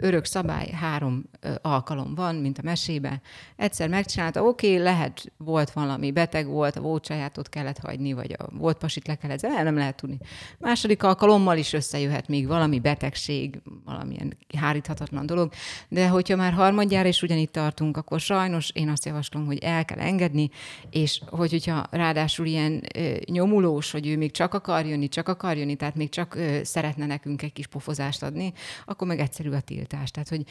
örök 0.00 0.24
szabály, 0.24 0.70
három 0.70 1.24
alkalom 1.62 2.14
van, 2.14 2.34
mint 2.34 2.58
a 2.58 2.62
mesébe. 2.64 3.20
Egyszer 3.56 3.88
megcsinálta, 3.88 4.42
oké, 4.42 4.70
okay, 4.70 4.82
lehet, 4.82 5.32
volt 5.36 5.70
valami, 5.70 6.10
beteg 6.10 6.46
volt, 6.46 6.76
a 6.76 6.80
vócsáját 6.80 7.48
kellett 7.48 7.78
hagyni, 7.78 8.12
vagy 8.12 8.34
a 8.38 8.48
volt 8.52 8.78
pasit 8.78 9.06
le 9.06 9.14
kellett, 9.14 9.42
el 9.42 9.64
nem 9.64 9.76
lehet 9.76 9.96
tudni. 9.96 10.18
Második 10.58 11.02
alkalommal 11.02 11.56
is 11.56 11.72
összejöhet 11.72 12.28
még 12.28 12.46
valami 12.46 12.80
betegség, 12.80 13.60
valamilyen 13.84 14.36
háríthatatlan 14.56 15.26
dolog, 15.26 15.52
de 15.88 16.08
hogyha 16.08 16.36
már 16.36 16.52
harmadjára 16.52 17.08
is 17.08 17.22
ugyanitt 17.22 17.52
tartunk, 17.52 17.96
akkor 17.96 18.20
sajnos 18.20 18.70
én 18.74 18.88
azt 18.88 19.04
javaslom, 19.04 19.46
hogy 19.46 19.58
el 19.58 19.84
kell 19.84 19.98
engedni, 19.98 20.50
és 20.90 21.20
hogy, 21.26 21.50
hogyha 21.50 21.86
ráadásul 21.90 22.46
ilyen 22.46 22.82
ö, 22.94 23.16
nyomulós, 23.24 23.90
hogy 23.90 24.06
ő 24.06 24.16
még 24.16 24.30
csak 24.30 24.54
akar 24.54 24.86
jönni, 24.86 25.08
csak 25.08 25.28
akar 25.28 25.56
jönni, 25.56 25.74
tehát 25.74 25.94
még 25.94 26.08
csak 26.08 26.34
ö, 26.34 26.58
szeretne 26.62 27.06
nekünk 27.06 27.42
egy 27.42 27.52
kis 27.52 27.66
pofozást 27.66 28.22
adni, 28.22 28.52
akkor 28.96 29.08
meg 29.08 29.18
egyszerű 29.18 29.50
a 29.50 29.60
tiltás. 29.60 30.10
Tehát, 30.10 30.28
hogy 30.28 30.44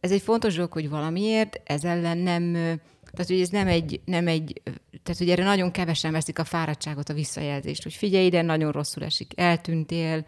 ez 0.00 0.10
egy 0.10 0.22
fontos 0.22 0.54
dolog, 0.54 0.72
hogy 0.72 0.88
valamiért 0.88 1.60
ez 1.64 1.84
ellen 1.84 2.18
nem 2.18 2.56
tehát, 3.12 3.30
hogy 3.30 3.40
ez 3.40 3.48
nem 3.48 3.66
egy, 3.66 4.00
nem 4.04 4.26
egy, 4.26 4.60
tehát, 5.02 5.18
hogy 5.18 5.30
erre 5.30 5.44
nagyon 5.44 5.70
kevesen 5.70 6.12
veszik 6.12 6.38
a 6.38 6.44
fáradtságot, 6.44 7.08
a 7.08 7.14
visszajelzést, 7.14 7.82
hogy 7.82 7.92
figyelj 7.92 8.24
ide, 8.24 8.42
nagyon 8.42 8.72
rosszul 8.72 9.04
esik, 9.04 9.32
eltűntél, 9.36 10.24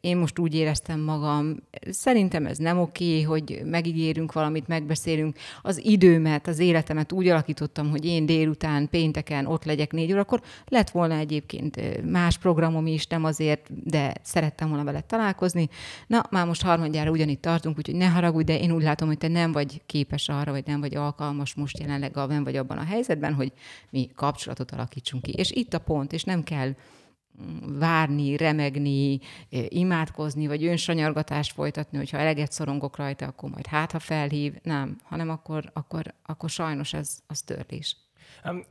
én 0.00 0.16
most 0.16 0.38
úgy 0.38 0.54
éreztem 0.54 1.00
magam, 1.00 1.56
szerintem 1.90 2.46
ez 2.46 2.58
nem 2.58 2.78
oké, 2.78 3.22
hogy 3.22 3.60
megígérünk 3.64 4.32
valamit, 4.32 4.68
megbeszélünk. 4.68 5.36
Az 5.62 5.84
időmet, 5.84 6.46
az 6.46 6.58
életemet 6.58 7.12
úgy 7.12 7.28
alakítottam, 7.28 7.90
hogy 7.90 8.04
én 8.04 8.26
délután, 8.26 8.88
pénteken 8.88 9.46
ott 9.46 9.64
legyek 9.64 9.92
négy 9.92 10.12
órakor, 10.12 10.42
lett 10.68 10.90
volna 10.90 11.16
egyébként 11.16 12.02
más 12.10 12.38
programom 12.38 12.86
is, 12.86 13.06
nem 13.06 13.24
azért, 13.24 13.88
de 13.88 14.12
szerettem 14.22 14.68
volna 14.68 14.84
vele 14.84 15.00
találkozni. 15.00 15.68
Na, 16.06 16.22
már 16.30 16.46
most 16.46 16.62
harmadjára 16.62 17.10
ugyanitt 17.10 17.40
tartunk, 17.40 17.78
úgyhogy 17.78 17.96
ne 17.96 18.06
haragudj, 18.06 18.44
de 18.44 18.58
én 18.58 18.72
úgy 18.72 18.82
látom, 18.82 19.08
hogy 19.08 19.18
te 19.18 19.28
nem 19.28 19.52
vagy 19.52 19.82
képes 19.86 20.28
arra, 20.28 20.50
vagy 20.50 20.66
nem 20.66 20.80
vagy 20.80 20.94
alkalmas 20.94 21.54
most 21.54 21.78
jelen 21.78 21.95
jelenleg 21.96 22.16
abban 22.16 22.44
vagy 22.44 22.56
abban 22.56 22.78
a 22.78 22.84
helyzetben, 22.84 23.34
hogy 23.34 23.52
mi 23.90 24.10
kapcsolatot 24.14 24.70
alakítsunk 24.70 25.22
ki. 25.22 25.32
És 25.32 25.50
itt 25.50 25.74
a 25.74 25.78
pont, 25.78 26.12
és 26.12 26.24
nem 26.24 26.42
kell 26.42 26.68
mm, 26.68 27.78
várni, 27.78 28.36
remegni, 28.36 29.20
eh, 29.50 29.64
imádkozni, 29.68 30.46
vagy 30.46 30.64
önsanyargatást 30.64 31.52
folytatni, 31.52 31.98
hogyha 31.98 32.18
eleget 32.18 32.52
szorongok 32.52 32.96
rajta, 32.96 33.26
akkor 33.26 33.50
majd 33.50 33.66
hát, 33.66 33.92
ha 33.92 33.98
felhív. 33.98 34.54
Nem, 34.62 34.96
hanem 35.02 35.30
akkor, 35.30 35.70
akkor, 35.72 36.14
akkor 36.22 36.50
sajnos 36.50 36.92
ez 36.92 37.18
az 37.26 37.42
törlés. 37.42 38.05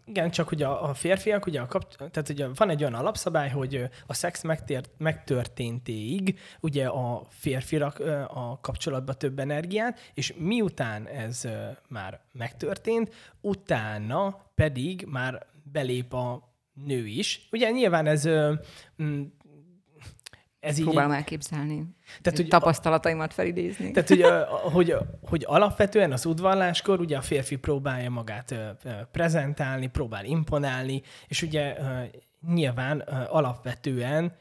Igen, 0.05 0.31
csak 0.31 0.51
a, 0.51 0.89
a 0.89 0.93
férfiak, 0.93 1.45
ugye 1.45 1.61
a 1.61 1.65
kap, 1.65 1.95
tehát 1.95 2.29
ugye 2.29 2.47
van 2.55 2.69
egy 2.69 2.81
olyan 2.81 2.93
alapszabály, 2.93 3.49
hogy 3.49 3.89
a 4.07 4.13
szex 4.13 4.43
megtért, 4.43 4.89
megtörténtéig 4.97 6.39
ugye 6.59 6.87
a 6.87 7.25
férfiak 7.29 7.99
a 8.27 8.59
kapcsolatba 8.61 9.13
több 9.13 9.39
energiát, 9.39 9.99
és 10.13 10.33
miután 10.37 11.07
ez 11.07 11.47
már 11.87 12.19
megtörtént, 12.31 13.13
utána 13.41 14.37
pedig 14.55 15.05
már 15.09 15.45
belép 15.71 16.13
a 16.13 16.53
nő 16.73 17.05
is. 17.05 17.47
Ugye 17.51 17.69
nyilván 17.69 18.07
ez 18.07 18.29
ez 20.65 20.81
Próbálom 20.81 21.11
így, 21.11 21.17
elképzelni. 21.17 21.85
Tehát, 22.21 22.39
hogy 22.39 22.47
tapasztalataimat 22.47 23.33
felidézni. 23.33 23.91
Tehát, 23.91 24.09
hogy, 24.09 24.25
hogy, 24.75 24.95
hogy 25.21 25.43
alapvetően 25.47 26.11
az 26.11 26.25
udvarláskor 26.25 26.99
ugye 26.99 27.17
a 27.17 27.21
férfi 27.21 27.55
próbálja 27.55 28.09
magát 28.09 28.55
prezentálni, 29.11 29.87
próbál 29.87 30.25
imponálni, 30.25 31.01
és 31.27 31.41
ugye 31.41 31.77
nyilván 32.53 32.99
alapvetően 33.29 34.33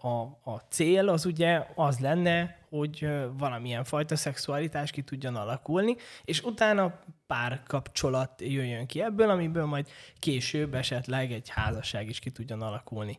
a, 0.00 0.20
a 0.50 0.62
cél 0.68 1.08
az 1.08 1.24
ugye 1.26 1.66
az 1.74 1.98
lenne, 1.98 2.58
hogy 2.68 3.08
valamilyen 3.38 3.84
fajta 3.84 4.16
szexualitás 4.16 4.90
ki 4.90 5.02
tudjon 5.02 5.36
alakulni, 5.36 5.96
és 6.24 6.42
utána 6.42 6.98
pár 7.26 7.62
kapcsolat 7.66 8.40
jöjjön 8.40 8.86
ki 8.86 9.02
ebből, 9.02 9.30
amiből 9.30 9.64
majd 9.64 9.88
később 10.18 10.74
esetleg 10.74 11.32
egy 11.32 11.48
házasság 11.48 12.08
is 12.08 12.18
ki 12.18 12.30
tudjon 12.30 12.62
alakulni. 12.62 13.18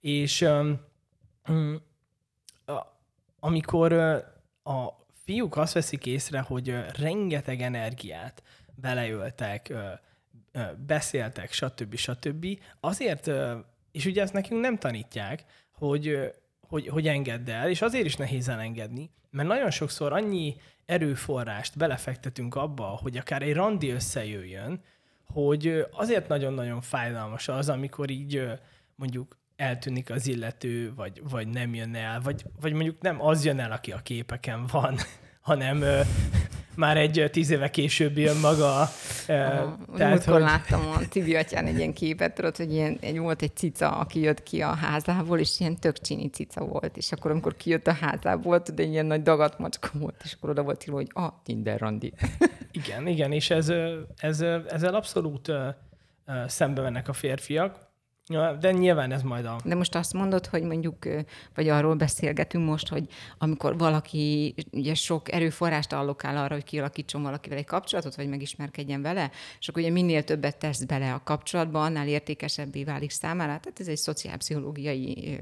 És 0.00 0.48
amikor 3.40 3.92
a 4.62 5.06
fiúk 5.24 5.56
azt 5.56 5.72
veszik 5.72 6.06
észre, 6.06 6.40
hogy 6.40 6.74
rengeteg 6.98 7.60
energiát 7.60 8.42
beleöltek, 8.74 9.72
beszéltek, 10.86 11.52
stb. 11.52 11.94
stb. 11.94 12.46
Azért, 12.80 13.30
és 13.92 14.04
ugye 14.04 14.22
ezt 14.22 14.32
nekünk 14.32 14.60
nem 14.60 14.78
tanítják, 14.78 15.44
hogy, 15.72 16.32
hogy, 16.60 16.88
hogy 16.88 17.08
engedd 17.08 17.50
el, 17.50 17.70
és 17.70 17.82
azért 17.82 18.04
is 18.04 18.16
nehéz 18.16 18.48
elengedni, 18.48 19.10
mert 19.30 19.48
nagyon 19.48 19.70
sokszor 19.70 20.12
annyi 20.12 20.56
erőforrást 20.86 21.76
belefektetünk 21.76 22.54
abba, 22.54 22.84
hogy 22.84 23.16
akár 23.16 23.42
egy 23.42 23.54
randi 23.54 23.90
összejöjjön, 23.90 24.82
hogy 25.26 25.86
azért 25.92 26.28
nagyon-nagyon 26.28 26.80
fájdalmas 26.80 27.48
az, 27.48 27.68
amikor 27.68 28.10
így 28.10 28.46
mondjuk 28.94 29.37
eltűnik 29.58 30.10
az 30.10 30.26
illető, 30.26 30.92
vagy, 30.96 31.22
vagy 31.30 31.48
nem 31.48 31.74
jön 31.74 31.94
el, 31.94 32.20
vagy, 32.20 32.44
vagy 32.60 32.72
mondjuk 32.72 33.00
nem 33.00 33.22
az 33.22 33.44
jön 33.44 33.58
el, 33.58 33.72
aki 33.72 33.92
a 33.92 33.98
képeken 33.98 34.66
van, 34.72 34.96
hanem 35.40 35.82
ö, 35.82 36.00
már 36.74 36.96
egy 36.96 37.28
tíz 37.30 37.50
éve 37.50 37.70
később 37.70 38.18
jön 38.18 38.36
maga. 38.36 38.88
Aha, 39.28 39.78
tehát, 39.96 40.24
hogy... 40.24 40.40
láttam 40.40 40.80
a 40.80 41.08
Tibi 41.08 41.36
atyán 41.36 41.66
egy 41.66 41.76
ilyen 41.76 41.92
képet, 41.92 42.34
tudod, 42.34 42.56
hogy 42.56 42.72
ilyen, 42.72 42.98
egy, 43.00 43.18
volt 43.18 43.42
egy 43.42 43.56
cica, 43.56 43.90
aki 43.90 44.20
jött 44.20 44.42
ki 44.42 44.62
a 44.62 44.74
házából, 44.74 45.38
és 45.38 45.60
ilyen 45.60 45.76
tök 45.76 46.00
csini 46.00 46.30
cica 46.30 46.64
volt, 46.64 46.96
és 46.96 47.12
akkor 47.12 47.30
amikor 47.30 47.56
kijött 47.56 47.86
a 47.86 47.92
házából, 47.92 48.62
tudod, 48.62 48.80
egy 48.80 48.90
ilyen 48.90 49.06
nagy 49.06 49.22
dagat 49.22 49.58
macska 49.58 49.90
volt, 49.92 50.20
és 50.24 50.32
akkor 50.32 50.50
oda 50.50 50.62
volt 50.62 50.82
írva, 50.82 50.96
hogy 50.96 51.10
a 51.14 51.42
Tinder 51.42 51.80
randi. 51.80 52.12
Igen, 52.70 53.06
igen, 53.06 53.32
és 53.32 53.50
ez, 53.50 53.72
ez, 54.16 54.40
ezzel 54.68 54.94
abszolút 54.94 55.52
szembe 56.46 56.82
mennek 56.82 57.08
a 57.08 57.12
férfiak, 57.12 57.87
Ja, 58.28 58.52
de 58.52 58.72
nyilván 58.72 59.12
ez 59.12 59.22
majd 59.22 59.44
a... 59.44 59.56
De 59.64 59.74
most 59.74 59.94
azt 59.94 60.12
mondod, 60.12 60.46
hogy 60.46 60.62
mondjuk, 60.62 60.96
vagy 61.54 61.68
arról 61.68 61.94
beszélgetünk 61.94 62.66
most, 62.66 62.88
hogy 62.88 63.06
amikor 63.38 63.78
valaki 63.78 64.54
ugye 64.72 64.94
sok 64.94 65.32
erőforrást 65.32 65.92
allokál 65.92 66.36
arra, 66.36 66.54
hogy 66.54 66.64
kialakítson 66.64 67.22
valakivel 67.22 67.58
egy 67.58 67.64
kapcsolatot, 67.64 68.14
vagy 68.14 68.28
megismerkedjen 68.28 69.02
vele, 69.02 69.30
és 69.58 69.68
akkor 69.68 69.82
ugye 69.82 69.90
minél 69.90 70.24
többet 70.24 70.58
tesz 70.58 70.84
bele 70.84 71.12
a 71.12 71.22
kapcsolatba, 71.24 71.82
annál 71.82 72.08
értékesebbé 72.08 72.84
válik 72.84 73.10
számára. 73.10 73.58
Tehát 73.60 73.80
ez 73.80 73.88
egy 73.88 73.96
szociálpszichológiai 73.96 75.38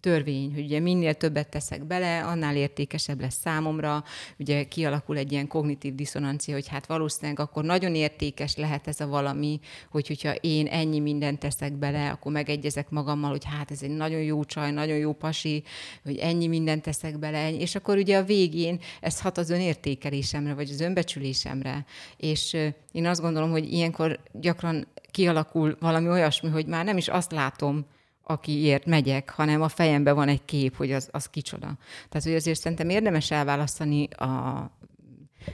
törvény, 0.00 0.54
hogy 0.54 0.64
ugye 0.64 0.80
minél 0.80 1.14
többet 1.14 1.48
teszek 1.48 1.84
bele, 1.84 2.24
annál 2.24 2.56
értékesebb 2.56 3.20
lesz 3.20 3.38
számomra, 3.40 4.04
ugye 4.38 4.64
kialakul 4.64 5.16
egy 5.16 5.32
ilyen 5.32 5.46
kognitív 5.46 5.94
diszonancia, 5.94 6.54
hogy 6.54 6.68
hát 6.68 6.86
valószínűleg 6.86 7.40
akkor 7.40 7.64
nagyon 7.64 7.94
értékes 7.94 8.56
lehet 8.56 8.88
ez 8.88 9.00
a 9.00 9.06
valami, 9.06 9.60
hogy 9.90 10.06
hogyha 10.06 10.34
én 10.34 10.66
ennyi 10.66 11.00
mindent 11.00 11.38
teszek 11.38 11.72
bele, 11.72 12.10
akkor 12.10 12.32
megegyezek 12.32 12.90
magammal, 12.90 13.30
hogy 13.30 13.44
hát 13.44 13.70
ez 13.70 13.82
egy 13.82 13.90
nagyon 13.90 14.20
jó 14.20 14.44
csaj, 14.44 14.70
nagyon 14.70 14.96
jó 14.96 15.12
pasi, 15.12 15.62
hogy 16.04 16.16
ennyi 16.16 16.46
mindent 16.46 16.82
teszek 16.82 17.18
bele, 17.18 17.52
és 17.52 17.74
akkor 17.74 17.96
ugye 17.96 18.18
a 18.18 18.24
végén 18.24 18.80
ez 19.00 19.20
hat 19.20 19.38
az 19.38 19.50
önértékelésemre, 19.50 20.54
vagy 20.54 20.70
az 20.70 20.80
önbecsülésemre, 20.80 21.84
és 22.16 22.56
én 22.92 23.06
azt 23.06 23.20
gondolom, 23.20 23.50
hogy 23.50 23.72
ilyenkor 23.72 24.20
gyakran 24.32 24.86
kialakul 25.10 25.76
valami 25.80 26.08
olyasmi, 26.08 26.48
hogy 26.48 26.66
már 26.66 26.84
nem 26.84 26.96
is 26.96 27.08
azt 27.08 27.32
látom, 27.32 27.86
akiért 28.24 28.86
megyek, 28.86 29.30
hanem 29.30 29.62
a 29.62 29.68
fejemben 29.68 30.14
van 30.14 30.28
egy 30.28 30.44
kép, 30.44 30.76
hogy 30.76 30.92
az, 30.92 31.08
az 31.12 31.26
kicsoda. 31.26 31.78
Tehát, 32.08 32.26
hogy 32.26 32.34
azért 32.34 32.60
szerintem 32.60 32.88
érdemes 32.88 33.30
elválasztani 33.30 34.08
a, 34.08 34.70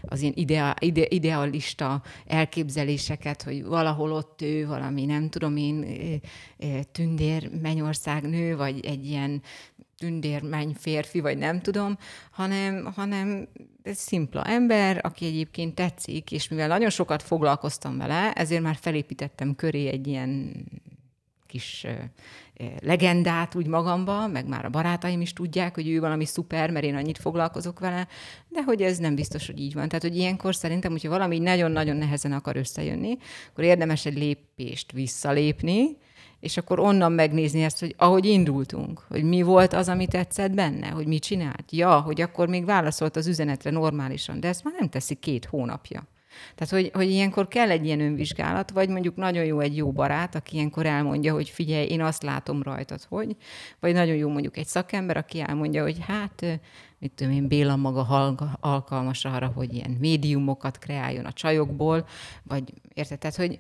az 0.02 0.20
ilyen 0.20 0.34
idea, 0.36 0.74
ide, 0.78 1.06
idealista 1.08 2.02
elképzeléseket, 2.26 3.42
hogy 3.42 3.64
valahol 3.64 4.12
ott 4.12 4.42
ő, 4.42 4.66
valami 4.66 5.04
nem 5.04 5.28
tudom 5.28 5.56
én, 5.56 5.84
tündér 6.92 7.50
mennyország 7.62 8.28
nő, 8.28 8.56
vagy 8.56 8.84
egy 8.86 9.06
ilyen 9.06 9.42
tündérmenny 10.00 10.72
férfi, 10.72 11.20
vagy 11.20 11.38
nem 11.38 11.60
tudom, 11.60 11.98
hanem, 12.30 12.92
hanem 12.94 13.48
ez 13.82 13.98
szimpla 13.98 14.44
ember, 14.44 15.00
aki 15.02 15.26
egyébként 15.26 15.74
tetszik, 15.74 16.32
és 16.32 16.48
mivel 16.48 16.68
nagyon 16.68 16.90
sokat 16.90 17.22
foglalkoztam 17.22 17.98
vele, 17.98 18.32
ezért 18.32 18.62
már 18.62 18.76
felépítettem 18.80 19.54
köré 19.54 19.86
egy 19.86 20.06
ilyen 20.06 20.52
kis 21.50 21.86
legendát 22.80 23.54
úgy 23.54 23.66
magamba, 23.66 24.26
meg 24.26 24.48
már 24.48 24.64
a 24.64 24.68
barátaim 24.68 25.20
is 25.20 25.32
tudják, 25.32 25.74
hogy 25.74 25.88
ő 25.88 26.00
valami 26.00 26.24
szuper, 26.24 26.70
mert 26.70 26.84
én 26.84 26.94
annyit 26.94 27.18
foglalkozok 27.18 27.78
vele, 27.78 28.08
de 28.48 28.62
hogy 28.62 28.82
ez 28.82 28.98
nem 28.98 29.14
biztos, 29.14 29.46
hogy 29.46 29.60
így 29.60 29.74
van. 29.74 29.88
Tehát, 29.88 30.02
hogy 30.02 30.16
ilyenkor 30.16 30.54
szerintem, 30.54 30.90
hogyha 30.90 31.08
valami 31.08 31.38
nagyon-nagyon 31.38 31.96
nehezen 31.96 32.32
akar 32.32 32.56
összejönni, 32.56 33.16
akkor 33.50 33.64
érdemes 33.64 34.06
egy 34.06 34.18
lépést 34.18 34.92
visszalépni, 34.92 35.96
és 36.40 36.56
akkor 36.56 36.78
onnan 36.78 37.12
megnézni 37.12 37.62
ezt, 37.62 37.80
hogy 37.80 37.94
ahogy 37.98 38.24
indultunk, 38.24 39.04
hogy 39.08 39.22
mi 39.22 39.42
volt 39.42 39.72
az, 39.72 39.88
ami 39.88 40.06
tetszett 40.06 40.52
benne, 40.52 40.88
hogy 40.88 41.06
mit 41.06 41.22
csinált. 41.22 41.72
Ja, 41.72 42.00
hogy 42.00 42.20
akkor 42.20 42.48
még 42.48 42.64
válaszolt 42.64 43.16
az 43.16 43.26
üzenetre 43.26 43.70
normálisan, 43.70 44.40
de 44.40 44.48
ezt 44.48 44.64
már 44.64 44.74
nem 44.78 44.88
teszi 44.88 45.14
két 45.14 45.44
hónapja. 45.44 46.06
Tehát, 46.54 46.72
hogy, 46.72 46.90
hogy 46.94 47.10
ilyenkor 47.10 47.48
kell 47.48 47.70
egy 47.70 47.84
ilyen 47.84 48.00
önvizsgálat, 48.00 48.70
vagy 48.70 48.88
mondjuk 48.88 49.16
nagyon 49.16 49.44
jó 49.44 49.60
egy 49.60 49.76
jó 49.76 49.92
barát, 49.92 50.34
aki 50.34 50.56
ilyenkor 50.56 50.86
elmondja, 50.86 51.32
hogy 51.32 51.48
figyelj, 51.48 51.86
én 51.86 52.02
azt 52.02 52.22
látom 52.22 52.62
rajtad, 52.62 53.00
hogy, 53.08 53.36
vagy 53.80 53.92
nagyon 53.92 54.16
jó 54.16 54.28
mondjuk 54.28 54.56
egy 54.56 54.66
szakember, 54.66 55.16
aki 55.16 55.40
elmondja, 55.40 55.82
hogy 55.82 55.98
hát, 56.00 56.60
mit 56.98 57.12
tudom 57.12 57.32
én, 57.32 57.48
Béla 57.48 57.76
maga 57.76 58.06
alkalmas 58.60 59.24
arra, 59.24 59.46
hogy 59.54 59.74
ilyen 59.74 59.96
médiumokat 60.00 60.78
kreáljon 60.78 61.24
a 61.24 61.32
csajokból, 61.32 62.06
vagy 62.42 62.74
érted? 62.94 63.18
Tehát, 63.18 63.36
hogy, 63.36 63.58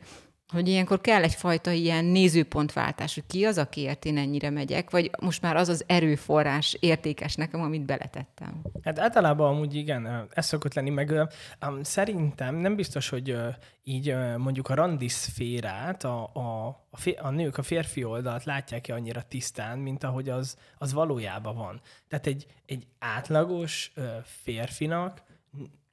hogy 0.50 0.68
ilyenkor 0.68 1.00
kell 1.00 1.22
egyfajta 1.22 1.70
ilyen 1.70 2.04
nézőpontváltás, 2.04 3.14
hogy 3.14 3.26
ki 3.26 3.44
az, 3.44 3.58
akiért 3.58 4.04
én 4.04 4.18
ennyire 4.18 4.50
megyek, 4.50 4.90
vagy 4.90 5.10
most 5.20 5.42
már 5.42 5.56
az 5.56 5.68
az 5.68 5.84
erőforrás 5.86 6.76
értékes 6.80 7.34
nekem, 7.34 7.60
amit 7.60 7.84
beletettem. 7.84 8.62
Hát 8.82 8.98
általában 8.98 9.54
amúgy 9.54 9.74
igen, 9.74 10.28
ez 10.30 10.46
szokott 10.46 10.74
lenni, 10.74 10.90
meg 10.90 11.10
um, 11.10 11.82
szerintem 11.82 12.54
nem 12.54 12.76
biztos, 12.76 13.08
hogy 13.08 13.30
uh, 13.30 13.46
így 13.84 14.10
uh, 14.10 14.36
mondjuk 14.36 14.68
a 14.68 14.74
randi 14.74 15.08
szférát, 15.08 16.04
a, 16.04 16.30
a, 16.32 16.66
a, 16.90 16.96
fér, 16.96 17.18
a 17.22 17.30
nők 17.30 17.58
a 17.58 17.62
férfi 17.62 18.04
oldalt 18.04 18.44
látják-e 18.44 18.94
annyira 18.94 19.22
tisztán, 19.22 19.78
mint 19.78 20.04
ahogy 20.04 20.28
az, 20.28 20.56
az 20.78 20.92
valójában 20.92 21.56
van. 21.56 21.80
Tehát 22.08 22.26
egy, 22.26 22.46
egy 22.66 22.86
átlagos 22.98 23.92
uh, 23.96 24.04
férfinak 24.24 25.28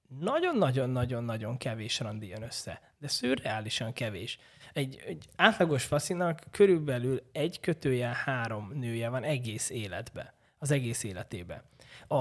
nagyon-nagyon-nagyon-nagyon 0.07 1.57
kevés 1.57 1.99
randi 1.99 2.27
jön 2.27 2.43
össze, 2.43 2.81
de 2.97 3.07
szürreálisan 3.07 3.93
kevés. 3.93 4.39
Egy, 4.73 5.03
egy 5.05 5.27
átlagos 5.35 5.83
faszinak 5.83 6.43
körülbelül 6.51 7.21
egy 7.31 7.59
kötője 7.59 8.07
három 8.25 8.71
nője 8.73 9.09
van 9.09 9.23
egész 9.23 9.69
életbe, 9.69 10.33
az 10.57 10.71
egész 10.71 11.03
életébe. 11.03 11.63
A, 12.07 12.15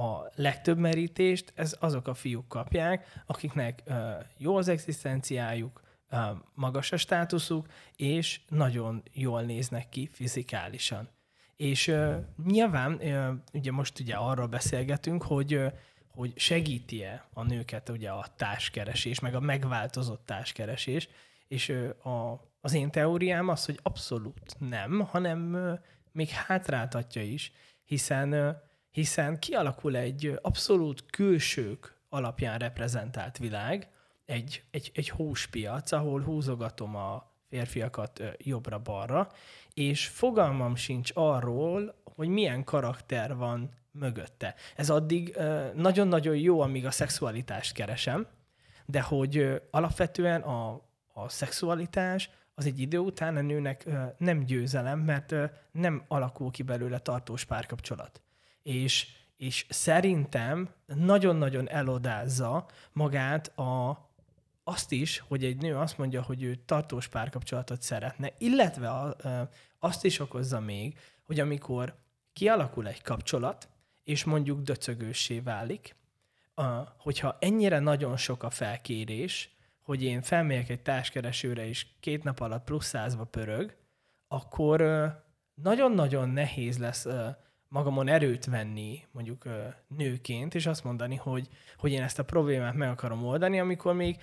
a 0.00 0.30
legtöbb 0.34 0.78
merítést 0.78 1.52
ez 1.54 1.76
azok 1.80 2.08
a 2.08 2.14
fiúk 2.14 2.48
kapják, 2.48 3.22
akiknek 3.26 3.82
uh, 3.86 3.96
jó 4.36 4.56
az 4.56 4.68
egzisztenciájuk, 4.68 5.82
uh, 6.10 6.18
magas 6.54 6.92
a 6.92 6.96
státuszuk, 6.96 7.66
és 7.96 8.40
nagyon 8.48 9.02
jól 9.12 9.42
néznek 9.42 9.88
ki 9.88 10.08
fizikálisan. 10.12 11.08
És 11.56 11.88
uh, 11.88 12.16
nyilván, 12.44 12.92
uh, 12.92 13.28
ugye 13.52 13.72
most 13.72 14.00
ugye 14.00 14.14
arról 14.14 14.46
beszélgetünk, 14.46 15.22
hogy 15.22 15.54
uh, 15.54 15.72
hogy 16.14 16.32
segíti-e 16.36 17.26
a 17.32 17.42
nőket 17.42 17.88
ugye 17.88 18.10
a 18.10 18.26
társkeresés, 18.36 19.20
meg 19.20 19.34
a 19.34 19.40
megváltozott 19.40 20.26
társkeresés, 20.26 21.08
és 21.48 21.68
a, 22.02 22.40
az 22.60 22.74
én 22.74 22.90
teóriám 22.90 23.48
az, 23.48 23.64
hogy 23.64 23.78
abszolút 23.82 24.56
nem, 24.58 25.00
hanem 25.00 25.56
még 26.12 26.28
hátráltatja 26.28 27.22
is, 27.22 27.52
hiszen, 27.84 28.60
hiszen 28.90 29.38
kialakul 29.38 29.96
egy 29.96 30.38
abszolút 30.42 31.04
külsők 31.10 31.96
alapján 32.08 32.58
reprezentált 32.58 33.38
világ, 33.38 33.88
egy, 34.24 34.62
egy, 34.70 34.90
egy 34.94 35.10
húspiac, 35.10 35.92
ahol 35.92 36.20
húzogatom 36.20 36.96
a 36.96 37.30
férfiakat 37.48 38.22
jobbra-balra, 38.38 39.28
és 39.74 40.06
fogalmam 40.06 40.74
sincs 40.74 41.10
arról, 41.14 41.94
hogy 42.04 42.28
milyen 42.28 42.64
karakter 42.64 43.36
van 43.36 43.70
mögötte. 43.92 44.54
Ez 44.76 44.90
addig 44.90 45.36
nagyon-nagyon 45.74 46.36
jó, 46.36 46.60
amíg 46.60 46.86
a 46.86 46.90
szexualitást 46.90 47.72
keresem, 47.72 48.26
de 48.86 49.00
hogy 49.00 49.62
alapvetően 49.70 50.40
a, 50.40 50.80
a 51.12 51.28
szexualitás 51.28 52.30
az 52.54 52.66
egy 52.66 52.80
idő 52.80 52.98
után 52.98 53.36
a 53.36 53.40
nőnek 53.40 53.86
nem 54.18 54.44
győzelem, 54.44 54.98
mert 54.98 55.34
nem 55.72 56.04
alakul 56.08 56.50
ki 56.50 56.62
belőle 56.62 56.98
tartós 56.98 57.44
párkapcsolat. 57.44 58.22
És, 58.62 59.06
és 59.36 59.66
szerintem 59.68 60.68
nagyon-nagyon 60.86 61.68
elodázza 61.68 62.66
magát 62.92 63.58
a, 63.58 64.00
azt 64.64 64.92
is, 64.92 65.18
hogy 65.28 65.44
egy 65.44 65.60
nő 65.60 65.76
azt 65.76 65.98
mondja, 65.98 66.22
hogy 66.22 66.42
ő 66.42 66.54
tartós 66.54 67.08
párkapcsolatot 67.08 67.82
szeretne, 67.82 68.32
illetve 68.38 68.90
a, 68.90 69.16
azt 69.78 70.04
is 70.04 70.18
okozza 70.18 70.60
még, 70.60 70.98
hogy 71.22 71.40
amikor 71.40 71.94
kialakul 72.32 72.88
egy 72.88 73.02
kapcsolat, 73.02 73.68
és 74.04 74.24
mondjuk 74.24 74.60
döcögőssé 74.60 75.38
válik, 75.38 75.96
a, 76.54 76.62
hogyha 76.98 77.36
ennyire 77.40 77.78
nagyon 77.78 78.16
sok 78.16 78.42
a 78.42 78.50
felkérés, 78.50 79.56
hogy 79.82 80.02
én 80.02 80.22
felmegyek 80.22 80.68
egy 80.68 80.82
társkeresőre, 80.82 81.68
és 81.68 81.86
két 82.00 82.24
nap 82.24 82.40
alatt 82.40 82.64
plusz 82.64 82.86
százba 82.86 83.24
pörög, 83.24 83.76
akkor 84.28 84.80
nagyon-nagyon 85.54 86.28
nehéz 86.28 86.78
lesz 86.78 87.06
magamon 87.68 88.08
erőt 88.08 88.44
venni 88.44 89.06
mondjuk 89.10 89.44
nőként, 89.86 90.54
és 90.54 90.66
azt 90.66 90.84
mondani, 90.84 91.16
hogy, 91.16 91.48
hogy 91.76 91.92
én 91.92 92.02
ezt 92.02 92.18
a 92.18 92.24
problémát 92.24 92.74
meg 92.74 92.88
akarom 92.88 93.24
oldani, 93.26 93.60
amikor 93.60 93.94
még 93.94 94.16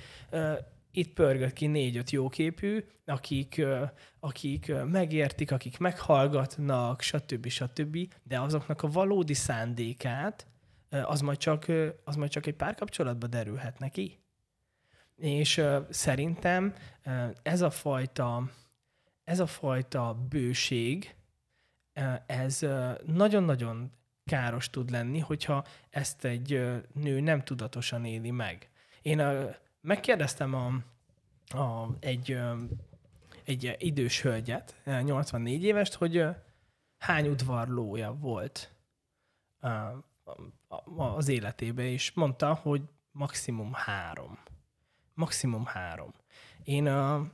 itt 0.91 1.13
pörgött 1.13 1.53
ki 1.53 1.67
négy-öt 1.67 2.09
jóképű, 2.09 2.83
akik, 3.05 3.61
akik 4.19 4.71
megértik, 4.85 5.51
akik 5.51 5.77
meghallgatnak, 5.77 7.01
stb. 7.01 7.47
stb., 7.47 8.13
de 8.23 8.39
azoknak 8.39 8.83
a 8.83 8.87
valódi 8.87 9.33
szándékát 9.33 10.47
az 10.89 11.21
majd 11.21 11.37
csak, 11.37 11.65
az 12.03 12.15
majd 12.15 12.31
csak 12.31 12.45
egy 12.45 12.55
párkapcsolatba 12.55 13.27
derülhet 13.27 13.79
neki. 13.79 14.19
És 15.15 15.61
szerintem 15.89 16.73
ez 17.41 17.61
a 17.61 17.69
fajta, 17.69 18.49
ez 19.23 19.39
a 19.39 19.47
fajta 19.47 20.13
bőség, 20.29 21.15
ez 22.25 22.65
nagyon-nagyon 23.05 23.91
káros 24.25 24.69
tud 24.69 24.89
lenni, 24.89 25.19
hogyha 25.19 25.65
ezt 25.89 26.25
egy 26.25 26.49
nő 26.93 27.19
nem 27.19 27.43
tudatosan 27.43 28.05
éli 28.05 28.31
meg. 28.31 28.69
Én 29.01 29.19
megkérdeztem 29.82 30.53
a, 30.53 30.73
a, 31.57 31.89
egy, 31.99 32.39
egy 33.43 33.75
idős 33.77 34.21
hölgyet, 34.21 34.82
84 34.86 35.63
évest, 35.63 35.93
hogy 35.93 36.25
hány 36.97 37.27
udvarlója 37.27 38.13
volt 38.13 38.75
az 40.97 41.27
életébe, 41.27 41.84
és 41.84 42.11
mondta, 42.11 42.53
hogy 42.53 42.82
maximum 43.11 43.73
három. 43.73 44.39
Maximum 45.13 45.65
három. 45.65 46.13
Én 46.63 46.84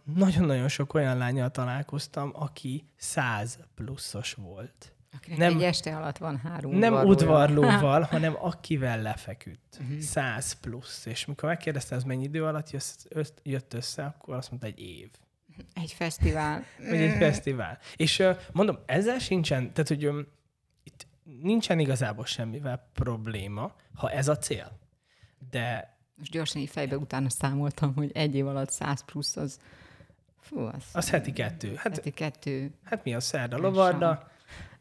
nagyon-nagyon 0.03 0.67
sok 0.67 0.93
olyan 0.93 1.17
lányjal 1.17 1.51
találkoztam, 1.51 2.31
aki 2.33 2.89
100 2.95 3.59
pluszos 3.75 4.33
volt. 4.33 4.94
Akinek 5.15 5.39
nem, 5.39 5.55
egy 5.55 5.63
este 5.63 5.97
alatt 5.97 6.17
van 6.17 6.37
három 6.37 6.71
Nem 6.71 6.93
udvarlóval, 6.93 7.49
udvarlóval 7.49 8.01
hanem 8.11 8.35
akivel 8.39 9.01
lefeküdt. 9.01 9.77
Uh-huh. 9.81 9.99
100 9.99 10.53
plusz. 10.53 11.05
És 11.05 11.25
mikor 11.25 11.49
megkérdezte, 11.49 11.95
ez 11.95 12.03
mennyi 12.03 12.23
idő 12.23 12.45
alatt 12.45 12.71
jött, 12.71 13.39
jött 13.43 13.73
össze, 13.73 14.03
akkor 14.03 14.35
azt 14.35 14.49
mondta, 14.49 14.67
egy 14.67 14.79
év. 14.79 15.09
Egy 15.73 15.91
fesztivál. 15.91 16.63
Vagy 16.89 17.01
egy 17.01 17.17
fesztivál. 17.17 17.79
És 17.95 18.23
mondom, 18.51 18.79
ezzel 18.85 19.19
sincsen, 19.19 19.73
tehát 19.73 19.87
hogy 19.87 20.07
um, 20.07 20.27
itt 20.83 21.07
nincsen 21.41 21.79
igazából 21.79 22.25
semmivel 22.25 22.89
probléma, 22.93 23.75
ha 23.93 24.09
ez 24.09 24.27
a 24.27 24.37
cél. 24.37 24.79
De... 25.49 25.97
Most 26.15 26.31
gyorsan 26.31 26.61
így 26.61 26.69
fejbe 26.69 26.97
utána 26.97 27.29
számoltam, 27.29 27.93
hogy 27.93 28.11
egy 28.13 28.35
év 28.35 28.47
alatt 28.47 28.69
100 28.69 29.03
plusz 29.05 29.35
az... 29.35 29.59
Fú, 30.39 30.59
az... 30.59 30.83
Az 30.93 31.09
heti 31.09 31.33
kettő. 31.33 31.75
Hát, 31.75 31.95
heti 31.95 32.11
kettő. 32.11 32.73
Hát 32.83 33.03
mi 33.03 33.13
a 33.13 33.19
szerda? 33.19 33.57
Lovarda, 33.57 34.31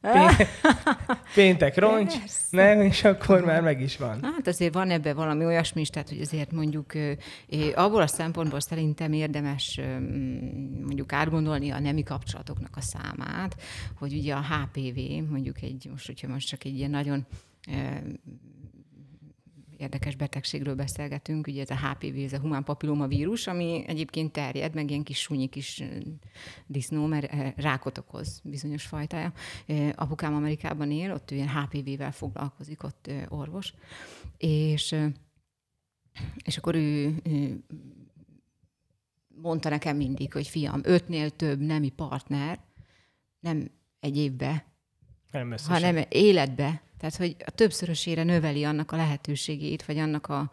Péntek 1.34 1.78
roncs, 1.78 2.14
nem, 2.50 2.80
és 2.80 3.04
akkor 3.04 3.44
már 3.44 3.62
meg 3.62 3.80
is 3.80 3.96
van. 3.96 4.22
Hát 4.22 4.46
azért 4.46 4.74
van 4.74 4.90
ebben 4.90 5.16
valami 5.16 5.44
olyasmi 5.44 5.80
is, 5.80 5.88
tehát 5.88 6.08
hogy 6.08 6.20
azért 6.20 6.52
mondjuk 6.52 6.92
abból 7.74 8.02
a 8.02 8.06
szempontból 8.06 8.60
szerintem 8.60 9.12
érdemes 9.12 9.80
mondjuk 10.84 11.12
átgondolni 11.12 11.70
a 11.70 11.78
nemi 11.78 12.02
kapcsolatoknak 12.02 12.76
a 12.76 12.80
számát, 12.80 13.56
hogy 13.98 14.12
ugye 14.12 14.34
a 14.34 14.42
HPV, 14.42 14.98
mondjuk 15.30 15.62
egy, 15.62 15.88
most 15.90 16.06
hogyha 16.06 16.28
most 16.28 16.48
csak 16.48 16.64
egy 16.64 16.76
ilyen 16.76 16.90
nagyon 16.90 17.26
érdekes 19.76 20.16
betegségről 20.16 20.74
beszélgetünk, 20.74 21.46
ugye 21.46 21.62
ez 21.62 21.70
a 21.70 21.88
HPV, 21.88 22.16
ez 22.18 22.32
a 22.32 22.38
humán 22.38 22.64
papilloma 22.64 23.06
vírus, 23.06 23.46
ami 23.46 23.84
egyébként 23.86 24.32
terjed, 24.32 24.74
meg 24.74 24.90
ilyen 24.90 25.02
kis 25.02 25.18
sunyi 25.18 25.46
kis 25.48 25.82
disznó, 26.66 27.06
mert 27.06 27.56
rákot 27.56 27.98
okoz 27.98 28.40
bizonyos 28.44 28.86
fajtája. 28.86 29.32
Apukám 29.94 30.34
Amerikában 30.34 30.90
él, 30.90 31.12
ott 31.12 31.30
ő 31.30 31.34
ilyen 31.34 31.48
HPV-vel 31.48 32.12
foglalkozik, 32.12 32.82
ott 32.82 33.10
orvos, 33.28 33.74
és, 34.38 34.96
és 36.44 36.56
akkor 36.56 36.74
ő, 36.74 37.14
ő 37.24 37.64
mondta 39.28 39.68
nekem 39.68 39.96
mindig, 39.96 40.32
hogy 40.32 40.48
fiam, 40.48 40.80
ötnél 40.82 41.30
több 41.30 41.60
nemi 41.60 41.88
partner, 41.88 42.60
nem 43.40 43.70
egy 44.00 44.16
évbe, 44.16 44.73
nem 45.34 45.54
hanem 45.64 46.04
életbe. 46.08 46.82
Tehát, 46.98 47.16
hogy 47.16 47.36
a 47.46 47.50
többszörösére 47.50 48.22
növeli 48.22 48.64
annak 48.64 48.92
a 48.92 48.96
lehetőségét, 48.96 49.84
vagy 49.84 49.98
annak 49.98 50.26
a, 50.26 50.50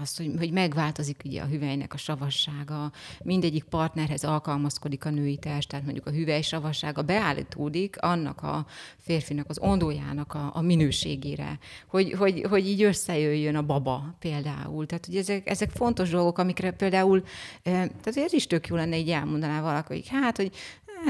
azt, 0.00 0.16
hogy, 0.16 0.30
hogy 0.38 0.50
megváltozik 0.50 1.22
ugye 1.24 1.42
a 1.42 1.46
hüvelynek 1.46 1.94
a 1.94 1.96
savassága, 1.96 2.92
mindegyik 3.22 3.64
partnerhez 3.64 4.24
alkalmazkodik 4.24 5.04
a 5.04 5.10
női 5.10 5.36
test, 5.36 5.68
tehát 5.68 5.84
mondjuk 5.84 6.06
a 6.06 6.10
hüvely 6.10 6.42
savassága 6.42 7.02
beállítódik 7.02 8.00
annak 8.00 8.42
a 8.42 8.66
férfinak, 8.98 9.48
az 9.48 9.58
ondójának 9.58 10.34
a, 10.34 10.50
a 10.54 10.60
minőségére, 10.60 11.58
hogy, 11.86 12.12
hogy, 12.12 12.46
hogy 12.48 12.68
így 12.68 12.82
összejöjjön 12.82 13.56
a 13.56 13.62
baba 13.62 14.14
például. 14.18 14.86
Tehát, 14.86 15.06
hogy 15.06 15.16
ezek, 15.16 15.48
ezek 15.48 15.70
fontos 15.70 16.10
dolgok, 16.10 16.38
amikre 16.38 16.70
például, 16.70 17.22
tehát 17.62 18.16
ez 18.16 18.32
is 18.32 18.46
tök 18.46 18.66
jó 18.66 18.76
lenne 18.76 18.96
így 18.96 19.10
elmondaná 19.10 19.60
valaki, 19.60 19.92
hogy 19.92 20.08
hát, 20.08 20.36
hogy 20.36 20.52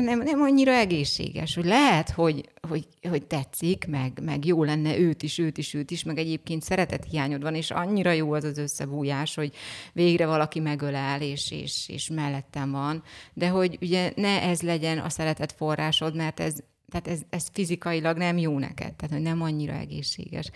nem, 0.00 0.22
nem 0.22 0.40
annyira 0.40 0.72
egészséges, 0.72 1.54
hogy 1.54 1.64
lehet, 1.64 2.10
hogy, 2.10 2.48
hogy, 2.68 2.86
hogy 3.08 3.26
tetszik, 3.26 3.86
meg, 3.88 4.20
meg 4.22 4.44
jó 4.44 4.64
lenne 4.64 4.98
őt 4.98 5.22
is, 5.22 5.38
őt 5.38 5.58
is, 5.58 5.74
őt 5.74 5.90
is, 5.90 6.02
meg 6.02 6.18
egyébként 6.18 6.62
szeretet 6.62 7.06
hiányod 7.10 7.42
van, 7.42 7.54
és 7.54 7.70
annyira 7.70 8.12
jó 8.12 8.32
az 8.32 8.44
az 8.44 8.58
összebújás, 8.58 9.34
hogy 9.34 9.52
végre 9.92 10.26
valaki 10.26 10.60
megölel, 10.60 11.22
és, 11.22 11.50
és, 11.50 11.88
és 11.88 12.08
mellettem 12.08 12.70
van, 12.70 13.02
de 13.32 13.48
hogy 13.48 13.78
ugye 13.80 14.12
ne 14.16 14.42
ez 14.42 14.62
legyen 14.62 14.98
a 14.98 15.08
szeretet 15.08 15.52
forrásod, 15.52 16.16
mert 16.16 16.40
ez, 16.40 16.54
tehát 16.88 17.08
ez, 17.08 17.20
ez 17.30 17.48
fizikailag 17.52 18.16
nem 18.16 18.38
jó 18.38 18.58
neked, 18.58 18.94
tehát 18.94 19.14
hogy 19.14 19.22
nem 19.22 19.42
annyira 19.42 19.72
egészséges. 19.72 20.50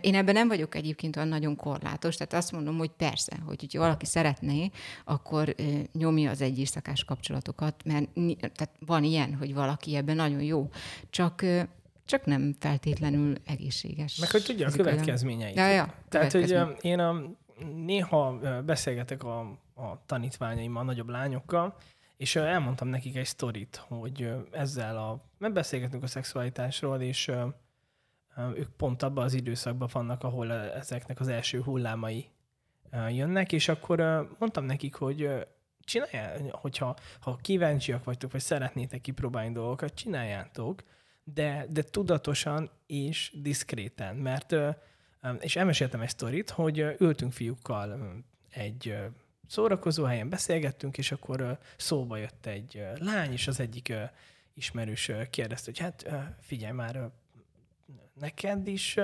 Én 0.00 0.14
ebben 0.14 0.34
nem 0.34 0.48
vagyok 0.48 0.74
egyébként 0.74 1.16
olyan 1.16 1.28
nagyon 1.28 1.56
korlátos, 1.56 2.16
tehát 2.16 2.32
azt 2.32 2.52
mondom, 2.52 2.76
hogy 2.76 2.90
persze, 2.90 3.36
hogy 3.46 3.60
hogyha 3.60 3.80
valaki 3.80 4.06
szeretné, 4.06 4.70
akkor 5.04 5.54
nyomja 5.92 6.30
az 6.30 6.40
egy 6.40 6.58
éjszakás 6.58 7.04
kapcsolatokat, 7.04 7.84
mert 7.84 8.08
tehát 8.38 8.70
van 8.86 9.04
ilyen, 9.04 9.34
hogy 9.34 9.54
valaki 9.54 9.96
ebben 9.96 10.16
nagyon 10.16 10.42
jó, 10.42 10.70
csak 11.10 11.44
csak 12.04 12.24
nem 12.24 12.54
feltétlenül 12.58 13.36
egészséges. 13.46 14.16
Meg 14.16 14.30
hogy 14.30 14.42
tudja 14.42 14.66
a 14.66 14.70
következményeit. 14.70 15.56
Ja, 15.56 15.68
ja, 15.68 15.94
Tehát, 16.08 16.32
hogy 16.32 16.58
én 16.80 16.98
a, 16.98 17.22
néha 17.74 18.38
beszélgetek 18.64 19.24
a, 19.24 19.38
a 19.74 20.02
tanítványaimmal, 20.06 20.82
a 20.82 20.84
nagyobb 20.84 21.08
lányokkal, 21.08 21.76
és 22.16 22.36
elmondtam 22.36 22.88
nekik 22.88 23.16
egy 23.16 23.26
sztorit, 23.26 23.76
hogy 23.76 24.32
ezzel 24.50 24.96
a... 24.96 25.24
Mert 25.38 25.54
beszélgetünk 25.54 26.02
a 26.02 26.06
szexualitásról, 26.06 27.00
és 27.00 27.32
ők 28.54 28.68
pont 28.76 29.02
abban 29.02 29.24
az 29.24 29.34
időszakban 29.34 29.88
vannak, 29.92 30.24
ahol 30.24 30.52
ezeknek 30.52 31.20
az 31.20 31.28
első 31.28 31.62
hullámai 31.62 32.30
jönnek, 33.08 33.52
és 33.52 33.68
akkor 33.68 33.98
mondtam 34.38 34.64
nekik, 34.64 34.94
hogy 34.94 35.46
csinálják, 35.80 36.52
hogyha 36.52 36.96
ha 37.20 37.36
kíváncsiak 37.36 38.04
vagytok, 38.04 38.32
vagy 38.32 38.40
szeretnétek 38.40 39.00
kipróbálni 39.00 39.52
dolgokat, 39.52 39.94
csináljátok, 39.94 40.82
de, 41.24 41.66
de 41.70 41.82
tudatosan 41.82 42.70
és 42.86 43.32
diszkréten, 43.42 44.16
mert 44.16 44.54
és 45.40 45.56
elmeséltem 45.56 46.00
egy 46.00 46.08
sztorit, 46.08 46.50
hogy 46.50 46.78
ültünk 46.98 47.32
fiúkkal 47.32 48.14
egy 48.50 48.96
szórakozó 49.46 50.04
helyen 50.04 50.28
beszélgettünk, 50.28 50.98
és 50.98 51.12
akkor 51.12 51.58
szóba 51.76 52.16
jött 52.16 52.46
egy 52.46 52.86
lány, 52.98 53.32
és 53.32 53.46
az 53.46 53.60
egyik 53.60 53.92
ismerős 54.54 55.10
kérdezte, 55.30 55.70
hogy 55.70 55.78
hát 55.78 56.06
figyelj 56.40 56.72
már, 56.72 57.10
neked 58.20 58.66
is 58.66 58.98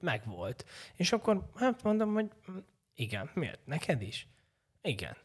megvolt. 0.00 0.64
És 0.96 1.12
akkor 1.12 1.48
hát 1.54 1.82
mondom, 1.82 2.12
hogy 2.12 2.30
igen, 2.94 3.30
miért? 3.34 3.66
Neked 3.66 4.02
is? 4.02 4.28
Igen. 4.82 5.16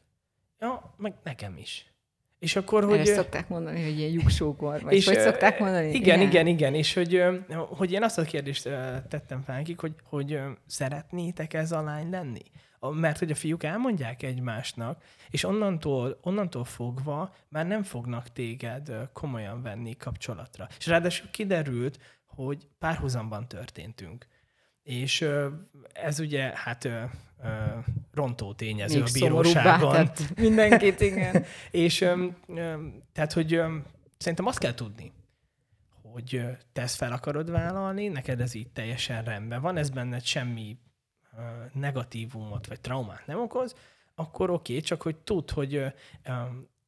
Ja, 0.59 0.93
meg 0.97 1.13
nekem 1.23 1.57
is. 1.57 1.93
És 2.39 2.55
akkor, 2.55 2.83
hogy... 2.83 2.99
Erre 2.99 3.13
szokták 3.13 3.47
mondani, 3.47 3.83
hogy 3.83 3.97
ilyen 3.97 4.11
lyuksókor, 4.11 4.81
vagy 4.81 4.93
és, 4.93 5.05
hogy 5.05 5.19
szokták 5.19 5.59
mondani? 5.59 5.87
Igen, 5.87 5.99
igen, 5.99 6.21
igen, 6.21 6.47
igen. 6.47 6.73
És 6.73 6.93
hogy, 6.93 7.23
hogy 7.51 7.91
én 7.91 8.03
azt 8.03 8.17
a 8.17 8.23
kérdést 8.23 8.63
tettem 9.09 9.41
fel 9.41 9.55
nekik, 9.55 9.79
hogy, 9.79 9.93
hogy 10.03 10.39
szeretnétek 10.65 11.53
ez 11.53 11.71
a 11.71 11.81
lány 11.81 12.09
lenni? 12.09 12.43
Mert 12.79 13.19
hogy 13.19 13.31
a 13.31 13.35
fiúk 13.35 13.63
elmondják 13.63 14.23
egymásnak, 14.23 15.03
és 15.29 15.43
onnantól, 15.43 16.17
onnantól 16.21 16.63
fogva 16.63 17.35
már 17.47 17.67
nem 17.67 17.83
fognak 17.83 18.31
téged 18.31 18.91
komolyan 19.13 19.61
venni 19.61 19.97
kapcsolatra. 19.97 20.67
És 20.77 20.87
ráadásul 20.87 21.29
kiderült, 21.29 21.99
hogy 22.25 22.67
párhuzamban 22.79 23.47
történtünk. 23.47 24.27
És 24.83 25.25
ez 25.93 26.19
ugye, 26.19 26.51
hát 26.55 26.89
rontó 28.13 28.53
tényező 28.53 28.99
Még 28.99 29.07
a 29.07 29.11
bíróságon. 29.13 30.09
mindenkit, 30.35 31.01
igen. 31.01 31.45
és 31.71 31.97
tehát, 33.13 33.33
hogy 33.33 33.61
szerintem 34.17 34.45
azt 34.45 34.59
kell 34.59 34.73
tudni, 34.73 35.11
hogy 36.01 36.41
te 36.73 36.81
ezt 36.81 36.95
fel 36.95 37.11
akarod 37.11 37.51
vállalni, 37.51 38.07
neked 38.07 38.41
ez 38.41 38.53
így 38.53 38.69
teljesen 38.69 39.23
rendben 39.23 39.61
van, 39.61 39.77
ez 39.77 39.89
benned 39.89 40.23
semmi 40.23 40.77
negatívumot 41.73 42.67
vagy 42.67 42.81
traumát 42.81 43.27
nem 43.27 43.39
okoz, 43.39 43.75
akkor 44.15 44.49
oké, 44.49 44.73
okay, 44.73 44.83
csak 44.83 45.01
hogy 45.01 45.15
tud, 45.15 45.49
hogy 45.49 45.93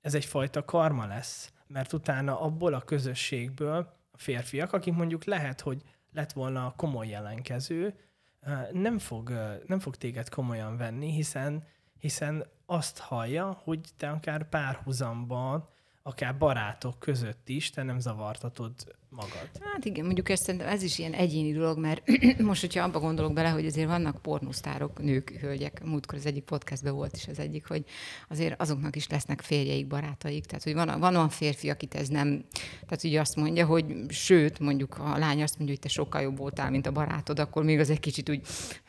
ez 0.02 0.14
egyfajta 0.14 0.66
karma 0.66 1.06
lesz, 1.06 1.54
mert 1.68 1.94
utána 1.94 2.42
abból 2.42 2.74
a 2.74 2.82
közösségből 2.82 3.92
a 4.12 4.18
férfiak, 4.18 4.74
akik 4.74 4.94
mondjuk 4.94 5.24
lehet, 5.24 5.62
hogy 5.62 5.82
lett 6.14 6.32
volna 6.32 6.74
komoly 6.76 7.08
jelenkező, 7.08 7.96
nem 8.72 9.00
fog, 9.00 9.30
nem 9.66 9.80
fog 9.80 9.96
téged 9.96 10.30
komolyan 10.30 10.78
venni, 10.78 11.12
hiszen, 11.12 11.64
hiszen 12.00 12.46
azt 12.66 13.00
hallja, 13.00 13.60
hogy 13.64 13.80
te 13.98 14.10
akár 14.10 14.50
párhuzamban, 14.50 15.68
akár 16.04 16.38
barátok 16.38 17.00
között 17.00 17.50
is, 17.50 17.70
te 17.70 17.84
nem 17.84 18.00
zavartatod 18.00 18.74
magad. 19.12 19.50
Hát 19.60 19.86
igen, 19.86 20.06
mondjuk 20.06 20.30
ez, 20.30 20.48
ez 20.48 20.84
is 20.84 21.00
ilyen 21.00 21.14
egyéni 21.14 21.54
dolog, 21.54 21.78
mert 21.80 22.02
most, 22.40 22.62
hogyha 22.62 22.84
abba 22.84 23.00
gondolok 23.00 23.34
bele, 23.34 23.50
hogy 23.50 23.66
azért 23.66 23.88
vannak 23.88 24.22
pornosztárok, 24.22 25.04
nők, 25.04 25.30
hölgyek, 25.30 25.84
múltkor 25.84 26.18
az 26.18 26.26
egyik 26.26 26.44
podcastben 26.44 26.94
volt 26.94 27.16
is 27.16 27.28
az 27.28 27.40
egyik, 27.40 27.68
hogy 27.68 27.84
azért 28.30 28.62
azoknak 28.62 28.96
is 28.96 29.08
lesznek 29.08 29.42
férjeik, 29.42 29.88
barátaik, 29.88 30.46
tehát 30.46 30.64
hogy 30.64 30.74
van, 30.74 31.00
van 31.00 31.16
olyan 31.16 31.30
férfi, 31.30 31.70
akit 31.70 31.96
ez 31.96 32.08
nem, 32.08 32.46
tehát 32.88 33.04
ugye 33.04 33.20
azt 33.20 33.36
mondja, 33.36 33.66
hogy 33.66 33.86
sőt, 34.10 34.60
mondjuk 34.60 34.98
a 34.98 35.18
lány 35.18 35.42
azt 35.42 35.58
mondja, 35.58 35.76
hogy 35.76 35.84
te 35.84 35.90
sokkal 35.90 36.22
jobb 36.22 36.38
voltál, 36.38 36.70
mint 36.70 36.88
a 36.88 36.92
barátod, 36.92 37.40
akkor 37.40 37.64
még 37.64 37.80
az 37.80 37.90
egy 37.90 38.00
kicsit 38.00 38.30
úgy, 38.30 38.42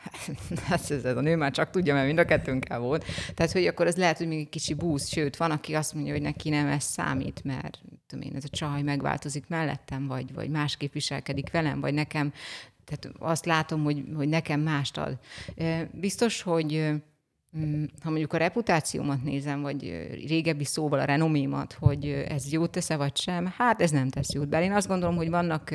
hát 0.67 0.91
ez, 0.91 1.05
ez 1.05 1.17
a 1.17 1.21
nő 1.21 1.35
már 1.35 1.51
csak 1.51 1.69
tudja, 1.69 1.93
mert 1.93 2.05
mind 2.05 2.19
a 2.19 2.25
kettőnkkel 2.25 2.79
volt. 2.79 3.05
Tehát, 3.33 3.51
hogy 3.51 3.67
akkor 3.67 3.87
ez 3.87 3.97
lehet, 3.97 4.17
hogy 4.17 4.27
még 4.27 4.39
egy 4.39 4.49
kicsi 4.49 4.73
búsz, 4.73 5.07
sőt, 5.07 5.37
van, 5.37 5.51
aki 5.51 5.73
azt 5.75 5.93
mondja, 5.93 6.11
hogy 6.13 6.21
neki 6.21 6.49
nem 6.49 6.67
ez 6.67 6.83
számít, 6.83 7.43
mert 7.43 7.81
tudom 8.13 8.29
én, 8.31 8.35
ez 8.35 8.43
a 8.43 8.55
csaj 8.55 8.81
megváltozik 8.81 9.47
mellettem, 9.47 10.07
vagy, 10.07 10.33
vagy 10.33 10.49
másképp 10.49 10.93
viselkedik 10.93 11.51
velem, 11.51 11.79
vagy 11.79 11.93
nekem, 11.93 12.33
tehát 12.85 13.17
azt 13.19 13.45
látom, 13.45 13.83
hogy, 13.83 14.03
hogy 14.15 14.29
nekem 14.29 14.59
mást 14.59 14.97
ad. 14.97 15.17
Biztos, 15.91 16.41
hogy 16.41 16.93
mm, 17.57 17.83
ha 18.01 18.09
mondjuk 18.09 18.33
a 18.33 18.37
reputációmat 18.37 19.23
nézem, 19.23 19.61
vagy 19.61 19.81
régebbi 20.27 20.63
szóval 20.63 20.99
a 20.99 21.05
renomémat, 21.05 21.73
hogy 21.73 22.05
ez 22.09 22.51
jót 22.51 22.71
tesz 22.71 22.93
vagy 22.93 23.17
sem, 23.17 23.53
hát 23.57 23.81
ez 23.81 23.91
nem 23.91 24.09
tesz 24.09 24.33
jót. 24.33 24.49
Bár 24.49 24.61
én 24.61 24.73
azt 24.73 24.87
gondolom, 24.87 25.15
hogy 25.15 25.29
vannak 25.29 25.73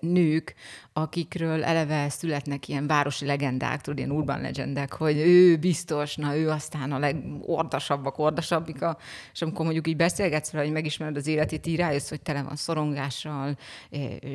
nők, 0.00 0.54
akikről 0.92 1.64
eleve 1.64 2.08
születnek 2.08 2.68
ilyen 2.68 2.86
városi 2.86 3.26
legendák, 3.26 3.80
tudod, 3.80 3.98
ilyen 3.98 4.10
urban 4.10 4.40
legendek, 4.40 4.92
hogy 4.92 5.16
ő 5.16 5.56
biztos, 5.56 6.16
na 6.16 6.36
ő 6.36 6.50
aztán 6.50 6.92
a 6.92 6.98
legordasabbak, 6.98 8.18
ordasabbika, 8.18 8.98
és 9.32 9.42
amikor 9.42 9.64
mondjuk 9.64 9.88
így 9.88 9.96
beszélgetsz 9.96 10.50
vele, 10.50 10.64
hogy 10.64 10.72
megismered 10.72 11.16
az 11.16 11.26
életét, 11.26 11.66
így 11.66 11.76
rájössz, 11.76 12.08
hogy 12.08 12.22
tele 12.22 12.42
van 12.42 12.56
szorongással, 12.56 13.56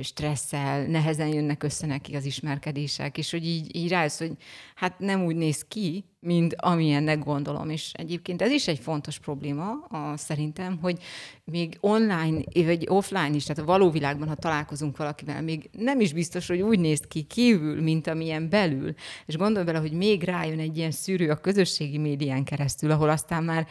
stresszel, 0.01 0.85
nehezen 0.85 1.27
jönnek 1.27 1.63
össze 1.63 1.87
neki 1.87 2.15
az 2.15 2.25
ismerkedések, 2.25 3.17
és 3.17 3.31
hogy 3.31 3.45
így, 3.45 3.75
így 3.75 3.89
rájössz, 3.89 4.19
hogy 4.19 4.31
hát 4.75 4.99
nem 4.99 5.23
úgy 5.23 5.35
néz 5.35 5.65
ki, 5.67 6.05
mint 6.21 6.55
amilyennek 6.57 7.23
gondolom. 7.23 7.69
És 7.69 7.91
egyébként 7.93 8.41
ez 8.41 8.51
is 8.51 8.67
egy 8.67 8.79
fontos 8.79 9.19
probléma, 9.19 9.71
a, 9.71 10.17
szerintem, 10.17 10.77
hogy 10.81 10.97
még 11.43 11.77
online, 11.79 12.41
vagy 12.53 12.85
offline 12.89 13.35
is, 13.35 13.43
tehát 13.43 13.61
a 13.61 13.65
való 13.65 13.89
világban, 13.89 14.27
ha 14.27 14.35
találkozunk 14.35 14.97
valakivel, 14.97 15.41
még 15.41 15.69
nem 15.71 15.99
is 15.99 16.13
biztos, 16.13 16.47
hogy 16.47 16.61
úgy 16.61 16.79
néz 16.79 16.99
ki 17.07 17.21
kívül, 17.21 17.81
mint 17.81 18.07
amilyen 18.07 18.49
belül. 18.49 18.93
És 19.25 19.37
gondolj 19.37 19.65
bele, 19.65 19.79
hogy 19.79 19.91
még 19.91 20.23
rájön 20.23 20.59
egy 20.59 20.77
ilyen 20.77 20.91
szűrő 20.91 21.29
a 21.29 21.35
közösségi 21.35 21.97
médián 21.97 22.43
keresztül, 22.43 22.91
ahol 22.91 23.09
aztán 23.09 23.43
már 23.43 23.67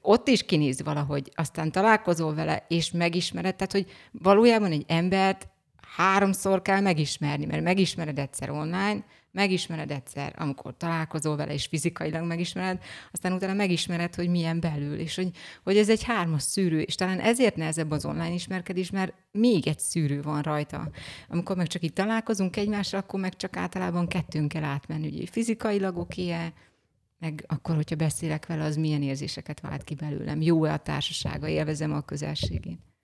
ott 0.00 0.28
is 0.28 0.42
kinéz 0.42 0.82
valahogy, 0.82 1.32
aztán 1.34 1.72
találkozol 1.72 2.34
vele, 2.34 2.64
és 2.68 2.90
megismered, 2.90 3.56
tehát 3.56 3.72
hogy 3.72 3.86
valójában 4.10 4.72
egy 4.72 4.84
embert 4.86 5.48
háromszor 5.96 6.62
kell 6.62 6.80
megismerni, 6.80 7.46
mert 7.46 7.62
megismered 7.62 8.18
egyszer 8.18 8.50
online, 8.50 9.04
megismered 9.32 9.90
egyszer, 9.90 10.34
amikor 10.36 10.76
találkozol 10.76 11.36
vele, 11.36 11.52
és 11.52 11.66
fizikailag 11.66 12.24
megismered, 12.24 12.82
aztán 13.12 13.32
utána 13.32 13.52
megismered, 13.52 14.14
hogy 14.14 14.28
milyen 14.28 14.60
belül, 14.60 14.98
és 14.98 15.14
hogy, 15.14 15.30
hogy 15.62 15.76
ez 15.76 15.88
egy 15.88 16.02
hármas 16.02 16.42
szűrő, 16.42 16.80
és 16.80 16.94
talán 16.94 17.20
ezért 17.20 17.56
nehezebb 17.56 17.90
az 17.90 18.04
online 18.04 18.32
ismerkedés, 18.32 18.90
mert 18.90 19.14
még 19.30 19.66
egy 19.66 19.78
szűrő 19.78 20.22
van 20.22 20.42
rajta. 20.42 20.90
Amikor 21.28 21.56
meg 21.56 21.66
csak 21.66 21.82
itt 21.82 21.94
találkozunk 21.94 22.56
egymásra, 22.56 22.98
akkor 22.98 23.20
meg 23.20 23.36
csak 23.36 23.56
általában 23.56 24.08
kettőnk 24.08 24.48
kell 24.48 24.64
átmenni, 24.64 25.06
ugye 25.06 25.26
fizikailag 25.26 25.96
oké 25.96 26.34
meg 27.18 27.44
akkor, 27.46 27.74
hogyha 27.74 27.96
beszélek 27.96 28.46
vele, 28.46 28.64
az 28.64 28.76
milyen 28.76 29.02
érzéseket 29.02 29.60
vált 29.60 29.84
ki 29.84 29.94
belőlem. 29.94 30.40
Jó-e 30.40 30.72
a 30.72 30.76
társasága, 30.76 31.48
élvezem 31.48 31.92
a 31.92 32.00
közelségét. 32.00 32.91